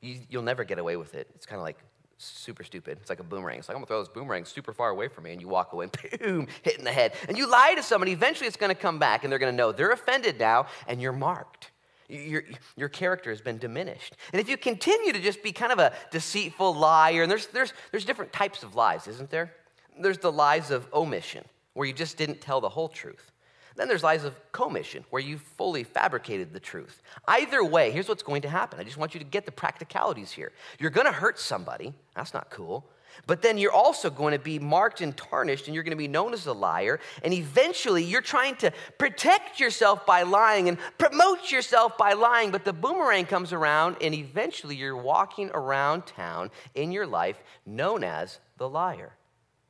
You, 0.00 0.18
you'll 0.28 0.42
never 0.42 0.64
get 0.64 0.78
away 0.78 0.96
with 0.96 1.14
it. 1.14 1.28
It's 1.34 1.46
kind 1.46 1.58
of 1.58 1.62
like 1.62 1.78
super 2.18 2.64
stupid. 2.64 2.98
It's 3.00 3.10
like 3.10 3.20
a 3.20 3.24
boomerang. 3.24 3.58
It's 3.58 3.68
like, 3.68 3.76
I'm 3.76 3.80
gonna 3.80 3.86
throw 3.86 4.00
this 4.00 4.08
boomerang 4.08 4.44
super 4.44 4.72
far 4.72 4.90
away 4.90 5.08
from 5.08 5.24
me, 5.24 5.32
and 5.32 5.40
you 5.40 5.48
walk 5.48 5.72
away, 5.72 5.86
and 5.86 6.20
boom, 6.20 6.48
hit 6.62 6.78
in 6.78 6.84
the 6.84 6.92
head. 6.92 7.14
And 7.28 7.38
you 7.38 7.48
lie 7.48 7.74
to 7.76 7.82
somebody, 7.82 8.12
eventually 8.12 8.48
it's 8.48 8.56
gonna 8.56 8.74
come 8.74 8.98
back, 8.98 9.22
and 9.22 9.30
they're 9.30 9.38
gonna 9.38 9.52
know 9.52 9.72
they're 9.72 9.92
offended 9.92 10.38
now, 10.38 10.66
and 10.88 11.00
you're 11.00 11.12
marked. 11.12 11.70
Your, 12.08 12.44
your 12.76 12.88
character 12.88 13.30
has 13.30 13.40
been 13.40 13.58
diminished. 13.58 14.16
And 14.32 14.40
if 14.40 14.48
you 14.48 14.56
continue 14.56 15.12
to 15.12 15.20
just 15.20 15.42
be 15.42 15.52
kind 15.52 15.72
of 15.72 15.78
a 15.78 15.92
deceitful 16.10 16.74
liar, 16.74 17.22
and 17.22 17.30
there's, 17.30 17.46
there's, 17.48 17.72
there's 17.90 18.04
different 18.04 18.32
types 18.32 18.62
of 18.62 18.74
lies, 18.74 19.06
isn't 19.08 19.30
there? 19.30 19.54
There's 19.98 20.18
the 20.18 20.32
lies 20.32 20.70
of 20.70 20.86
omission, 20.92 21.44
where 21.72 21.86
you 21.86 21.94
just 21.94 22.16
didn't 22.16 22.40
tell 22.40 22.60
the 22.60 22.68
whole 22.68 22.88
truth. 22.88 23.30
Then 23.76 23.88
there's 23.88 24.02
lies 24.02 24.24
of 24.24 24.38
commission, 24.52 25.04
where 25.10 25.22
you 25.22 25.38
fully 25.38 25.82
fabricated 25.82 26.52
the 26.52 26.60
truth. 26.60 27.02
Either 27.26 27.64
way, 27.64 27.90
here's 27.90 28.08
what's 28.08 28.22
going 28.22 28.42
to 28.42 28.48
happen. 28.48 28.78
I 28.78 28.84
just 28.84 28.96
want 28.96 29.14
you 29.14 29.20
to 29.20 29.26
get 29.26 29.46
the 29.46 29.52
practicalities 29.52 30.30
here. 30.30 30.52
You're 30.78 30.90
going 30.90 31.06
to 31.06 31.12
hurt 31.12 31.38
somebody. 31.38 31.92
That's 32.14 32.34
not 32.34 32.50
cool. 32.50 32.86
But 33.26 33.42
then 33.42 33.58
you're 33.58 33.72
also 33.72 34.10
going 34.10 34.32
to 34.32 34.38
be 34.38 34.58
marked 34.58 35.00
and 35.00 35.16
tarnished, 35.16 35.66
and 35.66 35.74
you're 35.74 35.84
going 35.84 35.90
to 35.92 35.96
be 35.96 36.08
known 36.08 36.32
as 36.32 36.46
a 36.46 36.52
liar. 36.52 37.00
And 37.22 37.32
eventually, 37.32 38.04
you're 38.04 38.20
trying 38.20 38.56
to 38.56 38.72
protect 38.98 39.60
yourself 39.60 40.06
by 40.06 40.22
lying 40.22 40.68
and 40.68 40.78
promote 40.98 41.50
yourself 41.50 41.96
by 41.96 42.12
lying. 42.12 42.50
But 42.50 42.64
the 42.64 42.72
boomerang 42.72 43.26
comes 43.26 43.52
around, 43.52 43.96
and 44.00 44.14
eventually, 44.14 44.76
you're 44.76 44.96
walking 44.96 45.50
around 45.54 46.06
town 46.06 46.50
in 46.74 46.92
your 46.92 47.06
life 47.06 47.42
known 47.66 48.04
as 48.04 48.40
the 48.58 48.68
liar. 48.68 49.12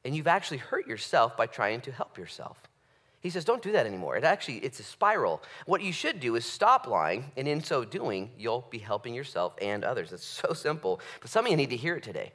And 0.05 0.15
you've 0.15 0.27
actually 0.27 0.59
hurt 0.59 0.87
yourself 0.87 1.37
by 1.37 1.47
trying 1.47 1.81
to 1.83 1.93
help 1.93 2.19
yourself. 2.19 2.59
He 3.21 3.31
says, 3.31 3.47
don't 3.47 3.63
do 3.63 3.73
that 3.73 3.87
anymore. 3.87 4.19
It 4.19 4.25
actually, 4.25 4.59
it's 4.59 4.81
a 4.81 4.83
spiral. 4.83 5.43
What 5.65 5.81
you 5.81 5.93
should 5.95 6.21
do 6.21 6.37
is 6.37 6.45
stop 6.45 6.87
lying, 6.87 7.33
and 7.39 7.49
in 7.49 7.65
so 7.65 7.83
doing, 7.83 8.31
you'll 8.39 8.67
be 8.69 8.77
helping 8.77 9.15
yourself 9.15 9.55
and 9.63 9.83
others. 9.83 10.13
It's 10.13 10.27
so 10.27 10.53
simple, 10.53 11.01
but 11.23 11.31
some 11.31 11.47
of 11.47 11.51
you 11.51 11.57
need 11.57 11.71
to 11.71 11.77
hear 11.77 11.97
it 11.97 12.03
today. 12.03 12.33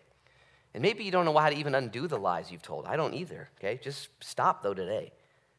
And 0.74 0.82
maybe 0.84 1.04
you 1.04 1.12
don't 1.12 1.26
know 1.26 1.38
how 1.38 1.50
to 1.50 1.56
even 1.56 1.76
undo 1.76 2.08
the 2.08 2.20
lies 2.20 2.52
you've 2.52 2.62
told. 2.62 2.86
I 2.86 2.96
don't 2.96 3.14
either, 3.14 3.50
okay? 3.58 3.80
Just 3.82 4.10
stop, 4.20 4.62
though, 4.62 4.74
today. 4.74 5.12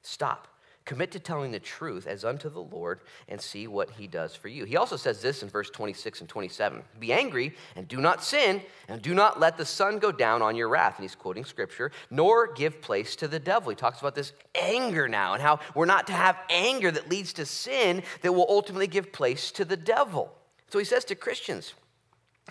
Stop. 0.02 0.46
Commit 0.86 1.12
to 1.12 1.20
telling 1.20 1.52
the 1.52 1.60
truth 1.60 2.06
as 2.06 2.24
unto 2.24 2.48
the 2.48 2.62
Lord 2.62 3.00
and 3.28 3.40
see 3.40 3.66
what 3.66 3.90
he 3.90 4.06
does 4.06 4.34
for 4.34 4.48
you. 4.48 4.64
He 4.64 4.76
also 4.76 4.96
says 4.96 5.20
this 5.20 5.42
in 5.42 5.48
verse 5.48 5.68
26 5.70 6.20
and 6.20 6.28
27 6.28 6.82
Be 6.98 7.12
angry 7.12 7.54
and 7.76 7.86
do 7.86 7.98
not 7.98 8.24
sin, 8.24 8.62
and 8.88 9.02
do 9.02 9.14
not 9.14 9.38
let 9.38 9.56
the 9.56 9.64
sun 9.64 9.98
go 9.98 10.10
down 10.10 10.42
on 10.42 10.56
your 10.56 10.68
wrath. 10.68 10.96
And 10.96 11.04
he's 11.04 11.14
quoting 11.14 11.44
scripture, 11.44 11.92
nor 12.10 12.52
give 12.52 12.80
place 12.80 13.14
to 13.16 13.28
the 13.28 13.38
devil. 13.38 13.70
He 13.70 13.76
talks 13.76 14.00
about 14.00 14.14
this 14.14 14.32
anger 14.54 15.06
now 15.06 15.34
and 15.34 15.42
how 15.42 15.60
we're 15.74 15.84
not 15.84 16.06
to 16.06 16.12
have 16.12 16.38
anger 16.48 16.90
that 16.90 17.10
leads 17.10 17.34
to 17.34 17.46
sin 17.46 18.02
that 18.22 18.32
will 18.32 18.46
ultimately 18.48 18.86
give 18.86 19.12
place 19.12 19.52
to 19.52 19.64
the 19.64 19.76
devil. 19.76 20.32
So 20.70 20.78
he 20.78 20.84
says 20.84 21.04
to 21.06 21.14
Christians, 21.14 21.74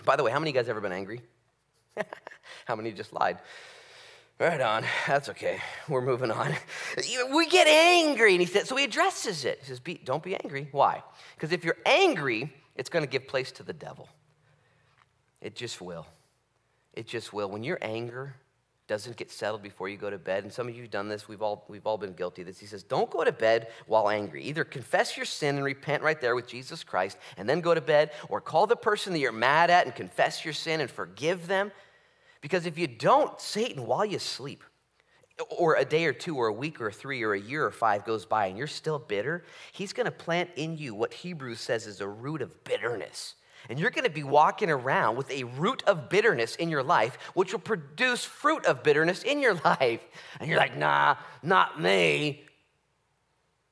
by 0.04 0.16
the 0.16 0.22
way, 0.22 0.30
how 0.30 0.38
many 0.38 0.50
of 0.50 0.54
you 0.54 0.62
guys 0.62 0.68
ever 0.68 0.80
been 0.80 0.92
angry? 0.92 1.20
how 2.64 2.76
many 2.76 2.92
just 2.92 3.12
lied? 3.12 3.38
Right 4.38 4.60
on. 4.60 4.84
That's 5.06 5.28
okay. 5.28 5.60
We're 5.88 6.00
moving 6.00 6.30
on. 6.30 6.54
We 7.32 7.46
get 7.46 7.66
angry. 7.66 8.32
And 8.32 8.40
he 8.40 8.46
said, 8.46 8.66
so 8.66 8.74
he 8.76 8.84
addresses 8.84 9.44
it. 9.44 9.58
He 9.60 9.66
says, 9.66 9.80
be, 9.80 10.00
don't 10.02 10.22
be 10.22 10.34
angry. 10.34 10.68
Why? 10.72 11.02
Because 11.36 11.52
if 11.52 11.64
you're 11.64 11.76
angry, 11.84 12.52
it's 12.74 12.88
going 12.88 13.04
to 13.04 13.10
give 13.10 13.28
place 13.28 13.52
to 13.52 13.62
the 13.62 13.72
devil. 13.72 14.08
It 15.40 15.54
just 15.54 15.80
will. 15.80 16.06
It 16.94 17.06
just 17.06 17.32
will. 17.32 17.50
When 17.50 17.62
your 17.62 17.78
anger 17.82 18.34
doesn't 18.90 19.16
get 19.16 19.30
settled 19.30 19.62
before 19.62 19.88
you 19.88 19.96
go 19.96 20.10
to 20.10 20.18
bed, 20.18 20.42
and 20.42 20.52
some 20.52 20.68
of 20.68 20.74
you 20.74 20.82
have 20.82 20.90
done 20.90 21.08
this, 21.08 21.28
we've 21.28 21.40
all, 21.40 21.64
we've 21.68 21.86
all 21.86 21.96
been 21.96 22.12
guilty 22.12 22.42
of 22.42 22.48
this. 22.48 22.58
He 22.58 22.66
says, 22.66 22.82
don't 22.82 23.08
go 23.08 23.24
to 23.24 23.32
bed 23.32 23.68
while 23.86 24.10
angry. 24.10 24.42
Either 24.44 24.64
confess 24.64 25.16
your 25.16 25.24
sin 25.24 25.54
and 25.54 25.64
repent 25.64 26.02
right 26.02 26.20
there 26.20 26.34
with 26.34 26.48
Jesus 26.48 26.82
Christ 26.82 27.16
and 27.36 27.48
then 27.48 27.60
go 27.60 27.72
to 27.72 27.80
bed, 27.80 28.10
or 28.28 28.40
call 28.40 28.66
the 28.66 28.76
person 28.76 29.12
that 29.12 29.20
you're 29.20 29.32
mad 29.32 29.70
at 29.70 29.86
and 29.86 29.94
confess 29.94 30.44
your 30.44 30.52
sin 30.52 30.80
and 30.80 30.90
forgive 30.90 31.46
them 31.46 31.70
because 32.40 32.66
if 32.66 32.78
you 32.78 32.86
don't, 32.86 33.38
Satan, 33.40 33.86
while 33.86 34.04
you 34.04 34.18
sleep, 34.18 34.64
or 35.48 35.76
a 35.76 35.84
day 35.84 36.04
or 36.04 36.12
two, 36.12 36.36
or 36.36 36.48
a 36.48 36.52
week 36.52 36.80
or 36.80 36.90
three, 36.90 37.22
or 37.22 37.32
a 37.32 37.40
year 37.40 37.64
or 37.64 37.70
five 37.70 38.04
goes 38.04 38.26
by 38.26 38.46
and 38.46 38.58
you're 38.58 38.66
still 38.66 38.98
bitter, 38.98 39.44
he's 39.72 39.92
gonna 39.92 40.10
plant 40.10 40.50
in 40.56 40.76
you 40.76 40.94
what 40.94 41.14
Hebrews 41.14 41.60
says 41.60 41.86
is 41.86 42.00
a 42.00 42.08
root 42.08 42.42
of 42.42 42.64
bitterness. 42.64 43.36
And 43.68 43.78
you're 43.78 43.90
gonna 43.90 44.10
be 44.10 44.22
walking 44.22 44.70
around 44.70 45.16
with 45.16 45.30
a 45.30 45.44
root 45.44 45.82
of 45.86 46.08
bitterness 46.08 46.56
in 46.56 46.70
your 46.70 46.82
life, 46.82 47.18
which 47.34 47.52
will 47.52 47.60
produce 47.60 48.24
fruit 48.24 48.64
of 48.66 48.82
bitterness 48.82 49.22
in 49.22 49.40
your 49.40 49.54
life. 49.64 50.04
And 50.38 50.48
you're 50.48 50.58
like, 50.58 50.76
nah, 50.76 51.16
not 51.42 51.80
me. 51.80 52.44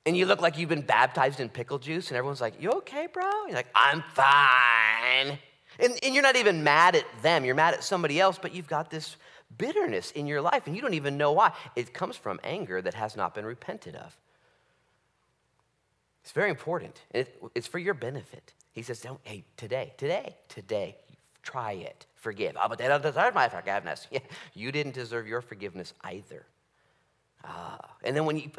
And 0.06 0.16
you 0.16 0.24
look 0.24 0.40
like 0.40 0.56
you've 0.56 0.70
been 0.70 0.80
baptized 0.80 1.38
in 1.38 1.50
pickle 1.50 1.78
juice, 1.78 2.08
and 2.08 2.16
everyone's 2.16 2.40
like, 2.40 2.62
You 2.62 2.70
okay, 2.70 3.08
bro? 3.12 3.30
You're 3.46 3.56
like, 3.56 3.68
I'm 3.74 4.02
fine. 4.14 5.38
And, 5.78 5.98
and 6.02 6.14
you're 6.14 6.22
not 6.22 6.36
even 6.36 6.64
mad 6.64 6.96
at 6.96 7.04
them, 7.22 7.44
you're 7.44 7.54
mad 7.54 7.74
at 7.74 7.84
somebody 7.84 8.18
else, 8.18 8.38
but 8.40 8.54
you've 8.54 8.68
got 8.68 8.90
this 8.90 9.16
bitterness 9.56 10.10
in 10.12 10.26
your 10.26 10.40
life 10.40 10.66
and 10.66 10.74
you 10.74 10.82
don't 10.82 10.94
even 10.94 11.16
know 11.16 11.32
why. 11.32 11.52
It 11.76 11.94
comes 11.94 12.16
from 12.16 12.40
anger 12.42 12.82
that 12.82 12.94
has 12.94 13.16
not 13.16 13.34
been 13.34 13.44
repented 13.44 13.96
of. 13.96 14.16
It's 16.22 16.32
very 16.32 16.50
important. 16.50 17.00
It, 17.12 17.40
it's 17.54 17.66
for 17.66 17.78
your 17.78 17.94
benefit. 17.94 18.52
He 18.78 18.84
says, 18.84 19.00
Don't, 19.00 19.18
hey, 19.24 19.44
today, 19.56 19.92
today, 19.96 20.36
today, 20.48 20.96
try 21.42 21.72
it. 21.72 22.06
Forgive. 22.14 22.56
Oh, 22.62 22.68
but 22.68 22.78
they 22.78 22.86
don't 22.86 23.02
deserve 23.02 23.34
my 23.34 23.48
forgiveness. 23.48 24.06
Yeah, 24.12 24.20
you 24.54 24.70
didn't 24.70 24.94
deserve 24.94 25.26
your 25.26 25.40
forgiveness 25.40 25.94
either. 26.04 26.46
Ah, 27.44 27.80
and 28.04 28.14
then 28.14 28.24
when 28.24 28.36
you, 28.36 28.50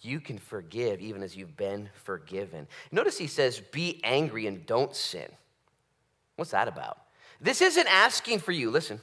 you 0.00 0.18
can 0.18 0.36
forgive 0.36 1.00
even 1.00 1.22
as 1.22 1.36
you've 1.36 1.56
been 1.56 1.88
forgiven. 1.94 2.66
Notice 2.90 3.16
he 3.18 3.28
says, 3.28 3.60
Be 3.60 4.00
angry 4.02 4.48
and 4.48 4.66
don't 4.66 4.96
sin. 4.96 5.30
What's 6.34 6.50
that 6.50 6.66
about? 6.66 6.98
This 7.40 7.62
isn't 7.62 7.86
asking 7.86 8.40
for 8.40 8.50
you, 8.50 8.72
listen, 8.72 9.00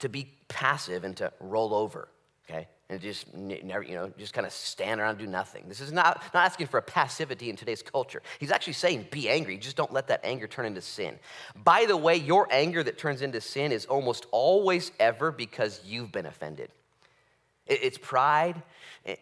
to 0.00 0.08
be 0.08 0.26
passive 0.48 1.04
and 1.04 1.16
to 1.18 1.32
roll 1.38 1.72
over, 1.72 2.08
okay? 2.50 2.66
And 2.92 3.00
just, 3.00 3.32
never, 3.34 3.82
you 3.82 3.94
know, 3.94 4.12
just 4.18 4.34
kind 4.34 4.46
of 4.46 4.52
stand 4.52 5.00
around 5.00 5.10
and 5.10 5.18
do 5.18 5.26
nothing. 5.26 5.64
This 5.66 5.80
is 5.80 5.92
not, 5.92 6.22
not 6.34 6.44
asking 6.44 6.66
for 6.66 6.78
a 6.78 6.82
passivity 6.82 7.48
in 7.48 7.56
today's 7.56 7.82
culture. 7.82 8.22
He's 8.38 8.50
actually 8.50 8.74
saying 8.74 9.06
be 9.10 9.28
angry, 9.28 9.56
just 9.56 9.76
don't 9.76 9.92
let 9.92 10.08
that 10.08 10.20
anger 10.24 10.46
turn 10.46 10.66
into 10.66 10.82
sin. 10.82 11.18
By 11.64 11.86
the 11.86 11.96
way, 11.96 12.16
your 12.16 12.46
anger 12.50 12.82
that 12.82 12.98
turns 12.98 13.22
into 13.22 13.40
sin 13.40 13.72
is 13.72 13.86
almost 13.86 14.26
always 14.30 14.92
ever 15.00 15.32
because 15.32 15.80
you've 15.84 16.12
been 16.12 16.26
offended. 16.26 16.70
It's 17.66 17.96
pride 17.96 18.62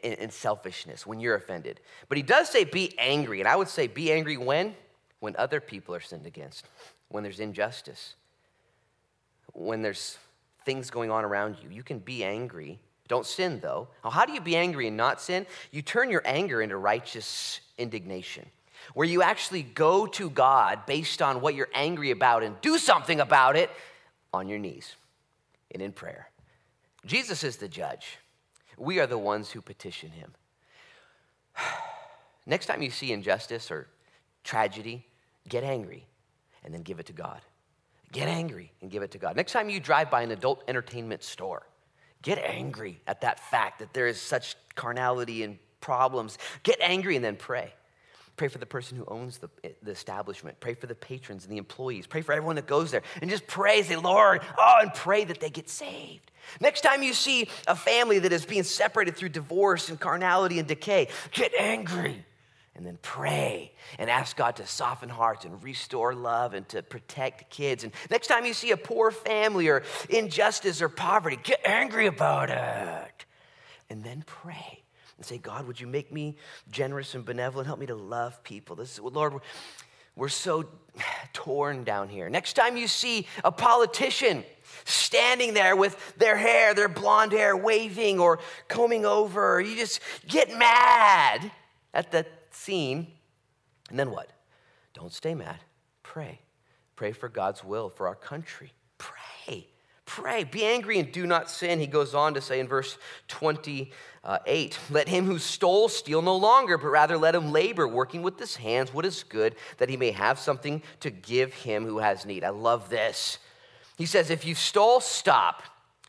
and 0.03 0.33
selfishness 0.33 1.07
when 1.07 1.21
you're 1.21 1.37
offended. 1.37 1.81
But 2.09 2.17
he 2.17 2.23
does 2.23 2.49
say 2.49 2.65
be 2.65 2.95
angry, 2.99 3.41
and 3.41 3.49
I 3.49 3.55
would 3.55 3.69
say 3.69 3.87
be 3.87 4.11
angry 4.13 4.37
when? 4.37 4.75
when 5.21 5.37
other 5.37 5.61
people 5.61 5.95
are 5.95 6.01
sinned 6.01 6.27
against, 6.27 6.67
when 7.09 7.23
there's 7.23 7.41
injustice, 7.41 8.15
when 9.53 9.83
there's 9.83 10.19
things 10.65 10.91
going 10.91 11.11
on 11.11 11.25
around 11.25 11.57
you. 11.63 11.71
You 11.71 11.83
can 11.83 11.99
be 11.99 12.25
angry. 12.25 12.79
Don't 13.11 13.27
sin, 13.27 13.61
though. 13.61 13.89
Now, 14.03 14.09
how 14.09 14.25
do 14.25 14.33
you 14.33 14.41
be 14.41 14.57
angry 14.57 14.87
and 14.87 14.97
not 14.97 15.21
sin? 15.21 15.45
You 15.71 15.83
turn 15.83 16.11
your 16.11 16.23
anger 16.25 16.63
into 16.63 16.79
righteous 16.79 17.61
indignation, 17.77 18.47
where 18.95 19.07
you 19.07 19.21
actually 19.21 19.63
go 19.63 20.07
to 20.07 20.31
God 20.31 20.87
based 20.87 21.21
on 21.21 21.43
what 21.43 21.55
you're 21.55 21.69
angry 21.75 22.13
about 22.13 22.43
and 22.43 22.59
do 22.63 22.79
something 22.79 23.21
about 23.21 23.57
it 23.57 23.69
on 24.33 24.49
your 24.49 24.59
knees 24.59 24.95
and 25.73 25.83
in 25.83 25.93
prayer. 25.93 26.31
Jesus 27.05 27.45
is 27.45 27.57
the 27.57 27.69
judge. 27.69 28.19
We 28.79 29.01
are 29.01 29.07
the 29.07 29.19
ones 29.19 29.51
who 29.51 29.61
petition 29.61 30.13
him. 30.13 30.33
Next 32.47 32.67
time 32.67 32.81
you 32.81 32.91
see 32.91 33.13
injustice 33.13 33.71
or 33.71 33.89
tragedy, 34.45 35.05
Get 35.49 35.65
angry 35.65 36.07
and 36.65 36.73
then 36.73 36.83
give 36.83 37.01
it 37.01 37.07
to 37.07 37.13
God. 37.13 37.41
Get 38.13 38.29
angry 38.29 38.73
and 38.81 38.91
give 38.91 39.03
it 39.03 39.13
to 39.13 39.19
God. 39.19 39.37
Next 39.37 39.53
time 39.53 39.71
you 39.71 39.81
drive 39.81 40.11
by 40.11 40.23
an 40.23 40.31
adult 40.31 40.63
entertainment 40.69 41.23
store, 41.23 41.67
get 42.23 42.39
angry 42.39 43.01
at 43.07 43.23
that 43.23 43.41
fact 43.41 43.79
that 43.81 43.93
there 43.93 44.07
is 44.07 44.21
such 44.21 44.57
carnality 44.75 45.43
and 45.43 45.59
problems. 45.81 46.39
Get 46.63 46.79
angry 46.81 47.17
and 47.17 47.25
then 47.25 47.37
pray. 47.37 47.73
Pray 48.37 48.49
for 48.49 48.59
the 48.59 48.67
person 48.67 48.97
who 48.97 49.05
owns 49.07 49.39
the, 49.39 49.51
the 49.83 49.91
establishment. 49.91 50.59
Pray 50.61 50.73
for 50.73 50.87
the 50.87 50.95
patrons 50.95 51.45
and 51.45 51.53
the 51.53 51.59
employees. 51.59 52.07
Pray 52.07 52.23
for 52.23 52.33
everyone 52.33 52.57
that 52.57 52.67
goes 52.67 52.91
there. 52.91 53.03
And 53.21 53.29
just 53.29 53.47
pray, 53.47 53.83
say, 53.83 53.97
Lord, 53.97 54.41
oh, 54.57 54.79
and 54.81 54.95
pray 54.95 55.25
that 55.25 55.41
they 55.41 55.51
get 55.51 55.69
saved. 55.69 56.31
Next 56.59 56.81
time 56.81 57.03
you 57.03 57.13
see 57.13 57.49
a 57.67 57.77
family 57.77 58.19
that 58.21 58.33
is 58.33 58.47
being 58.47 58.63
separated 58.63 59.17
through 59.17 59.29
divorce 59.31 59.91
and 59.91 60.01
carnality 60.01 60.59
and 60.59 60.67
decay, 60.67 61.09
get 61.33 61.53
angry 61.59 62.25
and 62.75 62.87
then 62.87 62.99
pray 63.03 63.73
and 63.99 64.09
ask 64.09 64.37
God 64.37 64.57
to 64.57 64.67
soften 64.67 65.09
hearts 65.09 65.45
and 65.45 65.63
restore 65.63 66.15
love 66.15 66.55
and 66.55 66.69
to 66.69 66.83
protect 66.83 67.51
kids. 67.51 67.85
And 67.85 67.93
next 68.11 68.29
time 68.29 68.45
you 68.45 68.55
see 68.55 68.71
a 68.71 68.77
poor 68.77 69.11
family 69.11 69.69
or 69.69 69.83
injustice 70.09 70.81
or 70.81 70.89
poverty, 70.89 71.39
get 71.43 71.61
angry 71.65 72.07
about 72.07 72.51
it. 72.51 73.27
And 73.91 74.05
then 74.05 74.23
pray 74.25 74.83
and 75.17 75.27
say, 75.27 75.37
God, 75.37 75.67
would 75.67 75.81
you 75.81 75.87
make 75.87 76.13
me 76.13 76.37
generous 76.71 77.15
and 77.15 77.25
benevolent? 77.25 77.67
Help 77.67 77.81
me 77.81 77.87
to 77.87 77.97
love 77.97 78.43
people. 78.45 78.77
This 78.77 78.93
is, 78.93 79.01
Lord, 79.01 79.35
we're 80.17 80.29
so 80.29 80.65
torn 81.33 81.85
down 81.85 82.09
here. 82.09 82.29
Next 82.31 82.55
time 82.55 82.77
you 82.77 82.89
see 82.89 83.27
a 83.45 83.51
politician 83.51 84.45
standing 84.85 85.55
there 85.55 85.75
with 85.75 86.17
their 86.17 86.37
hair, 86.37 86.73
their 86.73 86.89
blonde 86.89 87.33
hair 87.33 87.57
waving 87.57 88.19
or 88.19 88.39
combing 88.69 89.05
over, 89.05 89.61
you 89.61 89.77
just 89.77 90.01
get 90.27 90.57
mad 90.57 91.51
at 91.93 92.13
the 92.13 92.25
scene. 92.61 93.07
And 93.89 93.99
then 93.99 94.11
what? 94.11 94.31
Don't 94.95 95.13
stay 95.13 95.35
mad. 95.35 95.59
Pray. 96.03 96.41
Pray 96.97 97.13
for 97.13 97.29
God's 97.29 97.65
will 97.65 97.89
for 97.89 98.07
our 98.07 98.15
country. 98.15 98.73
Pray. 98.99 99.67
Pray. 100.05 100.45
Be 100.45 100.65
angry 100.65 100.99
and 100.99 101.11
do 101.13 101.27
not 101.27 101.51
sin. 101.51 101.79
He 101.79 101.87
goes 101.87 102.15
on 102.15 102.35
to 102.35 102.41
say 102.41 102.61
in 102.61 102.69
verse 102.69 102.99
28 103.29 104.79
Let 104.91 105.09
him 105.09 105.25
who 105.25 105.39
stole 105.39 105.89
steal 105.89 106.21
no 106.21 106.37
longer, 106.37 106.77
but 106.77 106.89
rather 106.89 107.17
let 107.17 107.35
him 107.35 107.53
labor, 107.53 107.87
working 107.87 108.23
with 108.23 108.39
his 108.39 108.57
hands 108.57 108.93
what 108.93 109.07
is 109.07 109.23
good, 109.23 109.55
that 109.79 109.89
he 109.89 109.97
may 109.97 110.11
have 110.11 110.39
something 110.39 110.83
to 111.01 111.11
give 111.11 111.55
him 111.55 111.85
who 111.87 111.99
has 111.99 112.27
need. 112.27 112.45
I 112.45 112.51
love 112.51 112.91
this. 112.91 113.39
He 113.97 114.07
says, 114.07 114.31
If 114.31 114.45
you 114.45 114.55
stole, 114.55 115.01
stop. 115.01 115.63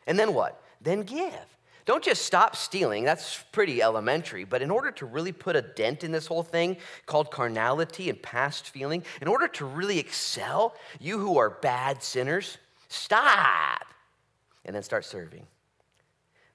And 0.08 0.18
then 0.18 0.34
what? 0.34 0.62
Then 0.82 1.04
give. 1.04 1.51
Don't 1.86 2.04
just 2.04 2.26
stop 2.26 2.56
stealing, 2.56 3.04
that's 3.04 3.44
pretty 3.52 3.82
elementary, 3.82 4.44
but 4.44 4.62
in 4.62 4.70
order 4.70 4.92
to 4.92 5.06
really 5.06 5.32
put 5.32 5.56
a 5.56 5.62
dent 5.62 6.04
in 6.04 6.12
this 6.12 6.28
whole 6.28 6.44
thing 6.44 6.78
called 7.06 7.32
carnality 7.32 8.10
and 8.10 8.22
past 8.22 8.70
feeling, 8.70 9.04
in 9.22 9.28
order 9.28 9.48
to 9.48 9.66
really 9.66 10.00
excel, 10.00 10.76
you 11.00 11.18
who 11.18 11.38
are 11.38 11.50
bad 11.50 12.04
sinners, 12.04 12.58
stop 12.88 13.86
and 14.66 14.76
then 14.76 14.84
start 14.84 15.06
serving. 15.06 15.46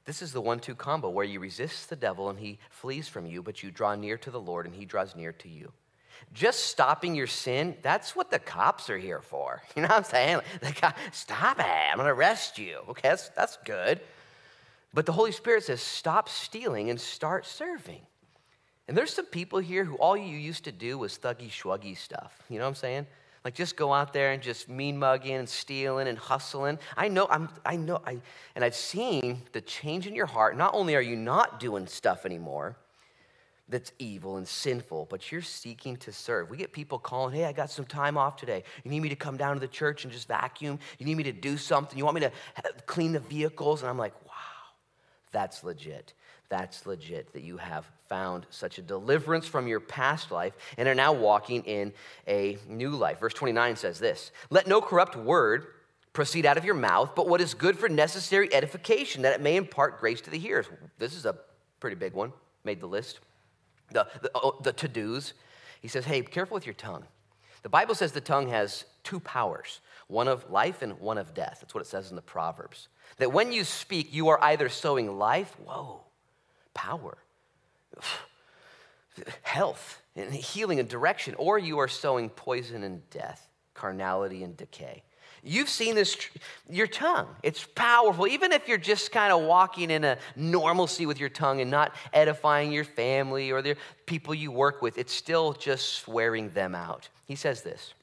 This 0.05 0.23
is 0.23 0.33
the 0.33 0.41
one 0.41 0.61
two 0.61 0.77
combo 0.77 1.11
where 1.11 1.25
you 1.25 1.41
resist 1.41 1.91
the 1.91 1.97
devil 1.97 2.31
and 2.31 2.39
he 2.39 2.59
flees 2.71 3.09
from 3.09 3.27
you, 3.27 3.43
but 3.43 3.63
you 3.63 3.73
draw 3.73 3.97
near 3.97 4.17
to 4.19 4.31
the 4.31 4.41
Lord 4.41 4.67
and 4.67 4.75
he 4.75 4.85
draws 4.85 5.17
near 5.17 5.33
to 5.33 5.49
you. 5.49 5.73
Just 6.33 6.65
stopping 6.67 7.15
your 7.15 7.27
sin, 7.27 7.77
that's 7.83 8.15
what 8.15 8.31
the 8.31 8.39
cops 8.39 8.89
are 8.89 8.99
here 8.99 9.21
for. 9.21 9.63
You 9.77 9.83
know 9.83 9.89
what 9.89 9.99
I'm 9.99 10.05
saying? 10.05 10.41
The 10.61 10.73
cop, 10.73 10.97
uh, 10.97 11.11
stop 11.13 11.59
it, 11.59 11.67
I'm 11.67 11.99
gonna 11.99 12.15
arrest 12.15 12.59
you. 12.59 12.79
Okay, 12.89 13.09
that's, 13.09 13.29
that's 13.31 13.59
good. 13.65 14.01
But 14.97 15.05
the 15.05 15.13
Holy 15.13 15.31
Spirit 15.31 15.63
says, 15.63 15.83
stop 15.83 16.27
stealing 16.27 16.89
and 16.89 16.99
start 16.99 17.45
serving. 17.45 18.01
And 18.89 18.97
there's 18.97 19.13
some 19.13 19.27
people 19.27 19.59
here 19.59 19.85
who 19.85 19.95
all 19.97 20.17
you 20.17 20.39
used 20.39 20.65
to 20.65 20.73
do 20.73 20.97
was 20.97 21.19
thuggy 21.19 21.51
schwuggy 21.51 21.95
stuff. 21.95 22.43
You 22.49 22.57
know 22.57 22.65
what 22.65 22.71
I'm 22.71 22.77
saying? 22.77 23.07
Like 23.45 23.55
just 23.55 23.77
go 23.77 23.93
out 23.93 24.15
there 24.15 24.33
and 24.33 24.43
just 24.43 24.71
mean 24.71 24.97
mugging 24.97 25.35
and 25.35 25.47
stealing 25.47 26.09
and 26.09 26.17
hustling. 26.17 26.79
I 26.97 27.09
know, 27.09 27.27
I'm, 27.29 27.51
I 27.67 27.77
know, 27.77 28.01
I, 28.07 28.23
and 28.55 28.65
I've 28.65 28.75
seen 28.75 29.43
the 29.53 29.61
change 29.61 30.07
in 30.07 30.15
your 30.15 30.25
heart. 30.25 30.57
Not 30.57 30.73
only 30.73 30.97
are 30.97 31.03
you 31.03 31.15
not 31.15 31.61
doing 31.61 31.87
stuff 31.87 32.25
anymore, 32.25 32.79
that's 33.69 33.93
evil 33.99 34.37
and 34.37 34.49
sinful, 34.49 35.09
but 35.11 35.31
you're 35.31 35.43
seeking 35.43 35.97
to 35.99 36.13
serve. 36.13 36.49
We 36.49 36.57
get 36.57 36.73
people 36.73 36.99
calling, 36.99 37.35
hey, 37.35 37.45
I 37.45 37.53
got 37.53 37.71
some 37.71 37.85
time 37.85 38.17
off 38.17 38.37
today. 38.37 38.63
You 38.85 38.91
need 38.91 39.01
me 39.01 39.09
to 39.11 39.17
come 39.17 39.37
down 39.37 39.55
to 39.55 39.61
the 39.61 39.69
church 39.69 40.05
and 40.05 40.13
just 40.13 40.29
vacuum? 40.29 40.79
You 40.99 41.05
need 41.05 41.17
me 41.17 41.25
to 41.25 41.33
do 41.33 41.59
something? 41.59 41.99
You 41.99 42.05
want 42.05 42.15
me 42.15 42.21
to 42.23 42.33
clean 42.87 43.13
the 43.13 43.21
vehicles? 43.21 43.83
And 43.83 43.91
I'm 43.91 43.99
like, 43.99 44.15
that's 45.37 45.63
legit. 45.63 46.15
That's 46.49 46.87
legit 46.87 47.33
that 47.35 47.43
you 47.43 47.59
have 47.59 47.85
found 48.09 48.47
such 48.49 48.79
a 48.79 48.83
deliverance 48.83 49.47
from 49.47 49.69
your 49.69 49.81
past 49.81 50.31
life 50.31 50.57
and 50.79 50.89
are 50.89 50.95
now 50.95 51.13
walking 51.13 51.63
in 51.65 51.93
a 52.27 52.57
new 52.69 52.91
life. 52.91 53.21
Verse 53.21 53.35
29 53.35 53.77
says 53.77 53.99
this 53.99 54.31
Let 54.49 54.67
no 54.67 54.81
corrupt 54.81 55.15
word 55.15 55.67
proceed 56.15 56.47
out 56.47 56.57
of 56.57 56.65
your 56.65 56.75
mouth, 56.75 57.15
but 57.15 57.29
what 57.29 57.43
is 57.43 57.53
good 57.53 57.79
for 57.79 57.91
necessary 57.91 58.49
edification, 58.55 59.21
that 59.23 59.35
it 59.35 59.43
may 59.43 59.57
impart 59.57 60.01
grace 60.01 60.23
to 60.23 60.31
the 60.31 60.39
hearers. 60.39 60.65
This 60.99 61.15
is 61.15 61.27
a 61.27 61.37
pretty 61.81 61.97
big 61.97 62.15
one, 62.15 62.33
made 62.65 62.81
the 62.81 62.87
list 62.87 63.21
the, 63.91 64.07
the, 64.23 64.31
oh, 64.35 64.59
the 64.63 64.73
to 64.73 64.89
dos. 64.89 65.35
He 65.81 65.89
says, 65.89 66.05
hey, 66.05 66.23
careful 66.23 66.55
with 66.55 66.67
your 66.67 66.75
tongue. 66.75 67.05
The 67.63 67.69
Bible 67.69 67.95
says 67.95 68.13
the 68.13 68.21
tongue 68.21 68.49
has 68.49 68.85
two 69.03 69.21
powers 69.21 69.81
one 70.09 70.29
of 70.29 70.49
life 70.51 70.83
and 70.83 71.01
one 71.01 71.19
of 71.19 71.35
death. 71.35 71.59
That's 71.61 71.75
what 71.75 71.81
it 71.81 71.89
says 71.89 72.11
in 72.11 72.17
the 72.17 72.23
Proverbs. 72.23 72.87
That 73.19 73.33
when 73.33 73.53
you 73.53 73.65
speak, 73.65 74.13
you 74.13 74.29
are 74.29 74.43
either 74.43 74.69
sowing 74.69 75.19
life, 75.19 75.55
whoa, 75.65 76.01
power, 76.75 77.17
health, 79.43 80.03
and 80.15 80.33
healing 80.33 80.81
and 80.81 80.89
direction, 80.89 81.35
or 81.39 81.59
you 81.59 81.79
are 81.79 81.89
sowing 81.89 82.29
poison 82.31 82.83
and 82.83 83.09
death, 83.11 83.49
carnality 83.75 84.43
and 84.43 84.57
decay. 84.57 85.03
You've 85.43 85.69
seen 85.69 85.95
this, 85.95 86.17
your 86.69 86.89
tongue. 86.89 87.29
It's 87.45 87.65
powerful. 87.65 88.27
Even 88.27 88.51
if 88.51 88.67
you're 88.67 88.79
just 88.79 89.13
kind 89.13 89.33
of 89.33 89.43
walking 89.43 89.91
in 89.91 90.03
a 90.03 90.19
normalcy 90.35 91.07
with 91.07 91.21
your 91.21 91.29
tongue 91.29 91.61
and 91.61 91.71
not 91.71 91.95
edifying 92.13 92.73
your 92.73 92.83
family 92.83 93.53
or 93.53 93.63
the 93.63 93.77
people 94.07 94.35
you 94.35 94.51
work 94.51 94.83
with, 94.83 94.99
it's 94.99 95.13
still 95.13 95.53
just 95.53 96.01
swearing 96.01 96.51
them 96.51 96.75
out. 96.75 97.09
He 97.27 97.37
says 97.37 97.63
this 97.63 97.95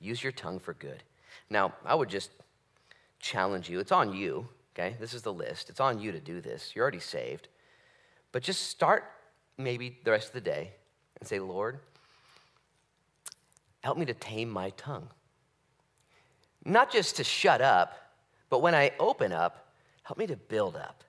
use 0.00 0.22
your 0.22 0.32
tongue 0.32 0.58
for 0.58 0.74
good. 0.74 1.02
Now, 1.50 1.72
I 1.84 1.94
would 1.94 2.08
just 2.08 2.30
challenge 3.22 3.70
you. 3.70 3.80
It's 3.80 3.92
on 3.92 4.12
you, 4.12 4.46
okay? 4.74 4.96
This 5.00 5.14
is 5.14 5.22
the 5.22 5.32
list. 5.32 5.70
It's 5.70 5.80
on 5.80 5.98
you 5.98 6.12
to 6.12 6.20
do 6.20 6.42
this. 6.42 6.72
You're 6.74 6.82
already 6.82 7.00
saved. 7.00 7.48
But 8.32 8.42
just 8.42 8.68
start 8.68 9.04
maybe 9.56 9.98
the 10.04 10.10
rest 10.10 10.28
of 10.28 10.34
the 10.34 10.40
day 10.42 10.72
and 11.18 11.26
say, 11.26 11.38
Lord, 11.38 11.78
help 13.80 13.96
me 13.96 14.04
to 14.04 14.14
tame 14.14 14.50
my 14.50 14.70
tongue. 14.70 15.08
Not 16.64 16.92
just 16.92 17.16
to 17.16 17.24
shut 17.24 17.60
up, 17.60 17.94
but 18.50 18.60
when 18.60 18.74
I 18.74 18.92
open 18.98 19.32
up, 19.32 19.72
help 20.02 20.18
me 20.18 20.26
to 20.26 20.36
build 20.36 20.76
up. 20.76 21.04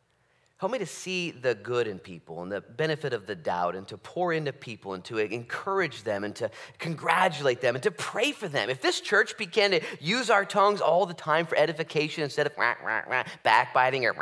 Help 0.58 0.72
me 0.72 0.80
to 0.80 0.86
see 0.86 1.32
the 1.32 1.56
good 1.56 1.88
in 1.88 2.00
people 2.00 2.42
and 2.42 2.50
the 2.50 2.62
benefit 2.62 3.12
of 3.12 3.26
the 3.26 3.36
doubt 3.36 3.76
and 3.76 3.86
to 3.88 3.98
pour 3.98 4.32
into 4.32 4.54
people 4.54 4.94
and 4.94 5.04
to 5.04 5.18
encourage 5.18 6.04
them 6.04 6.24
and 6.24 6.34
to 6.36 6.50
congratulate 6.80 7.60
them 7.60 7.76
and 7.76 7.84
to 7.84 7.92
pray 7.92 8.32
for 8.32 8.48
them. 8.48 8.70
If 8.70 8.82
this 8.82 9.02
church 9.02 9.38
began 9.38 9.72
to 9.72 9.82
use 10.00 10.30
our 10.30 10.46
tongues 10.46 10.80
all 10.80 11.06
the 11.06 11.14
time 11.14 11.46
for 11.46 11.58
edification 11.58 12.24
instead 12.24 12.48
of 12.48 12.54
rah, 12.58 12.76
rah, 12.82 13.02
rah, 13.10 13.24
backbiting 13.44 14.06
or 14.06 14.14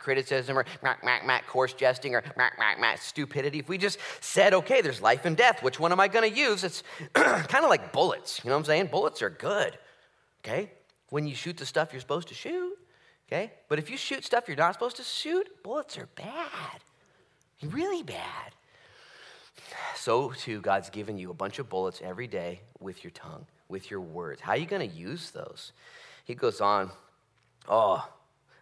criticism 0.00 0.56
or 0.56 0.64
coarse 1.46 1.74
jesting 1.74 2.14
or 2.14 2.22
stupidity, 2.98 3.58
if 3.58 3.68
we 3.68 3.76
just 3.76 3.98
said, 4.20 4.54
okay, 4.54 4.80
there's 4.80 5.02
life 5.02 5.26
and 5.26 5.36
death, 5.36 5.62
which 5.62 5.78
one 5.78 5.92
am 5.92 6.00
I 6.00 6.08
going 6.08 6.30
to 6.30 6.34
use? 6.34 6.64
It's 6.64 6.82
kind 7.12 7.64
of 7.64 7.68
like 7.68 7.92
bullets. 7.92 8.40
You 8.42 8.48
know 8.48 8.56
what 8.56 8.60
I'm 8.60 8.64
saying? 8.66 8.86
Bullets 8.86 9.20
are 9.20 9.30
good 9.30 9.76
okay? 10.46 10.70
When 11.10 11.26
you 11.26 11.34
shoot 11.34 11.56
the 11.56 11.66
stuff 11.66 11.92
you're 11.92 12.00
supposed 12.00 12.28
to 12.28 12.34
shoot, 12.34 12.76
okay? 13.28 13.52
But 13.68 13.78
if 13.78 13.90
you 13.90 13.96
shoot 13.96 14.24
stuff 14.24 14.48
you're 14.48 14.56
not 14.56 14.74
supposed 14.74 14.96
to 14.96 15.02
shoot, 15.02 15.62
bullets 15.62 15.98
are 15.98 16.08
bad, 16.14 16.80
really 17.62 18.02
bad. 18.02 18.52
So, 19.94 20.30
too, 20.30 20.60
God's 20.60 20.90
given 20.90 21.18
you 21.18 21.30
a 21.30 21.34
bunch 21.34 21.58
of 21.58 21.68
bullets 21.68 22.00
every 22.04 22.26
day 22.26 22.60
with 22.78 23.02
your 23.02 23.10
tongue, 23.10 23.46
with 23.68 23.90
your 23.90 24.00
words. 24.00 24.40
How 24.40 24.52
are 24.52 24.56
you 24.56 24.66
going 24.66 24.88
to 24.88 24.96
use 24.96 25.30
those? 25.30 25.72
He 26.24 26.34
goes 26.34 26.60
on, 26.60 26.90
oh, 27.68 28.06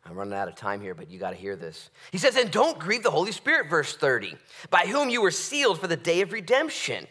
I'm 0.07 0.15
running 0.15 0.35
out 0.35 0.49
of 0.49 0.55
time 0.55 0.81
here, 0.81 0.95
but 0.95 1.11
you 1.11 1.19
got 1.19 1.31
to 1.31 1.37
hear 1.37 1.57
this. 1.57 1.91
He 2.13 2.19
says, 2.19 2.37
And 2.37 2.51
don't 2.51 2.79
grieve 2.79 3.03
the 3.03 3.11
Holy 3.11 3.33
Spirit, 3.33 3.71
verse 3.71 3.97
30, 3.97 4.37
by 4.71 4.87
whom 4.87 5.09
you 5.09 5.23
were 5.23 5.31
sealed 5.31 5.81
for 5.81 5.87
the 5.87 5.97
day 5.97 6.21
of 6.21 6.33
redemption. 6.33 7.07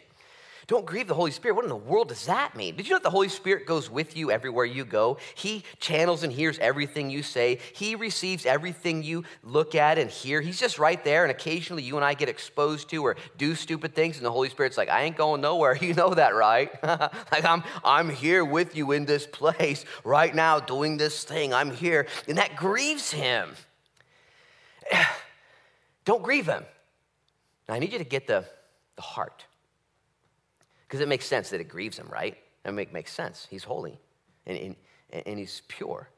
Don't 0.66 0.86
grieve 0.86 1.08
the 1.08 1.14
Holy 1.14 1.30
Spirit. 1.30 1.54
What 1.56 1.64
in 1.64 1.68
the 1.68 1.76
world 1.76 2.08
does 2.08 2.24
that 2.26 2.56
mean? 2.56 2.76
Did 2.76 2.86
you 2.86 2.92
know 2.92 2.98
that 2.98 3.02
the 3.02 3.10
Holy 3.10 3.28
Spirit 3.28 3.66
goes 3.66 3.90
with 3.90 4.16
you 4.16 4.30
everywhere 4.30 4.64
you 4.64 4.84
go? 4.84 5.18
He 5.34 5.62
channels 5.78 6.22
and 6.22 6.32
hears 6.32 6.58
everything 6.58 7.10
you 7.10 7.22
say. 7.22 7.58
He 7.74 7.94
receives 7.94 8.46
everything 8.46 9.02
you 9.02 9.24
look 9.42 9.74
at 9.74 9.98
and 9.98 10.10
hear. 10.10 10.40
He's 10.40 10.58
just 10.58 10.78
right 10.78 11.02
there, 11.04 11.24
and 11.24 11.30
occasionally 11.30 11.82
you 11.82 11.96
and 11.96 12.04
I 12.04 12.14
get 12.14 12.28
exposed 12.28 12.88
to 12.90 13.04
or 13.04 13.16
do 13.36 13.54
stupid 13.54 13.94
things, 13.94 14.16
and 14.16 14.24
the 14.24 14.32
Holy 14.32 14.48
Spirit's 14.48 14.78
like, 14.78 14.88
I 14.88 15.02
ain't 15.02 15.16
going 15.16 15.40
nowhere. 15.40 15.78
You 15.84 15.92
know 15.92 16.14
that, 16.14 16.34
right? 16.34 16.70
like 16.82 17.44
I'm 17.44 17.62
I'm 17.84 18.08
here 18.08 18.42
with 18.42 18.74
you 18.74 18.92
in 18.92 19.04
this 19.04 19.26
place 19.26 19.84
right 20.02 20.34
now 20.34 20.58
doing 20.58 20.96
this 20.96 21.24
thing. 21.24 21.52
I'm 21.52 21.70
here. 21.70 22.06
And 22.26 22.38
that 22.38 22.56
grieves 22.56 23.10
him. 23.10 23.50
Don't 26.06 26.22
grieve 26.22 26.46
him. 26.46 26.64
Now, 27.68 27.74
I 27.74 27.78
need 27.78 27.92
you 27.92 27.98
to 27.98 28.04
get 28.04 28.26
the, 28.26 28.46
the 28.96 29.02
heart. 29.02 29.44
Because 30.86 31.00
it 31.00 31.08
makes 31.08 31.26
sense 31.26 31.50
that 31.50 31.60
it 31.60 31.68
grieves 31.68 31.98
him, 31.98 32.08
right? 32.10 32.36
It 32.64 32.72
make, 32.72 32.92
makes 32.92 33.12
sense. 33.12 33.46
He's 33.50 33.64
holy 33.64 33.98
and, 34.46 34.76
and, 35.10 35.22
and 35.26 35.38
he's 35.38 35.62
pure. 35.68 36.08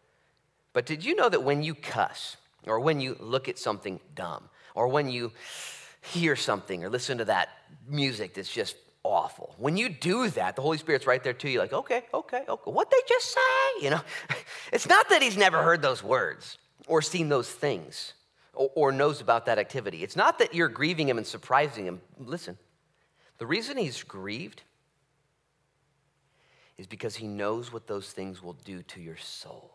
But 0.72 0.86
did 0.86 1.04
you 1.04 1.14
know 1.14 1.28
that 1.28 1.42
when 1.42 1.62
you 1.62 1.74
cuss, 1.74 2.36
or 2.66 2.80
when 2.80 3.00
you 3.00 3.16
look 3.20 3.48
at 3.48 3.58
something 3.58 4.00
dumb, 4.14 4.48
or 4.74 4.88
when 4.88 5.08
you 5.08 5.32
hear 6.12 6.36
something 6.36 6.84
or 6.84 6.90
listen 6.90 7.18
to 7.18 7.24
that 7.24 7.48
music 7.88 8.34
that's 8.34 8.52
just 8.52 8.76
awful. 9.02 9.54
When 9.58 9.76
you 9.76 9.88
do 9.88 10.28
that, 10.30 10.56
the 10.56 10.62
Holy 10.62 10.78
Spirit's 10.78 11.06
right 11.06 11.22
there 11.22 11.32
to 11.32 11.48
you, 11.48 11.58
like, 11.58 11.72
okay, 11.72 12.02
okay, 12.12 12.42
okay, 12.48 12.70
what 12.70 12.90
they 12.90 12.98
just 13.08 13.32
say? 13.32 13.82
You 13.82 13.90
know, 13.90 14.00
it's 14.72 14.88
not 14.88 15.08
that 15.10 15.22
he's 15.22 15.36
never 15.36 15.62
heard 15.62 15.82
those 15.82 16.02
words 16.02 16.58
or 16.86 17.02
seen 17.02 17.28
those 17.28 17.50
things 17.50 18.14
or, 18.52 18.70
or 18.74 18.92
knows 18.92 19.20
about 19.20 19.46
that 19.46 19.58
activity. 19.58 20.02
It's 20.02 20.16
not 20.16 20.38
that 20.38 20.54
you're 20.54 20.68
grieving 20.68 21.08
him 21.08 21.18
and 21.18 21.26
surprising 21.26 21.86
him. 21.86 22.00
Listen, 22.18 22.58
the 23.38 23.46
reason 23.46 23.76
he's 23.76 24.02
grieved 24.02 24.62
is 26.78 26.86
because 26.86 27.16
he 27.16 27.26
knows 27.26 27.72
what 27.72 27.86
those 27.86 28.10
things 28.10 28.42
will 28.42 28.56
do 28.64 28.82
to 28.82 29.00
your 29.00 29.16
soul. 29.16 29.74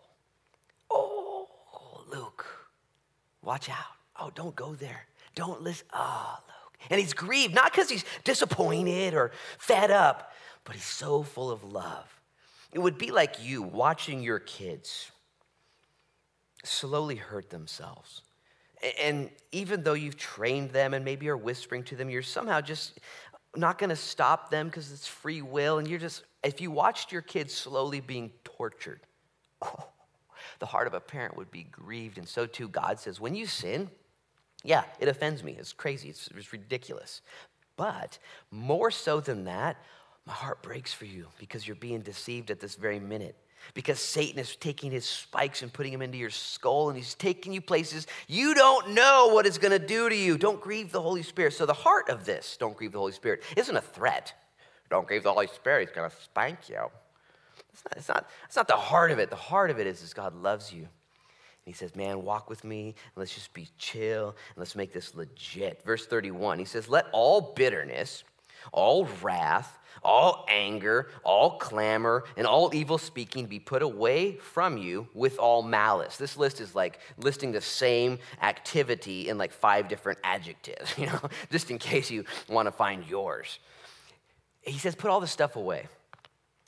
Oh, 0.89 1.47
Luke, 2.11 2.45
watch 3.41 3.69
out. 3.69 3.95
Oh, 4.19 4.31
don't 4.33 4.55
go 4.55 4.75
there. 4.75 5.05
Don't 5.35 5.61
listen. 5.61 5.87
Oh, 5.93 5.97
ah, 5.99 6.43
Luke. 6.47 6.87
And 6.89 6.99
he's 6.99 7.13
grieved, 7.13 7.55
not 7.55 7.71
because 7.71 7.89
he's 7.89 8.05
disappointed 8.23 9.13
or 9.13 9.31
fed 9.57 9.91
up, 9.91 10.33
but 10.63 10.75
he's 10.75 10.83
so 10.83 11.23
full 11.23 11.49
of 11.49 11.63
love. 11.63 12.21
It 12.71 12.79
would 12.79 12.97
be 12.97 13.11
like 13.11 13.43
you 13.43 13.61
watching 13.61 14.21
your 14.21 14.39
kids 14.39 15.11
slowly 16.63 17.15
hurt 17.15 17.49
themselves. 17.49 18.21
And 18.99 19.29
even 19.51 19.83
though 19.83 19.93
you've 19.93 20.17
trained 20.17 20.71
them 20.71 20.93
and 20.93 21.05
maybe 21.05 21.29
are 21.29 21.37
whispering 21.37 21.83
to 21.83 21.95
them, 21.95 22.09
you're 22.09 22.23
somehow 22.23 22.61
just 22.61 22.99
not 23.55 23.77
going 23.77 23.89
to 23.89 23.95
stop 23.95 24.49
them 24.49 24.67
because 24.67 24.91
it's 24.91 25.07
free 25.07 25.41
will. 25.41 25.77
And 25.77 25.87
you're 25.87 25.99
just, 25.99 26.23
if 26.43 26.61
you 26.61 26.71
watched 26.71 27.11
your 27.11 27.21
kids 27.21 27.53
slowly 27.53 27.99
being 27.99 28.31
tortured, 28.43 29.01
oh, 29.61 29.87
the 30.59 30.65
heart 30.65 30.87
of 30.87 30.93
a 30.93 30.99
parent 30.99 31.37
would 31.37 31.51
be 31.51 31.63
grieved. 31.63 32.17
And 32.17 32.27
so 32.27 32.45
too, 32.45 32.67
God 32.67 32.99
says, 32.99 33.19
when 33.19 33.35
you 33.35 33.45
sin, 33.45 33.89
yeah, 34.63 34.83
it 34.99 35.07
offends 35.07 35.43
me. 35.43 35.55
It's 35.57 35.73
crazy. 35.73 36.09
It's, 36.09 36.29
it's 36.35 36.53
ridiculous. 36.53 37.21
But 37.75 38.19
more 38.51 38.91
so 38.91 39.19
than 39.19 39.45
that, 39.45 39.77
my 40.25 40.33
heart 40.33 40.61
breaks 40.61 40.93
for 40.93 41.05
you 41.05 41.27
because 41.39 41.67
you're 41.67 41.75
being 41.75 42.01
deceived 42.01 42.51
at 42.51 42.59
this 42.59 42.75
very 42.75 42.99
minute 42.99 43.35
because 43.73 43.99
Satan 43.99 44.39
is 44.39 44.55
taking 44.55 44.91
his 44.91 45.05
spikes 45.05 45.61
and 45.61 45.71
putting 45.71 45.91
them 45.91 46.01
into 46.01 46.17
your 46.17 46.29
skull 46.29 46.89
and 46.89 46.97
he's 46.97 47.15
taking 47.15 47.53
you 47.53 47.61
places 47.61 48.07
you 48.27 48.53
don't 48.53 48.91
know 48.91 49.29
what 49.33 49.45
it's 49.45 49.57
going 49.57 49.71
to 49.71 49.85
do 49.85 50.09
to 50.09 50.15
you. 50.15 50.37
Don't 50.37 50.59
grieve 50.59 50.91
the 50.91 51.01
Holy 51.01 51.23
Spirit. 51.23 51.53
So, 51.53 51.65
the 51.65 51.73
heart 51.73 52.09
of 52.09 52.25
this, 52.25 52.57
don't 52.57 52.75
grieve 52.75 52.91
the 52.91 52.99
Holy 52.99 53.11
Spirit, 53.11 53.43
isn't 53.55 53.75
a 53.75 53.81
threat. 53.81 54.33
Don't 54.89 55.07
grieve 55.07 55.23
the 55.23 55.33
Holy 55.33 55.47
Spirit, 55.47 55.87
he's 55.87 55.95
going 55.95 56.09
to 56.09 56.15
spank 56.17 56.69
you. 56.69 56.85
It's 57.73 57.83
not, 57.85 57.97
it's, 57.97 58.07
not, 58.09 58.29
it's 58.45 58.55
not 58.55 58.67
the 58.67 58.75
heart 58.75 59.11
of 59.11 59.19
it. 59.19 59.29
The 59.29 59.35
heart 59.35 59.69
of 59.69 59.79
it 59.79 59.87
is, 59.87 60.01
is 60.01 60.13
God 60.13 60.35
loves 60.35 60.73
you. 60.73 60.81
And 60.81 60.87
he 61.65 61.73
says, 61.73 61.95
Man, 61.95 62.23
walk 62.23 62.49
with 62.49 62.63
me, 62.63 62.87
and 62.87 63.15
let's 63.15 63.33
just 63.33 63.53
be 63.53 63.69
chill, 63.77 64.29
and 64.29 64.57
let's 64.57 64.75
make 64.75 64.91
this 64.91 65.15
legit. 65.15 65.81
Verse 65.85 66.05
31, 66.05 66.59
he 66.59 66.65
says, 66.65 66.89
Let 66.89 67.05
all 67.11 67.53
bitterness, 67.55 68.23
all 68.71 69.07
wrath, 69.21 69.79
all 70.03 70.45
anger, 70.49 71.09
all 71.23 71.57
clamor, 71.57 72.23
and 72.35 72.47
all 72.47 72.73
evil 72.73 72.97
speaking 72.97 73.45
be 73.45 73.59
put 73.59 73.81
away 73.81 74.35
from 74.37 74.77
you 74.77 75.07
with 75.13 75.37
all 75.37 75.61
malice. 75.61 76.17
This 76.17 76.37
list 76.37 76.59
is 76.59 76.73
like 76.75 76.99
listing 77.17 77.51
the 77.51 77.61
same 77.61 78.19
activity 78.41 79.29
in 79.29 79.37
like 79.37 79.51
five 79.51 79.87
different 79.87 80.19
adjectives, 80.23 80.93
you 80.97 81.07
know, 81.07 81.29
just 81.51 81.69
in 81.71 81.77
case 81.77 82.09
you 82.09 82.25
want 82.49 82.67
to 82.67 82.71
find 82.71 83.05
yours. 83.07 83.59
He 84.61 84.77
says, 84.77 84.95
put 84.95 85.09
all 85.09 85.19
this 85.19 85.31
stuff 85.31 85.55
away 85.55 85.87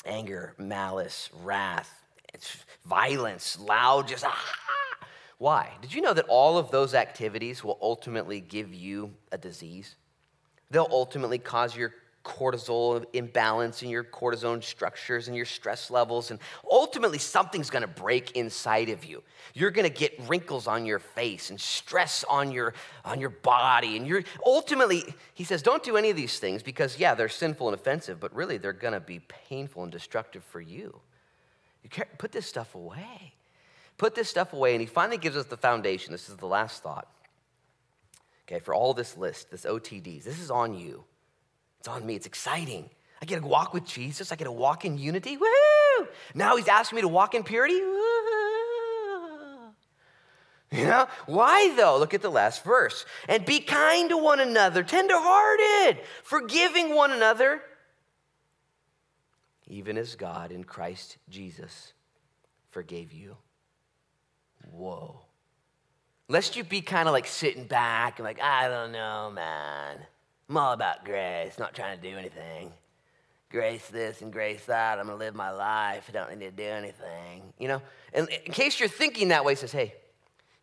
anger, 0.05 0.53
malice, 0.57 1.29
wrath, 1.41 2.03
violence, 2.85 3.57
loud, 3.59 4.07
just 4.07 4.25
ah. 4.25 4.63
Why? 5.37 5.71
Did 5.81 5.93
you 5.93 6.01
know 6.01 6.13
that 6.13 6.25
all 6.29 6.57
of 6.57 6.71
those 6.71 6.93
activities 6.93 7.63
will 7.63 7.77
ultimately 7.81 8.39
give 8.39 8.73
you 8.73 9.13
a 9.31 9.37
disease? 9.37 9.95
They'll 10.71 10.87
ultimately 10.89 11.37
cause 11.37 11.75
your 11.75 11.93
cortisol 12.23 13.05
imbalance 13.13 13.83
in 13.83 13.89
your 13.89 14.03
cortisone 14.03 14.63
structures 14.63 15.27
and 15.27 15.35
your 15.35 15.45
stress 15.45 15.91
levels. 15.91 16.31
And 16.31 16.39
ultimately, 16.69 17.17
something's 17.17 17.69
gonna 17.69 17.87
break 17.87 18.31
inside 18.31 18.89
of 18.89 19.03
you. 19.03 19.23
You're 19.53 19.71
gonna 19.71 19.89
get 19.89 20.17
wrinkles 20.27 20.67
on 20.67 20.85
your 20.85 20.99
face 20.99 21.49
and 21.49 21.59
stress 21.59 22.23
on 22.29 22.51
your, 22.51 22.73
on 23.03 23.19
your 23.19 23.29
body. 23.29 23.97
And 23.97 24.07
you're 24.07 24.23
ultimately, 24.45 25.03
he 25.33 25.43
says, 25.43 25.61
don't 25.61 25.83
do 25.83 25.97
any 25.97 26.09
of 26.09 26.15
these 26.15 26.39
things 26.39 26.63
because, 26.63 26.97
yeah, 26.97 27.13
they're 27.13 27.29
sinful 27.29 27.67
and 27.67 27.75
offensive, 27.75 28.19
but 28.19 28.33
really 28.33 28.57
they're 28.57 28.73
gonna 28.73 28.99
be 28.99 29.19
painful 29.19 29.83
and 29.83 29.91
destructive 29.91 30.43
for 30.43 30.61
you. 30.61 30.99
You 31.83 31.89
can't 31.89 32.17
put 32.17 32.31
this 32.31 32.47
stuff 32.47 32.75
away. 32.75 33.33
Put 33.97 34.15
this 34.15 34.29
stuff 34.29 34.53
away. 34.53 34.73
And 34.73 34.81
he 34.81 34.87
finally 34.87 35.17
gives 35.17 35.35
us 35.35 35.45
the 35.45 35.57
foundation. 35.57 36.11
This 36.13 36.29
is 36.29 36.37
the 36.37 36.47
last 36.47 36.81
thought. 36.81 37.07
Okay, 38.47 38.59
for 38.59 38.73
all 38.73 38.93
this 38.93 39.17
list, 39.17 39.51
this 39.51 39.65
OTDs, 39.65 40.23
this 40.23 40.39
is 40.39 40.51
on 40.51 40.73
you. 40.73 41.03
It's 41.83 41.89
on 41.89 42.05
me. 42.05 42.15
It's 42.15 42.25
exciting. 42.25 42.89
I 43.21 43.25
get 43.25 43.41
to 43.41 43.45
walk 43.45 43.73
with 43.73 43.85
Jesus. 43.85 44.31
I 44.31 44.37
get 44.37 44.45
to 44.45 44.53
walk 44.53 44.85
in 44.85 44.97
unity. 44.97 45.35
Woo! 45.35 46.07
Now 46.33 46.55
he's 46.55 46.69
asking 46.69 46.95
me 46.95 47.01
to 47.01 47.09
walk 47.09 47.35
in 47.35 47.43
purity. 47.43 47.81
Woo! 47.81 47.99
You 50.71 50.85
know? 50.85 51.07
Why 51.25 51.75
though? 51.75 51.97
Look 51.97 52.13
at 52.13 52.21
the 52.21 52.31
last 52.31 52.63
verse. 52.63 53.05
And 53.27 53.43
be 53.43 53.59
kind 53.59 54.09
to 54.11 54.17
one 54.17 54.39
another, 54.39 54.81
tenderhearted, 54.81 55.99
forgiving 56.23 56.95
one 56.95 57.11
another, 57.11 57.61
even 59.67 59.97
as 59.97 60.15
God 60.15 60.53
in 60.53 60.63
Christ 60.63 61.17
Jesus 61.27 61.91
forgave 62.69 63.11
you. 63.11 63.35
Whoa. 64.71 65.19
Lest 66.29 66.55
you 66.55 66.63
be 66.63 66.79
kind 66.79 67.09
of 67.09 67.11
like 67.11 67.27
sitting 67.27 67.65
back 67.65 68.19
and 68.19 68.23
like, 68.23 68.41
I 68.41 68.69
don't 68.69 68.93
know, 68.93 69.31
man. 69.35 69.97
I'm 70.49 70.57
all 70.57 70.73
about 70.73 71.05
grace, 71.05 71.57
not 71.57 71.73
trying 71.73 71.99
to 71.99 72.09
do 72.09 72.17
anything. 72.17 72.71
Grace 73.49 73.87
this 73.87 74.21
and 74.21 74.33
grace 74.33 74.65
that. 74.65 74.99
I'm 74.99 75.05
going 75.05 75.17
to 75.17 75.23
live 75.23 75.35
my 75.35 75.51
life. 75.51 76.05
I 76.09 76.11
don't 76.11 76.37
need 76.37 76.45
to 76.45 76.51
do 76.51 76.63
anything. 76.63 77.43
You 77.59 77.67
know? 77.67 77.81
And 78.13 78.27
in 78.45 78.51
case 78.51 78.79
you're 78.79 78.89
thinking 78.89 79.29
that 79.29 79.45
way, 79.45 79.55
says, 79.55 79.71
hey, 79.71 79.93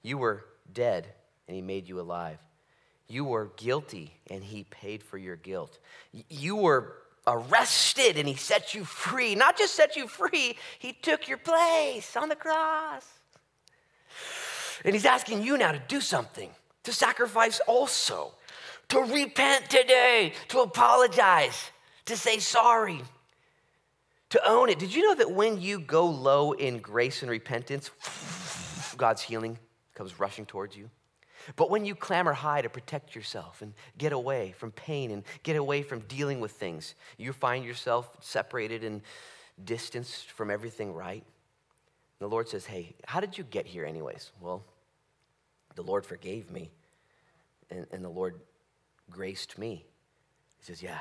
you 0.02 0.18
were 0.18 0.44
dead 0.72 1.06
and 1.46 1.54
he 1.54 1.62
made 1.62 1.88
you 1.88 2.00
alive. 2.00 2.38
You 3.08 3.24
were 3.24 3.52
guilty 3.56 4.14
and 4.28 4.42
he 4.42 4.64
paid 4.64 5.02
for 5.02 5.18
your 5.18 5.36
guilt. 5.36 5.78
You 6.28 6.56
were 6.56 6.96
arrested 7.26 8.18
and 8.18 8.28
he 8.28 8.34
set 8.34 8.74
you 8.74 8.84
free. 8.84 9.34
Not 9.34 9.56
just 9.56 9.74
set 9.74 9.96
you 9.96 10.06
free, 10.06 10.56
he 10.78 10.92
took 10.92 11.28
your 11.28 11.38
place 11.38 12.16
on 12.16 12.28
the 12.28 12.36
cross. 12.36 13.06
And 14.84 14.94
he's 14.94 15.04
asking 15.04 15.42
you 15.42 15.58
now 15.58 15.72
to 15.72 15.82
do 15.88 16.00
something, 16.00 16.50
to 16.84 16.92
sacrifice 16.92 17.60
also 17.66 18.34
to 18.90 19.00
repent 19.00 19.70
today, 19.70 20.32
to 20.48 20.60
apologize, 20.60 21.70
to 22.04 22.16
say 22.16 22.38
sorry, 22.38 23.00
to 24.30 24.48
own 24.48 24.68
it. 24.68 24.78
Did 24.78 24.94
you 24.94 25.02
know 25.02 25.14
that 25.14 25.30
when 25.30 25.60
you 25.60 25.80
go 25.80 26.06
low 26.06 26.52
in 26.52 26.78
grace 26.78 27.22
and 27.22 27.30
repentance, 27.30 27.90
God's 28.96 29.22
healing 29.22 29.58
comes 29.94 30.20
rushing 30.20 30.46
towards 30.46 30.76
you? 30.76 30.90
But 31.56 31.70
when 31.70 31.84
you 31.84 31.94
clamor 31.94 32.32
high 32.32 32.62
to 32.62 32.68
protect 32.68 33.14
yourself 33.14 33.62
and 33.62 33.72
get 33.96 34.12
away 34.12 34.54
from 34.58 34.72
pain 34.72 35.10
and 35.10 35.24
get 35.42 35.56
away 35.56 35.82
from 35.82 36.00
dealing 36.00 36.40
with 36.40 36.52
things, 36.52 36.94
you 37.16 37.32
find 37.32 37.64
yourself 37.64 38.08
separated 38.20 38.84
and 38.84 39.00
distanced 39.64 40.30
from 40.30 40.50
everything 40.50 40.92
right. 40.92 41.24
The 42.18 42.28
Lord 42.28 42.48
says, 42.48 42.66
Hey, 42.66 42.94
how 43.06 43.20
did 43.20 43.38
you 43.38 43.44
get 43.44 43.66
here, 43.66 43.86
anyways? 43.86 44.32
Well, 44.40 44.62
the 45.76 45.82
Lord 45.82 46.04
forgave 46.04 46.50
me, 46.50 46.70
and, 47.70 47.86
and 47.90 48.04
the 48.04 48.10
Lord 48.10 48.38
graced 49.10 49.58
me. 49.58 49.84
He 50.58 50.64
says, 50.64 50.82
Yeah, 50.82 51.00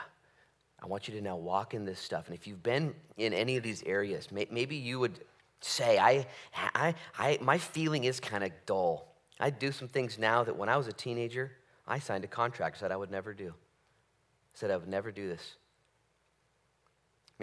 I 0.82 0.88
want 0.88 1.07
you 1.07 1.14
to 1.16 1.22
now 1.22 1.36
walk 1.36 1.74
in 1.74 1.86
this 1.86 1.99
stuff. 1.99 2.28
And 2.28 2.36
if 2.36 2.47
you've 2.47 2.64
been 2.64 2.93
in 3.18 3.34
any 3.34 3.57
of 3.57 3.64
these 3.64 3.84
areas, 3.84 4.30
maybe 4.32 4.76
you 4.76 4.99
would 4.99 5.20
say, 5.62 5.97
I, 5.97 6.26
I, 6.74 6.95
I, 7.18 7.38
my 7.41 7.57
feeling 7.57 8.05
is 8.05 8.20
kind 8.20 8.43
of 8.43 8.51
dull. 8.66 9.14
I 9.39 9.49
do 9.49 9.72
some 9.72 9.88
things 9.88 10.18
now 10.18 10.43
that 10.43 10.55
when 10.55 10.70
I 10.70 10.78
was 10.78 10.88
a 10.88 10.93
teenager, 10.93 11.51
I 11.88 11.99
signed 11.99 12.24
a 12.24 12.28
contract 12.28 12.78
said 12.78 12.91
I 12.91 12.97
would 12.97 13.12
never 13.12 13.34
do. 13.34 13.53
said 14.53 14.72
I 14.72 14.78
would 14.78 14.88
never 14.88 15.12
do 15.12 15.28
this. 15.28 15.55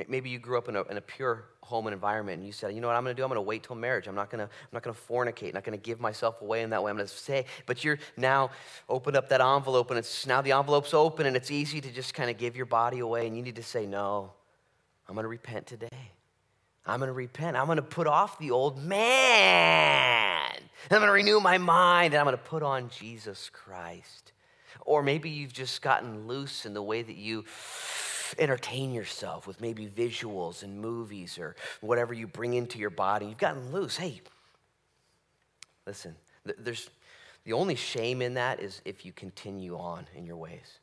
Maybe 0.09 0.29
you 0.29 0.39
grew 0.39 0.59
up 0.59 0.69
in 0.69 0.77
a, 0.77 0.83
in 0.83 0.99
a 0.99 1.01
pure 1.01 1.47
home 1.63 1.87
and 1.87 1.95
environment 1.95 2.39
and 2.39 2.47
you 2.47 2.53
said, 2.53 2.75
you 2.75 2.83
know 2.83 2.87
what 2.87 2.97
I'm 2.97 3.03
going 3.03 3.17
to 3.17 3.19
do? 3.19 3.25
I'm 3.25 3.31
going 3.31 3.39
to 3.39 3.43
wait 3.43 3.63
till 3.63 3.77
marriage. 3.77 4.07
I'm 4.07 4.15
not 4.15 4.31
going 4.31 4.41
to, 4.41 4.45
I'm 4.45 4.71
not 4.71 4.83
going 4.83 4.95
to 4.95 5.01
fornicate. 5.01 5.49
I'm 5.49 5.55
not 5.55 5.65
going 5.65 5.79
to 5.79 5.83
give 5.83 6.01
myself 6.01 6.43
away 6.43 6.63
in 6.63 6.71
that 6.71 6.83
way. 6.83 6.91
I'm 6.91 6.99
going 6.99 7.09
to 7.09 7.15
say, 7.15 7.47
but 7.65 7.83
you're 7.83 7.99
now 8.15 8.51
opened 8.91 9.17
up 9.17 9.31
that 9.31 9.41
envelope 9.41 9.89
and 9.91 9.99
it's 9.99 10.27
now 10.27 10.43
the 10.43 10.53
envelope's 10.53 10.93
open 10.93 11.25
and 11.25 11.35
it's 11.35 11.51
easy 11.51 11.81
to 11.81 11.91
just 11.91 12.13
kind 12.13 12.29
of 12.29 12.37
give 12.37 12.57
your 12.57 12.67
body 12.67 12.99
away. 12.99 13.27
And 13.27 13.35
you 13.35 13.43
need 13.43 13.57
to 13.57 13.63
say, 13.63 13.87
no, 13.87 14.33
I'm 15.09 15.15
going 15.15 15.25
to 15.25 15.29
repent 15.29 15.67
today. 15.67 16.13
I'm 16.85 17.01
going 17.01 17.09
to 17.09 17.15
repent. 17.15 17.57
I'm 17.57 17.67
going 17.67 17.77
to 17.77 17.83
put 17.83 18.07
off 18.07 18.39
the 18.39 18.51
old 18.51 18.83
man. 18.83 20.53
I'm 20.91 20.99
going 20.99 21.07
to 21.07 21.13
renew 21.13 21.41
my 21.41 21.57
mind 21.57 22.13
and 22.13 22.21
I'm 22.21 22.27
going 22.27 22.37
to 22.37 22.43
put 22.43 22.63
on 22.63 22.91
Jesus 22.91 23.51
Christ. 23.51 24.33
Or 24.83 25.03
maybe 25.03 25.31
you've 25.31 25.55
just 25.55 25.81
gotten 25.81 26.29
loose 26.29 26.67
in 26.67 26.75
the 26.75 26.83
way 26.83 27.03
that 27.03 27.17
you 27.17 27.45
entertain 28.39 28.93
yourself 28.93 29.47
with 29.47 29.61
maybe 29.61 29.87
visuals 29.87 30.63
and 30.63 30.81
movies 30.81 31.39
or 31.39 31.57
whatever 31.81 32.15
you 32.15 32.27
bring 32.27 32.55
into 32.55 32.79
your 32.79 32.91
body. 32.91 33.27
You've 33.27 33.39
gotten 33.39 33.73
loose. 33.73 33.97
Hey, 33.97 34.21
listen, 35.87 36.15
there's 36.59 36.91
the 37.45 37.53
only 37.53 37.75
shame 37.77 38.23
in 38.23 38.35
that 38.35 38.61
is 38.61 38.81
if 38.85 39.05
you 39.05 39.13
continue 39.13 39.77
on 39.77 40.07
in 40.15 40.27
your 40.27 40.37
ways. 40.37 40.81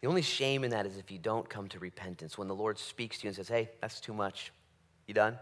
The 0.00 0.08
only 0.08 0.22
shame 0.22 0.64
in 0.64 0.70
that 0.70 0.86
is 0.86 0.96
if 0.96 1.10
you 1.10 1.18
don't 1.18 1.48
come 1.48 1.68
to 1.68 1.78
repentance. 1.78 2.38
When 2.38 2.48
the 2.48 2.54
Lord 2.54 2.78
speaks 2.78 3.18
to 3.18 3.24
you 3.24 3.28
and 3.28 3.36
says, 3.36 3.48
hey, 3.48 3.70
that's 3.80 4.00
too 4.00 4.14
much. 4.14 4.52
You 5.06 5.14
done? 5.14 5.38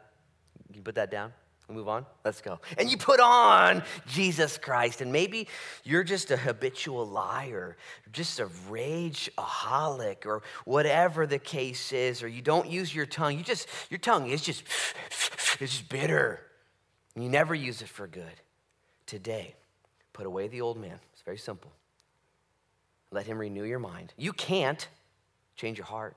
You 0.68 0.74
can 0.74 0.83
put 0.83 0.97
that 0.97 1.11
down? 1.11 1.33
We 1.69 1.75
move 1.75 1.89
on? 1.89 2.07
Let's 2.25 2.41
go. 2.41 2.61
And 2.79 2.91
you 2.91 2.97
put 2.97 3.21
on 3.21 3.83
Jesus 4.07 4.57
Christ. 4.57 5.03
And 5.03 5.12
maybe 5.12 5.49
you're 5.85 6.03
just 6.03 6.31
a 6.31 6.37
habitual 6.37 7.07
liar, 7.07 7.77
just 8.11 8.41
a 8.41 8.47
rageaholic, 8.71 10.25
or 10.25 10.43
whatever 10.64 11.27
the 11.27 11.39
case 11.39 11.93
is, 11.93 12.23
or 12.23 12.29
you 12.29 12.41
don't 12.41 12.69
use 12.71 12.95
your 12.95 13.07
tongue. 13.07 13.37
You 13.37 13.45
just, 13.45 13.69
your 13.91 13.99
tongue 13.99 14.31
is 14.31 14.41
just, 14.41 14.62
it's 15.11 15.57
just 15.59 15.89
bitter. 15.91 16.41
You 17.14 17.29
never 17.29 17.55
use 17.55 17.83
it 17.83 17.89
for 17.89 18.07
good. 18.07 18.25
Today, 19.05 19.55
put 20.12 20.25
away 20.25 20.49
the 20.49 20.62
old 20.62 20.79
man. 20.79 20.99
It's 21.12 21.23
very 21.23 21.39
simple. 21.39 21.73
Let 23.11 23.27
him 23.27 23.39
renew 23.39 23.64
your 23.64 23.79
mind. 23.79 24.14
You 24.16 24.33
can't 24.33 24.89
change 25.57 25.77
your 25.77 25.87
heart, 25.87 26.16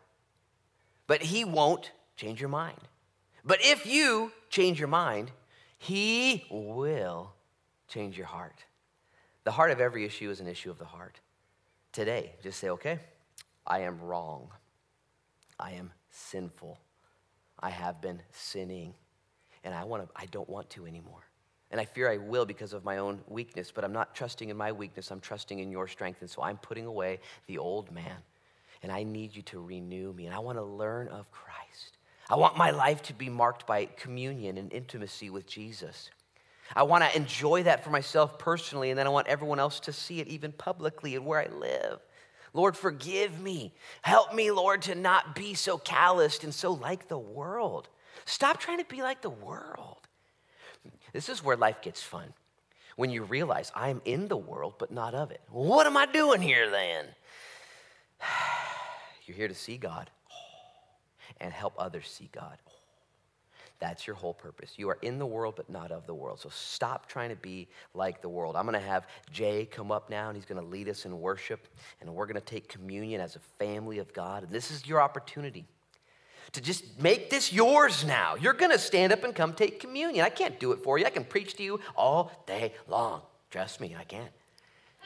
but 1.07 1.21
he 1.21 1.43
won't 1.43 1.91
change 2.15 2.39
your 2.39 2.49
mind. 2.49 2.77
But 3.43 3.59
if 3.61 3.85
you 3.85 4.31
change 4.49 4.79
your 4.79 4.87
mind, 4.87 5.31
he 5.81 6.45
will 6.51 7.33
change 7.87 8.15
your 8.15 8.27
heart. 8.27 8.63
The 9.45 9.51
heart 9.51 9.71
of 9.71 9.81
every 9.81 10.05
issue 10.05 10.29
is 10.29 10.39
an 10.39 10.45
issue 10.45 10.69
of 10.69 10.77
the 10.77 10.85
heart. 10.85 11.19
Today, 11.91 12.35
just 12.43 12.59
say, 12.59 12.69
okay, 12.69 12.99
I 13.65 13.79
am 13.79 13.99
wrong. 13.99 14.49
I 15.59 15.71
am 15.71 15.91
sinful. 16.11 16.77
I 17.59 17.71
have 17.71 17.99
been 17.99 18.21
sinning. 18.29 18.93
And 19.63 19.73
I, 19.73 19.83
want 19.83 20.03
to, 20.03 20.09
I 20.15 20.27
don't 20.27 20.47
want 20.47 20.69
to 20.69 20.85
anymore. 20.85 21.23
And 21.71 21.81
I 21.81 21.85
fear 21.85 22.11
I 22.11 22.17
will 22.17 22.45
because 22.45 22.73
of 22.73 22.85
my 22.85 22.99
own 22.99 23.19
weakness, 23.27 23.71
but 23.71 23.83
I'm 23.83 23.91
not 23.91 24.13
trusting 24.13 24.49
in 24.49 24.57
my 24.57 24.71
weakness. 24.71 25.09
I'm 25.09 25.19
trusting 25.19 25.57
in 25.57 25.71
your 25.71 25.87
strength. 25.87 26.21
And 26.21 26.29
so 26.29 26.43
I'm 26.43 26.57
putting 26.57 26.85
away 26.85 27.21
the 27.47 27.57
old 27.57 27.91
man. 27.91 28.17
And 28.83 28.91
I 28.91 29.01
need 29.01 29.35
you 29.35 29.41
to 29.43 29.59
renew 29.59 30.13
me. 30.13 30.27
And 30.27 30.35
I 30.35 30.39
want 30.39 30.59
to 30.59 30.63
learn 30.63 31.07
of 31.07 31.31
Christ. 31.31 31.97
I 32.31 32.35
want 32.35 32.55
my 32.55 32.71
life 32.71 33.01
to 33.03 33.13
be 33.13 33.27
marked 33.27 33.67
by 33.67 33.87
communion 33.97 34.57
and 34.57 34.71
intimacy 34.71 35.29
with 35.29 35.45
Jesus. 35.45 36.09
I 36.73 36.83
want 36.83 37.03
to 37.03 37.13
enjoy 37.13 37.63
that 37.63 37.83
for 37.83 37.89
myself 37.89 38.39
personally, 38.39 38.89
and 38.89 38.97
then 38.97 39.05
I 39.05 39.09
want 39.09 39.27
everyone 39.27 39.59
else 39.59 39.81
to 39.81 39.91
see 39.91 40.21
it 40.21 40.29
even 40.29 40.53
publicly 40.53 41.17
and 41.17 41.25
where 41.25 41.41
I 41.41 41.47
live. 41.53 41.99
Lord, 42.53 42.77
forgive 42.77 43.37
me. 43.41 43.73
Help 44.01 44.33
me, 44.33 44.49
Lord, 44.49 44.81
to 44.83 44.95
not 44.95 45.35
be 45.35 45.55
so 45.55 45.77
calloused 45.77 46.45
and 46.45 46.53
so 46.53 46.71
like 46.71 47.09
the 47.09 47.19
world. 47.19 47.89
Stop 48.23 48.61
trying 48.61 48.77
to 48.77 48.85
be 48.85 49.01
like 49.01 49.21
the 49.21 49.29
world. 49.29 50.07
This 51.11 51.27
is 51.27 51.43
where 51.43 51.57
life 51.57 51.81
gets 51.81 52.01
fun. 52.01 52.33
When 52.95 53.09
you 53.09 53.23
realize 53.23 53.73
I'm 53.75 54.01
in 54.05 54.29
the 54.29 54.37
world, 54.37 54.75
but 54.79 54.89
not 54.89 55.13
of 55.13 55.31
it. 55.31 55.41
What 55.49 55.85
am 55.85 55.97
I 55.97 56.05
doing 56.05 56.41
here 56.41 56.69
then? 56.69 57.07
You're 59.25 59.35
here 59.35 59.49
to 59.49 59.53
see 59.53 59.75
God 59.75 60.09
and 61.41 61.51
help 61.51 61.73
others 61.77 62.07
see 62.07 62.29
God. 62.31 62.57
That's 63.79 64.05
your 64.05 64.15
whole 64.15 64.35
purpose. 64.35 64.73
You 64.77 64.89
are 64.89 64.99
in 65.01 65.17
the 65.17 65.25
world, 65.25 65.55
but 65.57 65.67
not 65.67 65.91
of 65.91 66.05
the 66.05 66.13
world. 66.13 66.39
So 66.39 66.49
stop 66.49 67.09
trying 67.09 67.31
to 67.31 67.35
be 67.35 67.67
like 67.95 68.21
the 68.21 68.29
world. 68.29 68.55
I'm 68.55 68.65
going 68.65 68.79
to 68.79 68.87
have 68.87 69.07
Jay 69.33 69.65
come 69.65 69.91
up 69.91 70.07
now, 70.09 70.27
and 70.29 70.37
he's 70.37 70.45
going 70.45 70.61
to 70.61 70.67
lead 70.67 70.87
us 70.87 71.05
in 71.05 71.19
worship, 71.19 71.67
and 71.99 72.13
we're 72.13 72.27
going 72.27 72.35
to 72.35 72.41
take 72.41 72.69
communion 72.69 73.19
as 73.19 73.35
a 73.35 73.39
family 73.57 73.97
of 73.97 74.13
God. 74.13 74.43
And 74.43 74.51
this 74.51 74.69
is 74.69 74.85
your 74.85 75.01
opportunity 75.01 75.65
to 76.51 76.61
just 76.61 77.01
make 77.01 77.31
this 77.31 77.51
yours 77.51 78.05
now. 78.05 78.35
You're 78.35 78.53
going 78.53 78.71
to 78.71 78.77
stand 78.77 79.13
up 79.13 79.23
and 79.23 79.33
come 79.33 79.53
take 79.53 79.79
communion. 79.79 80.23
I 80.23 80.29
can't 80.29 80.59
do 80.59 80.73
it 80.73 80.83
for 80.83 80.99
you. 80.99 81.05
I 81.05 81.09
can 81.09 81.23
preach 81.23 81.55
to 81.55 81.63
you 81.63 81.79
all 81.95 82.31
day 82.45 82.75
long. 82.87 83.21
Trust 83.49 83.81
me, 83.81 83.95
I 83.99 84.03
can. 84.03 84.27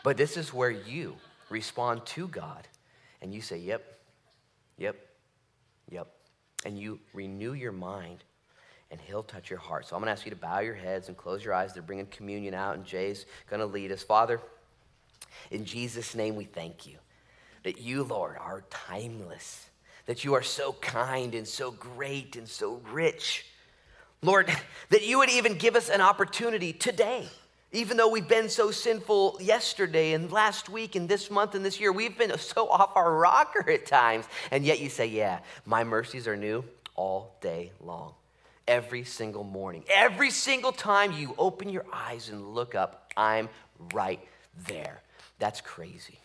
But 0.04 0.18
this 0.18 0.36
is 0.36 0.54
where 0.54 0.70
you 0.70 1.16
respond 1.50 2.06
to 2.08 2.28
God 2.28 2.68
and 3.22 3.34
you 3.34 3.42
say, 3.42 3.58
Yep, 3.58 4.00
yep, 4.78 4.96
yep. 5.90 6.08
And 6.66 6.78
you 6.78 7.00
renew 7.14 7.54
your 7.54 7.72
mind 7.72 8.26
and 8.92 9.00
he'll 9.02 9.24
touch 9.24 9.50
your 9.50 9.60
heart. 9.60 9.88
So 9.88 9.96
I'm 9.96 10.02
going 10.02 10.08
to 10.08 10.12
ask 10.12 10.26
you 10.26 10.32
to 10.32 10.38
bow 10.38 10.60
your 10.60 10.76
heads 10.76 11.08
and 11.08 11.18
close 11.18 11.44
your 11.44 11.54
eyes. 11.54 11.74
They're 11.74 11.84
bringing 11.84 12.06
communion 12.06 12.54
out, 12.54 12.76
and 12.76 12.86
Jay's 12.86 13.26
going 13.50 13.60
to 13.60 13.66
lead 13.66 13.92
us. 13.92 14.04
Father, 14.04 14.40
in 15.52 15.66
Jesus' 15.66 16.16
name, 16.16 16.36
we 16.36 16.46
thank 16.46 16.86
you 16.86 16.98
that 17.64 17.80
you, 17.80 18.04
Lord, 18.04 18.38
are 18.40 18.64
timeless, 18.70 19.70
that 20.06 20.24
you 20.24 20.36
are 20.36 20.44
so 20.44 20.74
kind 20.74 21.34
and 21.34 21.48
so 21.48 21.72
great 21.72 22.36
and 22.36 22.48
so 22.48 22.82
rich. 22.92 23.46
Lord, 24.22 24.50
that 24.90 25.06
you 25.06 25.18
would 25.18 25.30
even 25.30 25.58
give 25.58 25.76
us 25.76 25.90
an 25.90 26.02
opportunity 26.02 26.72
today. 26.72 27.28
Even 27.76 27.98
though 27.98 28.08
we've 28.08 28.28
been 28.28 28.48
so 28.48 28.72
sinful 28.72 29.38
yesterday 29.42 30.14
and 30.14 30.32
last 30.32 30.70
week 30.70 30.96
and 30.96 31.10
this 31.10 31.30
month 31.30 31.56
and 31.56 31.66
this 31.66 31.78
year, 31.78 31.92
we've 31.92 32.18
been 32.18 32.38
so 32.38 32.70
off 32.70 32.92
our 32.96 33.14
rocker 33.14 33.70
at 33.70 33.86
times. 33.86 34.26
And 34.50 34.64
yet 34.66 34.80
you 34.80 34.90
say, 34.90 35.08
Yeah, 35.08 35.40
my 35.66 35.84
mercies 35.84 36.26
are 36.28 36.38
new 36.38 36.64
all 36.96 37.36
day 37.42 37.72
long 37.82 38.14
every 38.68 39.04
single 39.04 39.44
morning. 39.44 39.84
Every 39.94 40.32
single 40.32 40.72
time 40.72 41.12
you 41.12 41.36
open 41.38 41.70
your 41.70 41.86
eyes 41.92 42.30
and 42.30 42.56
look 42.56 42.76
up, 42.76 43.12
I'm 43.18 43.50
right 43.94 44.20
there. 44.68 45.02
That's 45.40 45.60
crazy. 45.60 46.20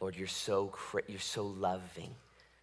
Lord, 0.00 0.14
you're 0.16 0.28
so 0.28 0.72
you're 1.08 1.18
so 1.18 1.46
loving. 1.46 2.14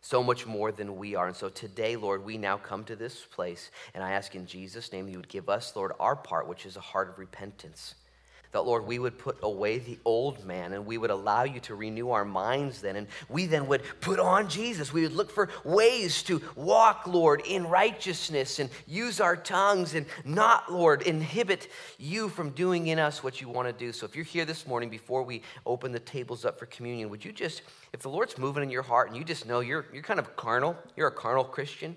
So 0.01 0.23
much 0.23 0.47
more 0.47 0.71
than 0.71 0.97
we 0.97 1.15
are. 1.15 1.27
And 1.27 1.35
so 1.35 1.49
today, 1.49 1.95
Lord, 1.95 2.25
we 2.25 2.37
now 2.37 2.57
come 2.57 2.83
to 2.85 2.95
this 2.95 3.21
place, 3.21 3.69
and 3.93 4.03
I 4.03 4.11
ask 4.11 4.35
in 4.35 4.47
Jesus' 4.47 4.91
name 4.91 5.05
that 5.05 5.11
you 5.11 5.17
would 5.17 5.29
give 5.29 5.47
us, 5.47 5.75
Lord, 5.75 5.91
our 5.99 6.15
part, 6.15 6.47
which 6.47 6.65
is 6.65 6.75
a 6.75 6.81
heart 6.81 7.09
of 7.09 7.19
repentance 7.19 7.95
that, 8.51 8.65
Lord, 8.65 8.85
we 8.85 8.99
would 8.99 9.17
put 9.17 9.37
away 9.43 9.79
the 9.79 9.97
old 10.03 10.45
man 10.45 10.73
and 10.73 10.85
we 10.85 10.97
would 10.97 11.09
allow 11.09 11.43
you 11.43 11.59
to 11.61 11.75
renew 11.75 12.09
our 12.09 12.25
minds 12.25 12.81
then. 12.81 12.97
And 12.97 13.07
we 13.29 13.45
then 13.45 13.67
would 13.67 13.81
put 14.01 14.19
on 14.19 14.49
Jesus. 14.49 14.91
We 14.91 15.03
would 15.03 15.13
look 15.13 15.31
for 15.31 15.49
ways 15.63 16.21
to 16.23 16.41
walk, 16.55 17.07
Lord, 17.07 17.41
in 17.45 17.67
righteousness 17.67 18.59
and 18.59 18.69
use 18.87 19.21
our 19.21 19.37
tongues 19.37 19.95
and 19.95 20.05
not, 20.25 20.71
Lord, 20.71 21.03
inhibit 21.03 21.69
you 21.97 22.27
from 22.27 22.49
doing 22.49 22.87
in 22.87 22.99
us 22.99 23.23
what 23.23 23.39
you 23.39 23.47
want 23.47 23.67
to 23.67 23.73
do. 23.73 23.93
So 23.93 24.05
if 24.05 24.15
you're 24.15 24.25
here 24.25 24.45
this 24.45 24.67
morning 24.67 24.89
before 24.89 25.23
we 25.23 25.43
open 25.65 25.93
the 25.93 25.99
tables 25.99 26.43
up 26.43 26.59
for 26.59 26.65
communion, 26.65 27.09
would 27.09 27.23
you 27.23 27.31
just, 27.31 27.61
if 27.93 28.01
the 28.01 28.09
Lord's 28.09 28.37
moving 28.37 28.63
in 28.63 28.69
your 28.69 28.83
heart 28.83 29.07
and 29.07 29.17
you 29.17 29.23
just 29.23 29.47
know 29.47 29.61
you're, 29.61 29.85
you're 29.93 30.03
kind 30.03 30.19
of 30.19 30.35
carnal, 30.35 30.75
you're 30.97 31.07
a 31.07 31.11
carnal 31.11 31.45
Christian, 31.45 31.95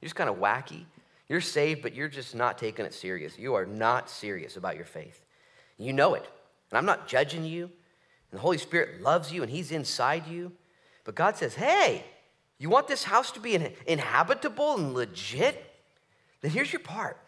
you're 0.00 0.06
just 0.06 0.16
kind 0.16 0.28
of 0.28 0.36
wacky. 0.36 0.84
You're 1.28 1.40
saved, 1.40 1.80
but 1.80 1.94
you're 1.94 2.08
just 2.08 2.34
not 2.34 2.58
taking 2.58 2.84
it 2.84 2.92
serious. 2.92 3.38
You 3.38 3.54
are 3.54 3.64
not 3.64 4.10
serious 4.10 4.56
about 4.56 4.76
your 4.76 4.84
faith. 4.84 5.21
You 5.82 5.92
know 5.92 6.14
it. 6.14 6.24
And 6.70 6.78
I'm 6.78 6.86
not 6.86 7.08
judging 7.08 7.44
you. 7.44 7.64
And 7.64 8.38
the 8.38 8.40
Holy 8.40 8.58
Spirit 8.58 9.02
loves 9.02 9.32
you 9.32 9.42
and 9.42 9.50
He's 9.50 9.72
inside 9.72 10.26
you. 10.26 10.52
But 11.04 11.14
God 11.14 11.36
says, 11.36 11.54
hey, 11.54 12.04
you 12.58 12.70
want 12.70 12.88
this 12.88 13.04
house 13.04 13.32
to 13.32 13.40
be 13.40 13.58
inhabitable 13.86 14.76
and 14.76 14.94
legit? 14.94 15.64
Then 16.40 16.50
here's 16.50 16.72
your 16.72 16.80
part. 16.80 17.18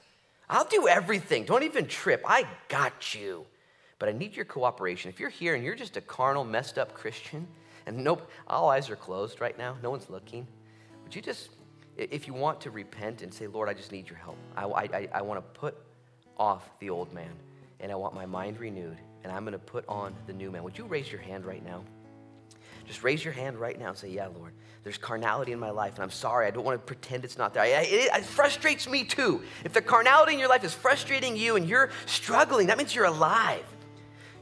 I'll 0.48 0.64
do 0.64 0.86
everything. 0.86 1.44
Don't 1.44 1.62
even 1.64 1.86
trip. 1.86 2.22
I 2.26 2.46
got 2.68 3.14
you. 3.14 3.46
But 3.98 4.08
I 4.08 4.12
need 4.12 4.36
your 4.36 4.44
cooperation. 4.44 5.08
If 5.08 5.18
you're 5.18 5.30
here 5.30 5.54
and 5.54 5.64
you're 5.64 5.74
just 5.74 5.96
a 5.96 6.00
carnal, 6.00 6.44
messed 6.44 6.78
up 6.78 6.94
Christian, 6.94 7.46
and 7.86 8.02
nope, 8.04 8.30
all 8.46 8.70
eyes 8.70 8.90
are 8.90 8.96
closed 8.96 9.40
right 9.40 9.56
now, 9.56 9.76
no 9.82 9.90
one's 9.90 10.10
looking, 10.10 10.46
would 11.02 11.14
you 11.14 11.22
just, 11.22 11.50
if 11.96 12.26
you 12.26 12.34
want 12.34 12.60
to 12.62 12.70
repent 12.70 13.22
and 13.22 13.32
say, 13.32 13.46
Lord, 13.46 13.68
I 13.68 13.74
just 13.74 13.92
need 13.92 14.08
your 14.08 14.18
help, 14.18 14.36
I, 14.56 14.64
I, 14.64 15.08
I 15.12 15.22
want 15.22 15.38
to 15.38 15.60
put 15.60 15.76
off 16.36 16.68
the 16.80 16.90
old 16.90 17.12
man 17.12 17.30
and 17.80 17.90
I 17.92 17.94
want 17.94 18.14
my 18.14 18.26
mind 18.26 18.58
renewed, 18.58 18.98
and 19.22 19.32
I'm 19.32 19.44
going 19.44 19.52
to 19.52 19.58
put 19.58 19.84
on 19.88 20.14
the 20.26 20.32
new 20.32 20.50
man. 20.50 20.62
Would 20.62 20.78
you 20.78 20.84
raise 20.84 21.10
your 21.10 21.20
hand 21.20 21.44
right 21.44 21.64
now? 21.64 21.82
Just 22.86 23.02
raise 23.02 23.24
your 23.24 23.32
hand 23.32 23.58
right 23.58 23.78
now 23.78 23.88
and 23.88 23.96
say, 23.96 24.10
Yeah, 24.10 24.26
Lord, 24.26 24.52
there's 24.82 24.98
carnality 24.98 25.52
in 25.52 25.58
my 25.58 25.70
life, 25.70 25.94
and 25.94 26.02
I'm 26.02 26.10
sorry. 26.10 26.46
I 26.46 26.50
don't 26.50 26.64
want 26.64 26.80
to 26.80 26.84
pretend 26.84 27.24
it's 27.24 27.38
not 27.38 27.54
there. 27.54 27.64
It, 27.64 27.88
it, 27.88 28.10
it, 28.14 28.24
frustrates 28.24 28.86
me 28.86 29.04
too. 29.04 29.42
If 29.64 29.72
the 29.72 29.80
carnality 29.80 30.34
in 30.34 30.38
your 30.38 30.48
life 30.48 30.64
is 30.64 30.74
frustrating 30.74 31.36
you 31.36 31.56
and 31.56 31.66
you're 31.66 31.90
struggling, 32.06 32.66
that 32.66 32.76
means 32.76 32.94
you're 32.94 33.06
alive. 33.06 33.64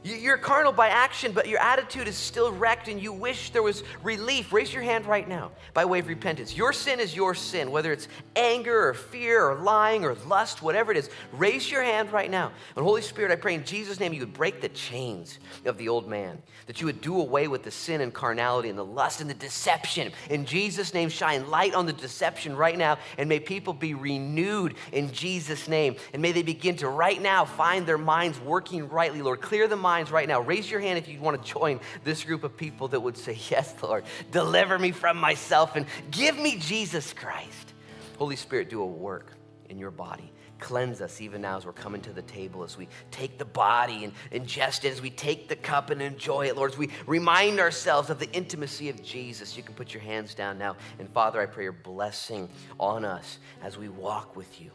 You're 0.03 0.37
carnal 0.37 0.73
by 0.73 0.89
action, 0.89 1.31
but 1.31 1.47
your 1.47 1.61
attitude 1.61 2.09
is 2.09 2.17
still 2.17 2.51
wrecked 2.51 2.89
and 2.89 3.01
you 3.01 3.13
wish 3.13 3.51
there 3.51 3.63
was 3.63 3.83
relief. 4.03 4.51
Raise 4.51 4.73
your 4.73 4.83
hand 4.83 5.05
right 5.05 5.25
now 5.27 5.51
by 5.73 5.85
way 5.85 5.99
of 5.99 6.07
repentance. 6.07 6.57
Your 6.57 6.73
sin 6.73 6.99
is 6.99 7.15
your 7.15 7.33
sin, 7.33 7.71
whether 7.71 7.93
it's 7.93 8.09
anger 8.35 8.89
or 8.89 8.93
fear 8.93 9.47
or 9.47 9.55
lying 9.55 10.03
or 10.03 10.15
lust, 10.27 10.61
whatever 10.61 10.91
it 10.91 10.97
is. 10.97 11.09
Raise 11.31 11.71
your 11.71 11.83
hand 11.83 12.11
right 12.11 12.29
now. 12.29 12.51
And 12.75 12.83
Holy 12.83 13.01
Spirit, 13.01 13.31
I 13.31 13.37
pray 13.37 13.55
in 13.55 13.63
Jesus' 13.63 13.97
name 13.97 14.11
you 14.11 14.19
would 14.19 14.33
break 14.33 14.59
the 14.59 14.67
chains 14.69 15.39
of 15.63 15.77
the 15.77 15.87
old 15.87 16.09
man, 16.09 16.41
that 16.65 16.81
you 16.81 16.87
would 16.87 16.99
do 16.99 17.21
away 17.21 17.47
with 17.47 17.63
the 17.63 17.71
sin 17.71 18.01
and 18.01 18.13
carnality 18.13 18.67
and 18.67 18.77
the 18.77 18.83
lust 18.83 19.21
and 19.21 19.29
the 19.29 19.35
deception. 19.35 20.11
In 20.29 20.45
Jesus' 20.45 20.93
name, 20.93 21.07
shine 21.07 21.49
light 21.49 21.73
on 21.73 21.85
the 21.85 21.93
deception 21.93 22.57
right 22.57 22.77
now, 22.77 22.97
and 23.17 23.29
may 23.29 23.39
people 23.39 23.71
be 23.71 23.93
renewed 23.93 24.75
in 24.91 25.13
Jesus' 25.13 25.69
name. 25.69 25.95
And 26.11 26.21
may 26.21 26.33
they 26.33 26.43
begin 26.43 26.75
to 26.77 26.89
right 26.89 27.21
now 27.21 27.45
find 27.45 27.85
their 27.85 27.97
minds 27.97 28.37
working 28.41 28.89
rightly, 28.89 29.21
Lord. 29.21 29.39
Clear 29.39 29.69
the 29.69 29.77
mind 29.77 29.92
minds 29.93 30.09
right 30.09 30.27
now. 30.27 30.41
Raise 30.41 30.71
your 30.71 30.79
hand 30.79 30.97
if 30.97 31.07
you 31.07 31.19
want 31.19 31.39
to 31.39 31.51
join 31.51 31.79
this 32.03 32.23
group 32.23 32.43
of 32.43 32.57
people 32.57 32.87
that 32.87 32.99
would 32.99 33.15
say, 33.15 33.37
Yes, 33.51 33.75
Lord, 33.83 34.05
deliver 34.31 34.79
me 34.79 34.91
from 34.91 35.17
myself 35.17 35.75
and 35.75 35.85
give 36.09 36.35
me 36.35 36.57
Jesus 36.57 37.13
Christ. 37.13 37.73
Holy 38.17 38.35
Spirit, 38.35 38.71
do 38.71 38.81
a 38.81 38.85
work 38.85 39.33
in 39.69 39.77
your 39.77 39.91
body. 39.91 40.31
Cleanse 40.57 40.99
us 40.99 41.21
even 41.21 41.41
now 41.41 41.57
as 41.57 41.65
we're 41.65 41.73
coming 41.73 42.01
to 42.01 42.11
the 42.11 42.23
table, 42.23 42.63
as 42.63 42.75
we 42.75 42.87
take 43.11 43.37
the 43.37 43.45
body 43.45 44.03
and 44.03 44.13
ingest 44.31 44.83
it, 44.83 44.93
as 44.93 44.99
we 44.99 45.11
take 45.11 45.47
the 45.47 45.55
cup 45.55 45.91
and 45.91 46.01
enjoy 46.01 46.47
it, 46.47 46.55
Lord, 46.55 46.71
as 46.71 46.77
we 46.77 46.89
remind 47.05 47.59
ourselves 47.59 48.09
of 48.09 48.17
the 48.17 48.31
intimacy 48.31 48.89
of 48.89 49.03
Jesus. 49.03 49.55
You 49.55 49.61
can 49.61 49.75
put 49.75 49.93
your 49.93 50.01
hands 50.01 50.33
down 50.33 50.57
now. 50.57 50.75
And 50.97 51.07
Father, 51.09 51.39
I 51.39 51.45
pray 51.45 51.65
your 51.65 51.73
blessing 51.73 52.49
on 52.79 53.05
us 53.05 53.37
as 53.61 53.77
we 53.77 53.89
walk 53.89 54.35
with 54.35 54.59
you 54.59 54.71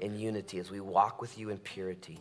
in 0.00 0.18
unity, 0.18 0.58
as 0.58 0.70
we 0.70 0.80
walk 0.80 1.22
with 1.22 1.38
you 1.38 1.48
in 1.48 1.56
purity 1.56 2.20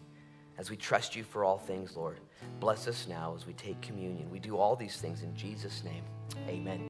as 0.61 0.69
we 0.69 0.77
trust 0.77 1.15
you 1.15 1.23
for 1.23 1.43
all 1.43 1.57
things, 1.57 1.97
Lord. 1.97 2.19
Bless 2.59 2.87
us 2.87 3.07
now 3.09 3.33
as 3.35 3.47
we 3.47 3.53
take 3.53 3.81
communion. 3.81 4.29
We 4.29 4.37
do 4.37 4.57
all 4.57 4.75
these 4.75 4.97
things 4.97 5.23
in 5.23 5.35
Jesus' 5.35 5.83
name. 5.83 6.03
Amen. 6.47 6.87